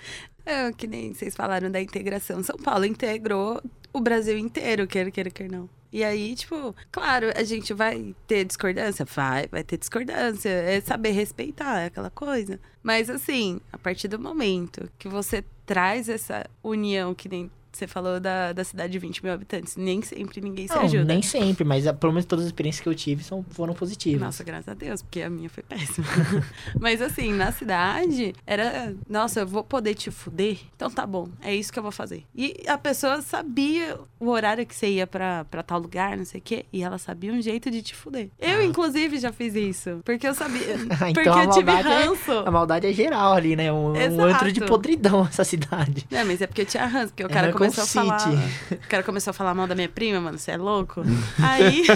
É, 0.43 0.71
que 0.73 0.87
nem 0.87 1.13
vocês 1.13 1.35
falaram 1.35 1.69
da 1.69 1.79
integração. 1.79 2.41
São 2.41 2.57
Paulo 2.57 2.83
integrou 2.83 3.61
o 3.93 3.99
Brasil 4.01 4.37
inteiro, 4.37 4.87
queira, 4.87 5.11
queira, 5.11 5.29
queira 5.29 5.55
não. 5.55 5.69
E 5.93 6.03
aí, 6.03 6.33
tipo, 6.35 6.73
claro, 6.91 7.27
a 7.35 7.43
gente 7.43 7.73
vai 7.73 8.15
ter 8.25 8.45
discordância? 8.45 9.05
Vai, 9.05 9.47
vai 9.47 9.63
ter 9.63 9.77
discordância. 9.77 10.49
É 10.49 10.81
saber 10.81 11.11
respeitar, 11.11 11.81
é 11.81 11.85
aquela 11.85 12.09
coisa. 12.09 12.59
Mas, 12.81 13.09
assim, 13.09 13.59
a 13.71 13.77
partir 13.77 14.07
do 14.07 14.17
momento 14.17 14.89
que 14.97 15.07
você 15.09 15.43
traz 15.65 16.09
essa 16.09 16.45
união, 16.63 17.13
que 17.13 17.29
nem 17.29 17.51
você 17.71 17.87
falou 17.87 18.19
da, 18.19 18.53
da 18.53 18.63
cidade 18.63 18.91
de 18.93 18.99
20 18.99 19.23
mil 19.23 19.33
habitantes, 19.33 19.75
nem 19.75 20.01
sempre 20.01 20.41
ninguém 20.41 20.67
se 20.67 20.75
Não, 20.75 20.83
ajuda. 20.83 21.03
nem 21.05 21.21
sempre, 21.21 21.63
mas 21.63 21.87
ah, 21.87 21.93
pelo 21.93 22.11
menos 22.13 22.25
todas 22.25 22.45
as 22.45 22.49
experiências 22.49 22.81
que 22.83 22.89
eu 22.89 22.95
tive 22.95 23.23
são, 23.23 23.43
foram 23.49 23.73
positivas. 23.73 24.19
Nossa, 24.21 24.43
graças 24.43 24.67
a 24.69 24.73
Deus, 24.73 25.01
porque 25.01 25.21
a 25.21 25.29
minha 25.29 25.49
foi 25.49 25.63
péssima. 25.63 26.07
Mas 26.79 27.01
assim, 27.01 27.33
na 27.33 27.51
cidade, 27.51 28.33
era, 28.45 28.93
nossa, 29.09 29.41
eu 29.41 29.47
vou 29.47 29.63
poder 29.63 29.93
te 29.95 30.11
fuder? 30.11 30.57
Então 30.75 30.89
tá 30.89 31.05
bom, 31.05 31.27
é 31.41 31.53
isso 31.55 31.71
que 31.71 31.79
eu 31.79 31.83
vou 31.83 31.91
fazer. 31.91 32.23
E 32.35 32.63
a 32.67 32.77
pessoa 32.77 33.21
sabia 33.21 33.97
o 34.19 34.27
horário 34.29 34.65
que 34.65 34.75
você 34.75 34.87
ia 34.89 35.07
pra, 35.07 35.45
pra 35.45 35.63
tal 35.63 35.79
lugar, 35.79 36.17
não 36.17 36.25
sei 36.25 36.39
o 36.39 36.43
quê, 36.43 36.65
e 36.71 36.83
ela 36.83 36.97
sabia 36.97 37.31
um 37.31 37.41
jeito 37.41 37.69
de 37.71 37.81
te 37.81 37.95
fuder. 37.95 38.29
Eu, 38.39 38.61
inclusive, 38.63 39.17
já 39.19 39.31
fiz 39.31 39.55
isso, 39.55 39.99
porque 40.03 40.27
eu 40.27 40.33
sabia, 40.33 40.75
Então 41.09 41.13
porque 41.13 41.29
eu 41.29 41.49
tive 41.51 41.71
é- 41.71 41.81
ranço. 41.81 42.31
A 42.45 42.51
maldade 42.51 42.87
é 42.87 42.93
geral 42.93 43.33
ali, 43.33 43.55
né? 43.55 43.71
Um, 43.71 43.91
um 43.91 43.95
Exato. 43.95 44.21
antro 44.21 44.51
de 44.51 44.61
podridão 44.61 45.25
essa 45.29 45.43
cidade. 45.43 46.05
Não, 46.11 46.25
mas 46.25 46.41
é 46.41 46.47
porque 46.47 46.61
eu 46.61 46.65
tinha 46.65 46.85
ranço, 46.85 47.07
porque 47.09 47.23
o 47.23 47.27
É 47.27 47.29
cara 47.29 47.51
Começou 47.69 47.83
a 47.83 47.87
falar. 47.87 48.29
O 48.71 48.87
cara 48.87 49.03
começou 49.03 49.31
a 49.31 49.33
falar 49.33 49.53
mal 49.53 49.67
da 49.67 49.75
minha 49.75 49.89
prima, 49.89 50.19
mano, 50.21 50.37
você 50.37 50.51
é 50.51 50.57
louco? 50.57 51.03
Aí. 51.41 51.83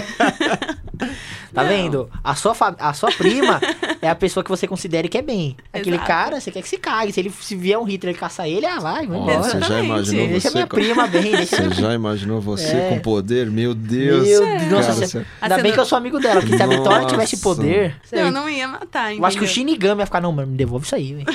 Tá 1.52 1.62
Não. 1.62 1.68
vendo? 1.70 2.10
A 2.24 2.34
sua, 2.34 2.54
fa- 2.54 2.74
a 2.78 2.92
sua 2.92 3.10
prima 3.12 3.60
é 4.02 4.10
a 4.10 4.14
pessoa 4.14 4.42
que 4.44 4.50
você 4.50 4.66
considere 4.66 5.08
que 5.08 5.16
é 5.16 5.22
bem. 5.22 5.56
Aquele 5.72 5.96
Exato. 5.96 6.06
cara, 6.08 6.40
você 6.40 6.50
quer 6.50 6.60
que 6.62 6.68
se 6.68 6.76
cague. 6.76 7.12
Se 7.12 7.20
ele 7.20 7.30
se 7.30 7.54
vier 7.56 7.78
um 7.78 7.84
Hitler 7.84 8.14
e 8.14 8.18
caçar 8.18 8.46
ele, 8.46 8.66
ah, 8.66 8.78
vai, 8.78 9.06
vai 9.06 9.18
embora. 9.18 9.38
você 9.42 9.60
já 9.60 9.80
imaginou 9.80 10.26
Deixa 10.28 10.48
você 10.50 10.54
minha 10.54 10.66
com... 10.66 10.76
prima 10.76 11.06
bem, 11.06 11.32
deixa 11.36 11.56
Você 11.68 11.80
já 11.80 11.94
imaginou 11.94 12.40
você 12.42 12.76
É. 12.76 12.88
com 12.90 12.98
poder? 13.00 13.50
Meu 13.50 13.74
Deus. 13.74 14.26
Meu 14.26 14.42
cara, 14.42 14.58
Deus, 14.58 14.70
nossa, 14.72 14.92
você- 14.94 15.06
você- 15.06 15.26
ainda 15.40 15.56
bem 15.56 15.64
não- 15.64 15.72
que 15.72 15.80
eu 15.80 15.86
sou 15.86 15.96
amigo 15.98 16.18
dela, 16.18 16.40
porque 16.40 16.56
se 16.56 16.62
a 16.62 16.66
Vitória 16.66 17.06
tivesse 17.06 17.36
poder. 17.38 17.94
Não, 18.12 18.18
eu, 18.20 18.30
não 18.30 18.48
ia 18.50 18.68
matar, 18.68 19.14
eu 19.14 19.24
acho 19.24 19.36
que 19.38 19.44
o 19.44 19.46
entendeu? 19.46 19.54
Shinigami 19.70 20.00
ia 20.02 20.06
ficar, 20.06 20.20
não, 20.20 20.32
mano, 20.32 20.48
me 20.48 20.56
devolve 20.58 20.84
isso 20.84 20.94
aí, 20.94 21.14
velho. 21.14 21.26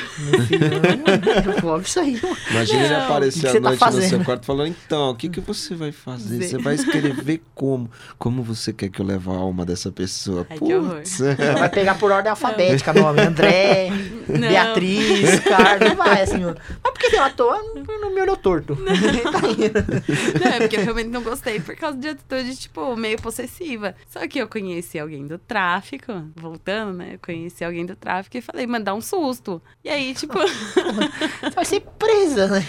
Devolve 1.55 1.85
isso 1.85 1.99
aí. 1.99 2.19
mano. 2.21 2.37
Imagina 2.51 2.83
ele 2.85 2.95
aparecer 2.95 3.39
O 3.39 3.41
que 3.41 3.47
à 3.47 3.51
você 3.51 3.77
tá 3.77 3.91
noite 3.91 4.03
no 4.03 4.09
seu 4.09 4.20
quarto 4.23 4.45
falando, 4.45 4.67
então, 4.67 5.09
o 5.11 5.15
que, 5.15 5.29
que 5.29 5.39
você 5.39 5.75
vai 5.75 5.91
fazer? 5.91 6.43
Você 6.43 6.57
vai 6.57 6.75
escrever 6.75 7.41
como? 7.53 7.89
Como 8.17 8.43
você 8.43 8.71
quer 8.73 8.89
que 8.89 8.99
eu 9.01 9.05
leve 9.05 9.29
a 9.29 9.33
alma 9.33 9.65
dessa 9.65 9.91
pessoa? 9.91 10.45
Ai, 10.49 10.57
que 10.57 10.73
horror. 10.73 10.95
Putz. 10.97 11.19
Vai 11.59 11.69
pegar 11.69 11.95
por 11.97 12.11
ordem 12.11 12.29
alfabética, 12.29 12.93
nome. 12.93 13.21
André, 13.21 13.89
Não. 14.27 14.47
Beatriz, 14.49 15.39
Carlos, 15.41 15.93
vai 15.93 16.21
assim. 16.21 16.43
Mas 16.43 16.93
por 16.93 16.93
que 16.99 17.15
ela 17.15 17.27
atua? 17.27 17.61
Não 18.01 18.13
me 18.13 18.21
olhou 18.21 18.37
torto. 18.37 18.77
Tá 19.31 19.47
indo. 19.47 20.39
Não, 20.39 20.51
é 20.51 20.59
porque 20.59 20.77
eu 20.77 20.83
realmente 20.83 21.09
não 21.09 21.21
gostei 21.21 21.59
por 21.59 21.75
causa 21.75 21.97
de 21.97 22.09
atitude, 22.09 22.55
tipo, 22.55 22.95
meio 22.95 23.21
possessiva. 23.21 23.95
Só 24.09 24.27
que 24.27 24.39
eu 24.39 24.47
conheci 24.47 24.99
alguém 24.99 25.25
do 25.25 25.37
tráfico, 25.37 26.11
voltando, 26.35 26.93
né? 26.97 27.11
Eu 27.13 27.19
conheci 27.19 27.63
alguém 27.63 27.85
do 27.85 27.95
tráfico 27.95 28.37
e 28.37 28.41
falei, 28.41 28.65
mano, 28.67 28.83
dá 28.85 28.93
um 28.93 29.01
susto. 29.01 29.61
E 29.83 29.89
aí, 29.89 30.13
tipo, 30.13 30.37
Você 30.37 31.49
vai 31.55 31.65
ser 31.65 31.81
presa, 31.97 32.47
né? 32.47 32.65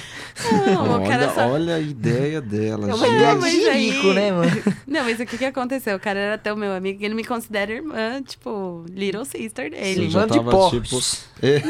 não, 0.67 1.03
o 1.03 1.07
cara 1.07 1.33
só. 1.35 1.42
Olha 1.49 1.75
a 1.77 1.81
ideia 1.81 2.41
dela. 2.41 2.91
É 2.91 2.95
uma 2.95 3.07
gente. 3.07 3.17
ideia 3.17 3.35
mas 3.37 3.53
de 3.53 3.69
aí- 3.69 3.91
rico, 3.91 4.07
né, 4.13 4.33
mano? 4.33 4.63
Não, 4.87 5.05
mas 5.05 5.19
o 5.21 5.27
que 5.27 5.39
que 5.39 5.45
aconteceu? 5.45 5.97
O 5.97 6.01
cara 6.01 6.19
era 6.19 6.35
até 6.35 6.53
o 6.53 6.57
meu 6.57 6.73
amigo 6.73 7.03
e 7.03 7.05
ele 7.05 7.15
me 7.15 7.25
considera 7.25 7.73
irmã, 7.73 8.23
tipo, 8.27 8.85
little 8.91 9.25
sister 9.25 9.71
dele. 9.71 10.05
Você 10.07 10.11
já 10.11 10.27
de 10.27 10.35
tava, 10.37 10.51
porcos. 10.51 11.23
tipo, 11.39 11.47
É. 11.47 11.63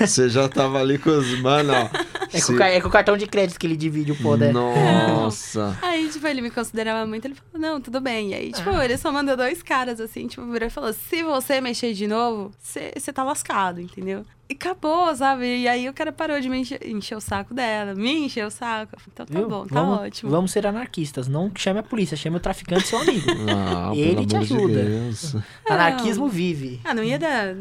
Você 0.06 0.28
já 0.28 0.48
tava 0.48 0.78
ali 0.80 0.98
com 0.98 1.10
os 1.10 1.38
mano, 1.40 1.72
ó. 1.74 1.88
É 2.32 2.40
com, 2.40 2.52
o 2.52 2.62
é 2.62 2.80
com 2.80 2.88
o 2.88 2.90
cartão 2.90 3.16
de 3.16 3.26
crédito 3.26 3.58
que 3.58 3.66
ele 3.66 3.76
divide 3.76 4.12
o 4.12 4.16
poder. 4.16 4.52
Nossa. 4.52 5.76
Aí, 5.82 6.08
tipo, 6.08 6.26
ele 6.26 6.40
me 6.42 6.50
considerava 6.50 7.06
muito, 7.06 7.24
ele 7.24 7.34
falou, 7.34 7.68
não, 7.68 7.80
tudo 7.80 8.00
bem. 8.00 8.30
E 8.30 8.34
aí, 8.34 8.52
tipo, 8.52 8.70
ele 8.70 8.96
só 8.96 9.10
mandou 9.12 9.36
dois 9.36 9.62
caras, 9.62 10.00
assim, 10.00 10.26
tipo, 10.26 10.44
virou 10.50 10.66
e 10.66 10.70
falou, 10.70 10.92
se 10.92 11.22
você 11.22 11.60
mexer 11.60 11.92
de 11.92 12.06
novo, 12.06 12.50
você 12.60 13.12
tá 13.12 13.22
lascado, 13.22 13.80
entendeu? 13.80 14.24
E 14.48 14.54
acabou, 14.54 15.14
sabe? 15.14 15.44
E 15.60 15.68
aí 15.68 15.88
o 15.88 15.92
cara 15.94 16.10
parou 16.10 16.40
de 16.40 16.48
me 16.48 16.58
encher, 16.58 16.84
encher 16.84 17.16
o 17.16 17.20
saco 17.20 17.54
dela, 17.54 17.94
me 17.94 18.24
encher 18.26 18.44
o 18.44 18.50
saco. 18.50 18.96
Então 19.12 19.24
tá 19.24 19.38
Viu? 19.38 19.48
bom, 19.48 19.64
tá 19.64 19.80
vamos, 19.80 19.98
ótimo. 20.00 20.28
Vamos 20.28 20.50
ser 20.50 20.66
anarquistas. 20.66 21.28
Não 21.28 21.52
chame 21.54 21.78
a 21.78 21.84
polícia, 21.84 22.16
chame 22.16 22.36
o 22.36 22.40
traficante 22.40 22.88
seu 22.88 22.98
amigo. 22.98 23.26
Ah, 23.48 23.92
Ele 23.94 24.26
te 24.26 24.34
amor 24.34 24.46
de 24.46 24.54
ajuda. 24.54 24.82
Deus. 24.82 25.36
Anarquismo 25.68 26.28
vive. 26.28 26.80
Ah, 26.82 26.92
não 26.92 27.04
ia 27.04 27.16
dar 27.16 27.54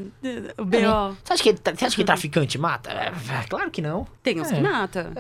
o 0.58 0.66
B.O. 0.66 1.16
Você 1.24 1.34
acha, 1.34 1.44
que, 1.44 1.54
você 1.54 1.86
acha 1.86 1.96
que 1.96 2.04
traficante 2.04 2.58
mata? 2.58 2.90
É, 2.92 3.12
Claro 3.48 3.70
que 3.70 3.84
não. 3.84 4.08
Tem 4.24 4.40
uns 4.42 4.52
É. 4.52 4.56
que 4.56 4.59
mata. 4.62 5.12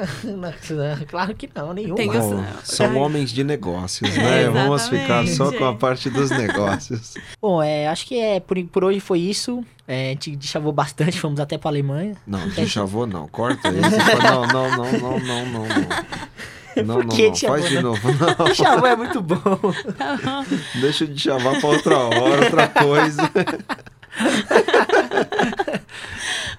claro 1.09 1.35
que 1.35 1.49
não, 1.53 1.73
nenhum. 1.73 1.95
Tem 1.95 2.07
mano. 2.07 2.19
os- 2.19 2.29
Bom, 2.29 2.45
são 2.63 2.95
homens 2.97 3.31
de 3.31 3.43
negócios, 3.43 4.09
né? 4.15 4.43
É, 4.43 4.49
Vamos 4.49 4.87
ficar 4.87 5.25
só 5.27 5.51
com 5.51 5.65
a 5.65 5.75
parte 5.75 6.09
dos 6.09 6.29
negócios. 6.31 7.15
Bom, 7.41 7.61
é, 7.61 7.87
acho 7.87 8.05
que 8.05 8.19
é, 8.19 8.39
por, 8.39 8.61
por 8.65 8.83
hoje 8.83 8.99
foi 8.99 9.19
isso. 9.19 9.63
É, 9.87 10.07
a 10.07 10.09
gente 10.11 10.45
chavou 10.45 10.71
bastante, 10.71 11.19
fomos 11.19 11.39
até 11.39 11.57
pra 11.57 11.69
Alemanha. 11.71 12.15
Não, 12.27 12.47
de 12.49 12.67
chavô 12.67 13.05
não, 13.07 13.27
corta 13.27 13.69
isso. 13.69 13.79
Não, 14.23 14.45
não, 14.45 14.69
não, 14.77 14.91
não, 14.91 15.19
não, 15.19 15.45
não, 15.45 15.45
não. 15.45 15.65
Não, 16.85 16.99
não, 16.99 17.35
faz 17.35 17.67
de 17.67 17.81
novo. 17.81 17.99
Não, 18.37 18.53
Chavou 18.53 18.87
é 18.87 18.95
muito 18.95 19.19
bom. 19.21 19.37
deixa 20.79 21.05
de 21.05 21.19
chavar 21.19 21.59
pra 21.59 21.67
outra 21.69 21.97
hora, 21.97 22.43
outra 22.45 22.67
coisa. 22.67 23.29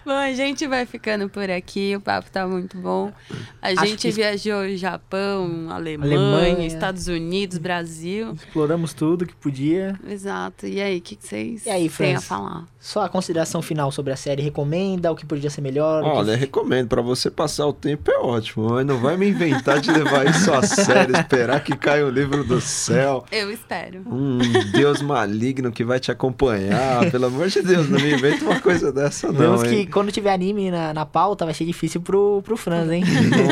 Bom, 0.05 0.13
a 0.13 0.33
gente 0.33 0.67
vai 0.67 0.87
ficando 0.87 1.29
por 1.29 1.51
aqui, 1.51 1.95
o 1.97 2.01
papo 2.01 2.31
tá 2.31 2.47
muito 2.47 2.77
bom. 2.79 3.13
A 3.61 3.69
Acho 3.69 3.87
gente 3.87 4.09
que- 4.09 4.11
viajou 4.13 4.69
Japão, 4.77 5.69
Alemanha, 5.71 6.17
Alemanha. 6.19 6.67
Estados 6.67 7.07
Unidos, 7.07 7.59
Brasil. 7.59 8.33
Exploramos 8.35 8.95
tudo 8.95 9.27
que 9.27 9.35
podia. 9.35 9.99
Exato. 10.09 10.67
E 10.67 10.81
aí, 10.81 10.99
o 10.99 11.01
que, 11.01 11.17
que 11.17 11.27
vocês 11.27 11.67
E 11.67 11.71
aí, 11.71 11.89
têm 11.89 12.15
a 12.17 12.21
falar? 12.21 12.65
Só 12.79 13.05
a 13.05 13.09
consideração 13.11 13.61
final 13.61 13.93
sobre 13.93 14.11
a 14.13 14.17
série. 14.17 14.41
Recomenda 14.43 15.13
o 15.13 15.17
que 15.17 15.27
podia 15.27 15.51
ser 15.51 15.61
melhor? 15.61 16.03
o 16.03 16.11
que- 16.13 16.17
Olha, 16.17 16.35
recomendo, 16.37 16.89
pra 16.89 17.03
você 17.03 17.31
passar 17.31 17.67
o 17.67 17.73
tempo 17.75 18.11
é 18.11 18.19
ótimo, 18.19 18.71
mas 18.71 18.87
não 18.87 18.97
vai 18.99 19.19
me 19.19 19.29
inventar 19.29 19.81
de 19.81 19.91
levar 19.93 20.27
isso 20.27 20.51
a 20.53 20.63
sério, 20.63 21.15
esperar 21.15 21.63
que 21.63 21.77
caia 21.77 22.07
o 22.07 22.11
livro 22.11 22.43
do 22.43 22.59
céu. 22.61 23.25
Eu 23.31 23.51
espero. 23.51 24.01
Um 24.07 24.39
Deus 24.73 25.03
maligno 25.03 25.71
que 25.71 25.85
vai 25.85 26.01
te 26.01 26.11
acompanhar. 26.11 27.11
Pelo 27.11 27.27
amor 27.27 27.49
de 27.49 27.61
Deus, 27.61 27.89
não 27.89 28.01
me 28.01 28.15
inventa 28.15 28.45
uma 28.47 28.59
coisa 28.61 28.91
dessa, 28.91 29.27
não. 29.29 29.35
Vemos 29.35 29.63
que 29.63 29.69
hein? 29.75 29.87
Quando 29.91 30.13
tiver 30.13 30.33
anime 30.33 30.71
na, 30.71 30.95
na 30.95 31.05
pauta 31.05 31.45
vai 31.45 31.55
ser 31.55 31.65
difícil 31.65 32.01
pro, 32.01 32.43
pro 32.45 32.57
Franz, 32.57 32.91
hein? 32.91 33.05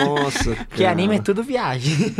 Nossa, 0.06 0.54
Porque 0.68 0.82
cara. 0.82 0.92
anime 0.92 1.16
é 1.16 1.20
tudo 1.20 1.42
viagem. 1.42 2.14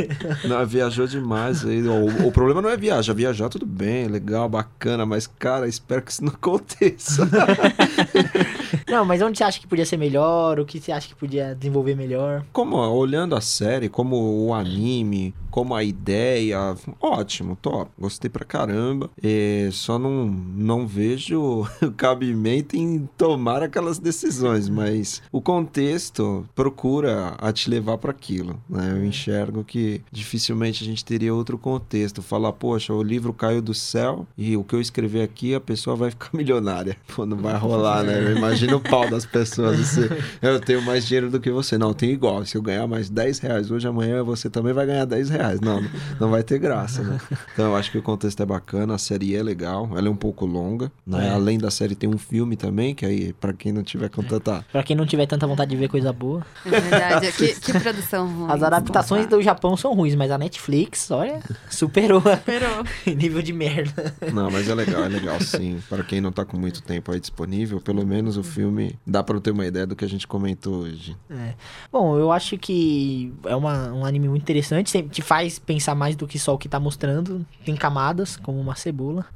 Não, 0.44 0.64
viajou 0.66 1.06
demais 1.06 1.64
aí. 1.64 1.82
O, 1.82 2.26
o 2.26 2.32
problema 2.32 2.60
não 2.60 2.68
é 2.68 2.76
viajar. 2.76 3.12
Viajar 3.12 3.48
tudo 3.48 3.66
bem, 3.66 4.06
legal, 4.06 4.48
bacana, 4.48 5.06
mas, 5.06 5.26
cara, 5.26 5.66
espero 5.68 6.02
que 6.02 6.12
isso 6.12 6.24
não 6.24 6.32
aconteça. 6.32 7.28
Não, 8.88 9.04
mas 9.04 9.22
onde 9.22 9.38
você 9.38 9.44
acha 9.44 9.60
que 9.60 9.66
podia 9.66 9.86
ser 9.86 9.96
melhor? 9.96 10.58
O 10.60 10.64
que 10.64 10.80
você 10.80 10.92
acha 10.92 11.08
que 11.08 11.14
podia 11.14 11.54
desenvolver 11.54 11.94
melhor? 11.94 12.44
Como, 12.52 12.76
olhando 12.76 13.34
a 13.34 13.40
série, 13.40 13.88
como 13.88 14.46
o 14.46 14.54
anime, 14.54 15.34
como 15.50 15.74
a 15.74 15.82
ideia, 15.82 16.76
ótimo, 17.00 17.56
top. 17.60 17.90
Gostei 17.98 18.30
pra 18.30 18.44
caramba. 18.44 19.10
É, 19.22 19.68
só 19.72 19.98
não, 19.98 20.26
não 20.26 20.86
vejo 20.86 21.66
o 21.82 21.90
cabimento 21.96 22.76
em 22.76 23.08
tomar 23.16 23.62
aquelas 23.62 23.98
decisões, 23.98 24.68
mas 24.68 25.22
o 25.32 25.40
contexto 25.40 26.46
procura 26.54 27.34
a 27.38 27.52
te 27.52 27.68
levar 27.70 27.98
para 27.98 28.10
aquilo. 28.10 28.60
Né? 28.68 28.92
Eu 28.92 29.04
enxergo 29.04 29.64
que 29.64 30.00
dificilmente 30.12 30.84
a 30.84 30.86
gente 30.86 31.04
teria 31.04 31.34
outro 31.34 31.58
contexto. 31.58 32.22
Falar, 32.22 32.52
poxa, 32.52 32.92
o 32.92 33.02
livro 33.02 33.32
caiu 33.32 33.62
do 33.62 33.74
céu 33.74 34.26
e 34.36 34.56
o 34.56 34.64
que 34.64 34.74
eu 34.74 34.80
escrever 34.80 35.22
aqui, 35.22 35.54
a 35.54 35.60
pessoa 35.60 35.96
vai 35.96 36.10
ficar 36.10 36.30
milionária. 36.36 36.96
Pô, 37.14 37.26
não 37.26 37.36
vai 37.36 37.56
rolar, 37.56 38.02
né? 38.02 38.18
Eu 38.18 38.36
imagino 38.36 38.57
o 38.66 38.80
pau 38.80 39.08
das 39.08 39.24
pessoas. 39.24 39.80
Assim, 39.80 40.08
eu 40.42 40.60
tenho 40.60 40.82
mais 40.82 41.06
dinheiro 41.06 41.30
do 41.30 41.40
que 41.40 41.50
você. 41.50 41.78
Não, 41.78 41.92
tem 41.92 42.10
igual. 42.10 42.44
Se 42.44 42.56
eu 42.56 42.62
ganhar 42.62 42.86
mais 42.86 43.08
10 43.08 43.38
reais 43.38 43.70
hoje, 43.70 43.86
amanhã 43.86 44.22
você 44.22 44.50
também 44.50 44.72
vai 44.72 44.86
ganhar 44.86 45.04
10 45.04 45.30
reais. 45.30 45.60
Não, 45.60 45.82
não 46.20 46.30
vai 46.30 46.42
ter 46.42 46.58
graça, 46.58 47.02
né? 47.02 47.20
Então 47.52 47.66
eu 47.66 47.76
acho 47.76 47.90
que 47.90 47.98
o 47.98 48.02
contexto 48.02 48.42
é 48.42 48.46
bacana, 48.46 48.94
a 48.94 48.98
série 48.98 49.34
é 49.34 49.42
legal, 49.42 49.90
ela 49.96 50.08
é 50.08 50.10
um 50.10 50.16
pouco 50.16 50.46
longa, 50.46 50.90
né? 51.06 51.28
É. 51.28 51.30
Além 51.30 51.58
da 51.58 51.70
série 51.70 51.94
tem 51.94 52.08
um 52.08 52.18
filme 52.18 52.56
também, 52.56 52.94
que 52.94 53.04
aí, 53.04 53.32
pra 53.32 53.52
quem 53.52 53.72
não 53.72 53.82
tiver 53.82 54.08
com 54.08 54.22
tanta. 54.22 54.64
Pra 54.72 54.82
quem 54.82 54.96
não 54.96 55.06
tiver 55.06 55.26
tanta 55.26 55.46
vontade 55.46 55.70
de 55.70 55.76
ver 55.76 55.88
coisa 55.88 56.12
boa. 56.12 56.44
É 56.66 56.80
verdade. 56.80 57.32
que, 57.32 57.60
que 57.60 57.78
produção 57.78 58.26
ruim. 58.26 58.50
As 58.50 58.62
adaptações 58.62 59.26
do 59.26 59.40
Japão 59.42 59.76
são 59.76 59.94
ruins, 59.94 60.14
mas 60.14 60.30
a 60.30 60.38
Netflix, 60.38 61.10
olha, 61.10 61.40
superou 61.70 62.18
Esperou. 62.32 62.84
nível 63.16 63.42
de 63.42 63.52
merda. 63.52 64.14
Não, 64.32 64.50
mas 64.50 64.68
é 64.68 64.74
legal, 64.74 65.04
é 65.04 65.08
legal 65.08 65.40
sim. 65.40 65.82
Para 65.88 66.02
quem 66.02 66.20
não 66.20 66.32
tá 66.32 66.44
com 66.44 66.56
muito 66.56 66.82
tempo 66.82 67.12
aí 67.12 67.20
disponível, 67.20 67.80
pelo 67.80 68.06
menos 68.06 68.36
o 68.36 68.42
filme 68.48 68.98
dá 69.06 69.22
pra 69.22 69.36
eu 69.36 69.40
ter 69.40 69.50
uma 69.50 69.66
ideia 69.66 69.86
do 69.86 69.94
que 69.94 70.04
a 70.04 70.08
gente 70.08 70.26
comentou 70.26 70.82
hoje. 70.82 71.16
É. 71.30 71.54
Bom, 71.90 72.18
eu 72.18 72.32
acho 72.32 72.56
que 72.58 73.32
é 73.44 73.54
uma, 73.54 73.92
um 73.92 74.04
anime 74.04 74.28
muito 74.28 74.42
interessante, 74.42 74.90
sempre 74.90 75.10
te 75.10 75.22
faz 75.22 75.58
pensar 75.58 75.94
mais 75.94 76.16
do 76.16 76.26
que 76.26 76.38
só 76.38 76.54
o 76.54 76.58
que 76.58 76.68
tá 76.68 76.80
mostrando. 76.80 77.44
Tem 77.64 77.76
camadas, 77.76 78.36
como 78.36 78.60
uma 78.60 78.74
cebola. 78.74 79.26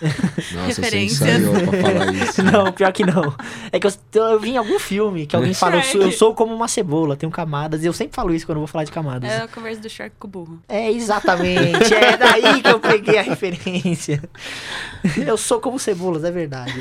Nossa, 0.52 0.82
você 0.82 0.98
ensaiou 0.98 1.52
pra 1.52 1.80
falar 1.80 2.14
isso. 2.14 2.42
Não, 2.46 2.72
pior 2.72 2.92
que 2.92 3.04
não. 3.04 3.34
É 3.72 3.80
que 3.80 3.86
eu, 3.86 3.92
eu 4.14 4.40
vi 4.40 4.50
em 4.50 4.56
algum 4.56 4.78
filme 4.78 5.26
que 5.26 5.34
alguém 5.34 5.52
fala, 5.54 5.76
eu 5.76 5.82
sou, 5.82 6.02
eu 6.02 6.12
sou 6.12 6.34
como 6.34 6.54
uma 6.54 6.68
cebola, 6.68 7.16
tenho 7.16 7.32
camadas. 7.32 7.82
E 7.82 7.86
eu 7.86 7.92
sempre 7.92 8.14
falo 8.14 8.34
isso 8.34 8.46
quando 8.46 8.56
eu 8.56 8.60
vou 8.60 8.68
falar 8.68 8.84
de 8.84 8.92
camadas. 8.92 9.30
É 9.30 9.42
a 9.42 9.48
conversa 9.48 9.80
do 9.80 9.88
Shark 9.88 10.14
com 10.18 10.26
o 10.26 10.30
burro. 10.30 10.62
É, 10.68 10.90
exatamente. 10.90 11.92
É 11.94 12.16
daí 12.16 12.62
que 12.62 12.68
eu 12.68 12.80
peguei 12.80 13.18
a 13.18 13.22
referência. 13.22 14.22
Eu 15.16 15.36
sou 15.36 15.60
como 15.60 15.78
cebolas, 15.78 16.24
é 16.24 16.30
verdade. 16.30 16.74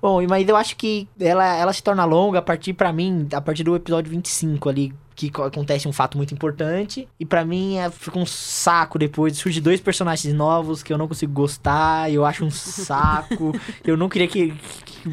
Bom, 0.00 0.26
mas 0.26 0.48
eu 0.48 0.56
acho 0.56 0.76
que 0.76 1.08
ela, 1.20 1.56
ela 1.56 1.72
se 1.72 1.82
torna 1.82 2.04
longa 2.04 2.38
a 2.38 2.42
partir, 2.42 2.72
pra 2.72 2.92
mim, 2.92 3.28
a 3.32 3.40
partir 3.40 3.62
do 3.62 3.76
episódio 3.76 4.10
25 4.10 4.68
ali. 4.68 4.92
Que 5.20 5.28
co- 5.28 5.42
acontece 5.42 5.86
um 5.86 5.92
fato 5.92 6.16
muito 6.16 6.32
importante. 6.32 7.06
E 7.18 7.26
pra 7.26 7.44
mim 7.44 7.76
é, 7.76 7.90
fica 7.90 8.18
um 8.18 8.24
saco 8.24 8.98
depois. 8.98 9.36
Surge 9.36 9.60
dois 9.60 9.78
personagens 9.78 10.32
novos 10.32 10.82
que 10.82 10.90
eu 10.90 10.96
não 10.96 11.06
consigo 11.06 11.30
gostar. 11.30 12.10
E 12.10 12.14
eu 12.14 12.24
acho 12.24 12.42
um 12.42 12.50
saco. 12.50 13.52
eu 13.84 13.98
não 13.98 14.08
queria 14.08 14.26
que, 14.26 14.54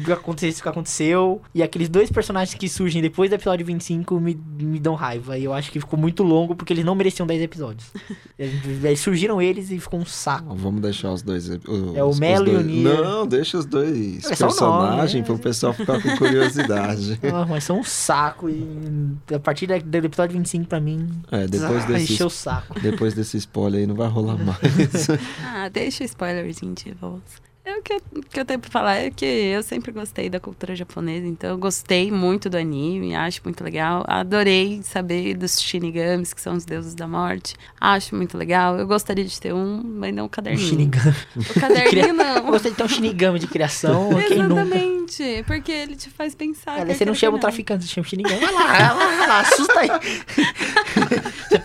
que 0.02 0.10
acontecesse 0.10 0.60
o 0.60 0.62
que 0.62 0.68
aconteceu. 0.70 1.42
E 1.54 1.62
aqueles 1.62 1.90
dois 1.90 2.10
personagens 2.10 2.54
que 2.58 2.68
surgem 2.70 3.02
depois 3.02 3.28
do 3.28 3.34
episódio 3.34 3.66
25 3.66 4.18
me, 4.18 4.34
me 4.58 4.78
dão 4.78 4.94
raiva. 4.94 5.36
E 5.36 5.44
eu 5.44 5.52
acho 5.52 5.70
que 5.70 5.78
ficou 5.78 5.98
muito 5.98 6.22
longo 6.22 6.56
porque 6.56 6.72
eles 6.72 6.86
não 6.86 6.94
mereciam 6.94 7.26
10 7.26 7.42
episódios. 7.42 7.92
Aí 8.88 8.96
surgiram 8.96 9.42
eles 9.42 9.70
e 9.70 9.78
ficou 9.78 10.00
um 10.00 10.06
saco. 10.06 10.54
Vamos 10.54 10.80
deixar 10.80 11.12
os 11.12 11.20
dois. 11.20 11.48
Os, 11.48 11.94
É 11.94 12.02
o 12.02 12.14
Melo 12.14 12.48
e 12.48 12.56
o 12.56 12.60
Nier. 12.62 13.02
Não, 13.02 13.26
deixa 13.26 13.58
os 13.58 13.66
dois 13.66 14.24
É 14.24 14.28
nome, 14.28 14.36
personagens 14.38 15.14
né? 15.20 15.22
pro 15.22 15.38
pessoal 15.38 15.74
ficar 15.74 16.00
com 16.00 16.16
curiosidade. 16.16 17.18
Ah, 17.30 17.44
mas 17.46 17.64
são 17.64 17.80
um 17.80 17.84
saco. 17.84 18.48
E 18.48 19.34
a 19.34 19.38
partir 19.38 19.66
da- 19.66 19.78
do 20.00 20.06
episódio 20.06 20.36
25, 20.36 20.66
pra 20.66 20.80
mim. 20.80 21.08
É, 21.30 21.46
depois 21.46 21.84
ah, 21.84 21.86
desse, 21.86 22.12
encheu 22.12 22.26
o 22.26 22.30
saco. 22.30 22.78
depois 22.80 23.14
desse 23.14 23.36
spoiler 23.36 23.80
aí 23.80 23.86
não 23.86 23.94
vai 23.94 24.08
rolar 24.08 24.36
mais. 24.36 24.58
Ah, 25.44 25.68
deixa 25.68 26.04
o 26.04 26.06
spoilerzinho 26.06 26.74
de 26.74 26.92
volta. 26.92 27.47
É 27.68 27.76
o 27.76 27.82
que 27.82 27.92
eu, 27.92 28.00
que 28.30 28.40
eu 28.40 28.44
tenho 28.46 28.58
pra 28.60 28.70
falar 28.70 28.94
é 28.96 29.10
que 29.10 29.26
eu 29.26 29.62
sempre 29.62 29.92
gostei 29.92 30.30
da 30.30 30.40
cultura 30.40 30.74
japonesa, 30.74 31.26
então 31.26 31.50
eu 31.50 31.58
gostei 31.58 32.10
muito 32.10 32.48
do 32.48 32.56
anime, 32.56 33.14
acho 33.14 33.42
muito 33.44 33.62
legal. 33.62 34.04
Adorei 34.08 34.80
saber 34.82 35.34
dos 35.36 35.60
Shinigamis, 35.60 36.32
que 36.32 36.40
são 36.40 36.54
os 36.54 36.64
deuses 36.64 36.94
da 36.94 37.06
morte. 37.06 37.54
Acho 37.78 38.16
muito 38.16 38.38
legal. 38.38 38.78
Eu 38.78 38.86
gostaria 38.86 39.22
de 39.22 39.38
ter 39.38 39.52
um, 39.52 39.82
mas 39.84 40.14
não 40.14 40.24
Um 40.24 40.28
caderninho. 40.30 40.66
Shinigami. 40.66 41.14
O 41.36 41.60
caderninho 41.60 42.06
Eu 42.08 42.14
não. 42.14 42.50
gostei 42.50 42.70
de 42.70 42.76
ter 42.78 42.84
um 42.84 42.88
Shinigami 42.88 43.38
de 43.38 43.46
criação. 43.46 44.08
Quem 44.26 44.38
nunca? 44.42 44.62
Exatamente, 44.62 45.44
porque 45.46 45.70
ele 45.70 45.94
te 45.94 46.08
faz 46.08 46.34
pensar. 46.34 46.86
Que 46.86 46.94
você 46.94 47.04
não 47.04 47.14
chama 47.14 47.36
o 47.36 47.40
traficante, 47.40 47.84
você 47.84 47.90
chama 47.92 48.06
o 48.06 48.08
Shinigami. 48.08 48.40
Vai 48.40 48.52
lá, 48.54 48.66
vai 48.66 48.80
lá, 48.80 49.16
vai 49.18 49.28
lá, 49.28 49.40
assusta 49.40 49.80
aí. 49.80 49.90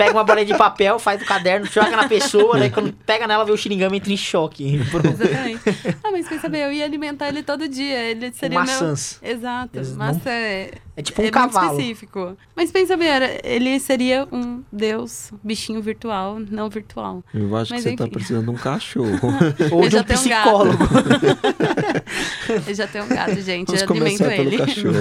pega 0.05 0.17
uma 0.17 0.23
bolinha 0.23 0.45
de 0.45 0.57
papel, 0.57 0.99
faz 0.99 1.21
o 1.21 1.25
caderno, 1.25 1.65
joga 1.65 1.91
na 1.95 2.07
pessoa, 2.07 2.57
daí 2.59 2.69
quando 2.69 2.91
pega 3.05 3.25
nela, 3.27 3.45
vê 3.45 3.51
o 3.51 3.57
Shinigami 3.57 3.97
entra 3.97 4.11
em 4.11 4.17
choque. 4.17 4.75
Exatamente. 4.83 5.61
Ah, 6.03 6.11
mas 6.11 6.27
pensa 6.27 6.49
bem, 6.49 6.61
eu 6.61 6.71
ia 6.73 6.83
alimentar 6.85 7.29
ele 7.29 7.41
todo 7.43 7.67
dia. 7.67 7.99
Ele 8.11 8.31
seria 8.33 8.59
o 8.59 8.63
meu. 8.63 8.71
maçãs. 8.73 9.19
Exato. 9.21 9.69
Eles 9.77 9.95
não- 9.95 10.05
Maçã 10.05 10.29
é, 10.29 10.71
É 10.97 11.01
tipo 11.01 11.21
um 11.21 11.25
é 11.25 11.31
cavalo. 11.31 11.71
específico. 11.71 12.37
Mas 12.55 12.71
pensa 12.71 12.97
bem, 12.97 13.07
ele 13.43 13.79
seria 13.79 14.27
um 14.31 14.61
deus, 14.71 15.31
bichinho 15.43 15.81
virtual, 15.81 16.37
não 16.51 16.69
virtual. 16.69 17.23
Eu 17.33 17.55
acho 17.55 17.73
Mas 17.73 17.83
que 17.83 17.89
você 17.91 17.95
tá 17.95 18.03
enfim. 18.03 18.13
precisando 18.13 18.43
de 18.45 18.49
um 18.51 18.55
cachorro. 18.55 19.19
Ou 19.71 19.83
Eu 19.83 19.89
de 19.89 19.97
um 19.97 20.03
tenho 20.03 20.19
um 20.19 20.27
gato. 20.27 20.43
psicólogo. 20.43 20.83
Ele 22.67 22.75
já 22.75 22.87
tem 22.87 23.01
um 23.01 23.07
gato, 23.07 23.39
gente. 23.41 23.67
Vamos 23.67 23.81
eu 23.81 23.89
alimento 23.89 24.17
começar 24.17 24.35
pelo 24.35 24.49
ele. 24.49 24.57
cachorro. 24.57 24.93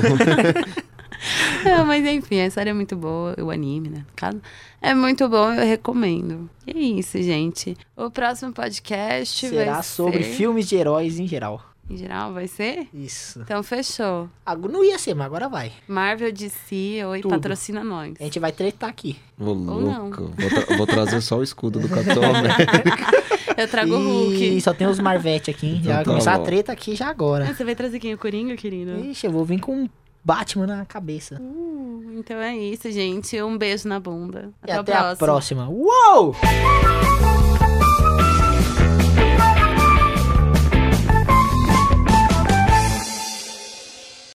Não, 1.65 1.85
mas 1.87 2.05
enfim, 2.05 2.41
a 2.41 2.51
série 2.51 2.71
é 2.71 2.73
muito 2.75 2.97
boa. 2.97 3.35
O 3.41 3.51
anime, 3.51 3.89
né? 3.89 3.99
No 3.99 4.15
caso. 4.17 4.41
É 4.81 4.95
muito 4.95 5.29
bom, 5.29 5.53
eu 5.53 5.65
recomendo. 5.67 6.51
E 6.67 6.71
é 6.71 6.79
isso, 6.99 7.21
gente. 7.23 7.77
O 7.97 8.11
próximo 8.11 8.53
podcast 8.53 9.47
Será 9.49 9.75
vai 9.75 9.83
sobre 9.83 10.23
ser... 10.25 10.31
filmes 10.35 10.69
de 10.69 10.77
heróis 10.77 11.19
em 11.19 11.27
geral. 11.27 11.63
Em 11.91 11.97
geral, 11.97 12.33
vai 12.33 12.47
ser? 12.49 12.87
Isso. 12.95 13.41
Então, 13.41 13.63
fechou. 13.63 14.29
Agora 14.47 14.73
não 14.73 14.83
ia 14.85 14.99
ser, 14.99 15.15
mas 15.15 15.27
agora 15.27 15.49
vai. 15.49 15.73
Marvel 15.87 16.33
DC, 16.33 17.05
oi, 17.05 17.21
Tudo. 17.21 17.31
patrocina 17.33 17.85
nós. 17.85 18.15
A 18.21 18.25
gente 18.25 18.39
vai 18.39 18.51
tretar 18.53 18.89
aqui. 18.89 19.19
Ô, 19.39 19.55
não. 19.55 19.79
louco. 20.05 20.33
Vou, 20.39 20.49
tra- 20.65 20.77
vou 20.77 20.87
trazer 20.87 21.21
só 21.21 21.39
o 21.39 21.43
escudo 21.43 21.81
do 21.81 21.89
Capitão 21.89 22.23
América. 22.35 22.73
Eu 23.57 23.69
trago 23.69 23.95
o 23.97 24.33
E 24.33 24.49
Hulk. 24.49 24.61
só 24.63 24.73
tem 24.73 24.87
os 24.87 24.99
Marvete 25.01 25.51
aqui, 25.51 25.67
hein? 25.67 25.73
Então 25.81 25.85
Já 25.91 25.95
vai 25.97 26.05
tá 26.05 26.11
começar 26.11 26.37
bom. 26.37 26.43
a 26.43 26.47
treta 26.47 26.73
aqui 26.73 26.95
já 26.95 27.09
Ah, 27.09 27.11
agora. 27.11 27.47
você 27.53 27.65
vai 27.65 27.75
trazer 27.75 27.99
quem? 27.99 28.15
O 28.15 28.19
Coringa, 28.19 28.57
querido? 28.57 28.99
Ixi, 29.05 29.27
eu 29.27 29.33
vou 29.33 29.45
vir 29.45 29.61
com 29.61 29.83
um 29.83 29.89
Batman 30.25 30.67
na 30.67 30.85
cabeça. 30.85 31.41
Uh, 31.41 32.15
então 32.19 32.37
é 32.39 32.57
isso, 32.57 32.91
gente. 32.91 33.41
Um 33.43 33.57
beijo 33.59 33.89
na 33.89 33.99
bunda. 33.99 34.51
E 34.67 34.71
Até, 34.71 34.93
até 34.93 35.09
o 35.09 35.13
a 35.13 35.17
próxima. 35.17 35.69
Uou! 35.69 36.35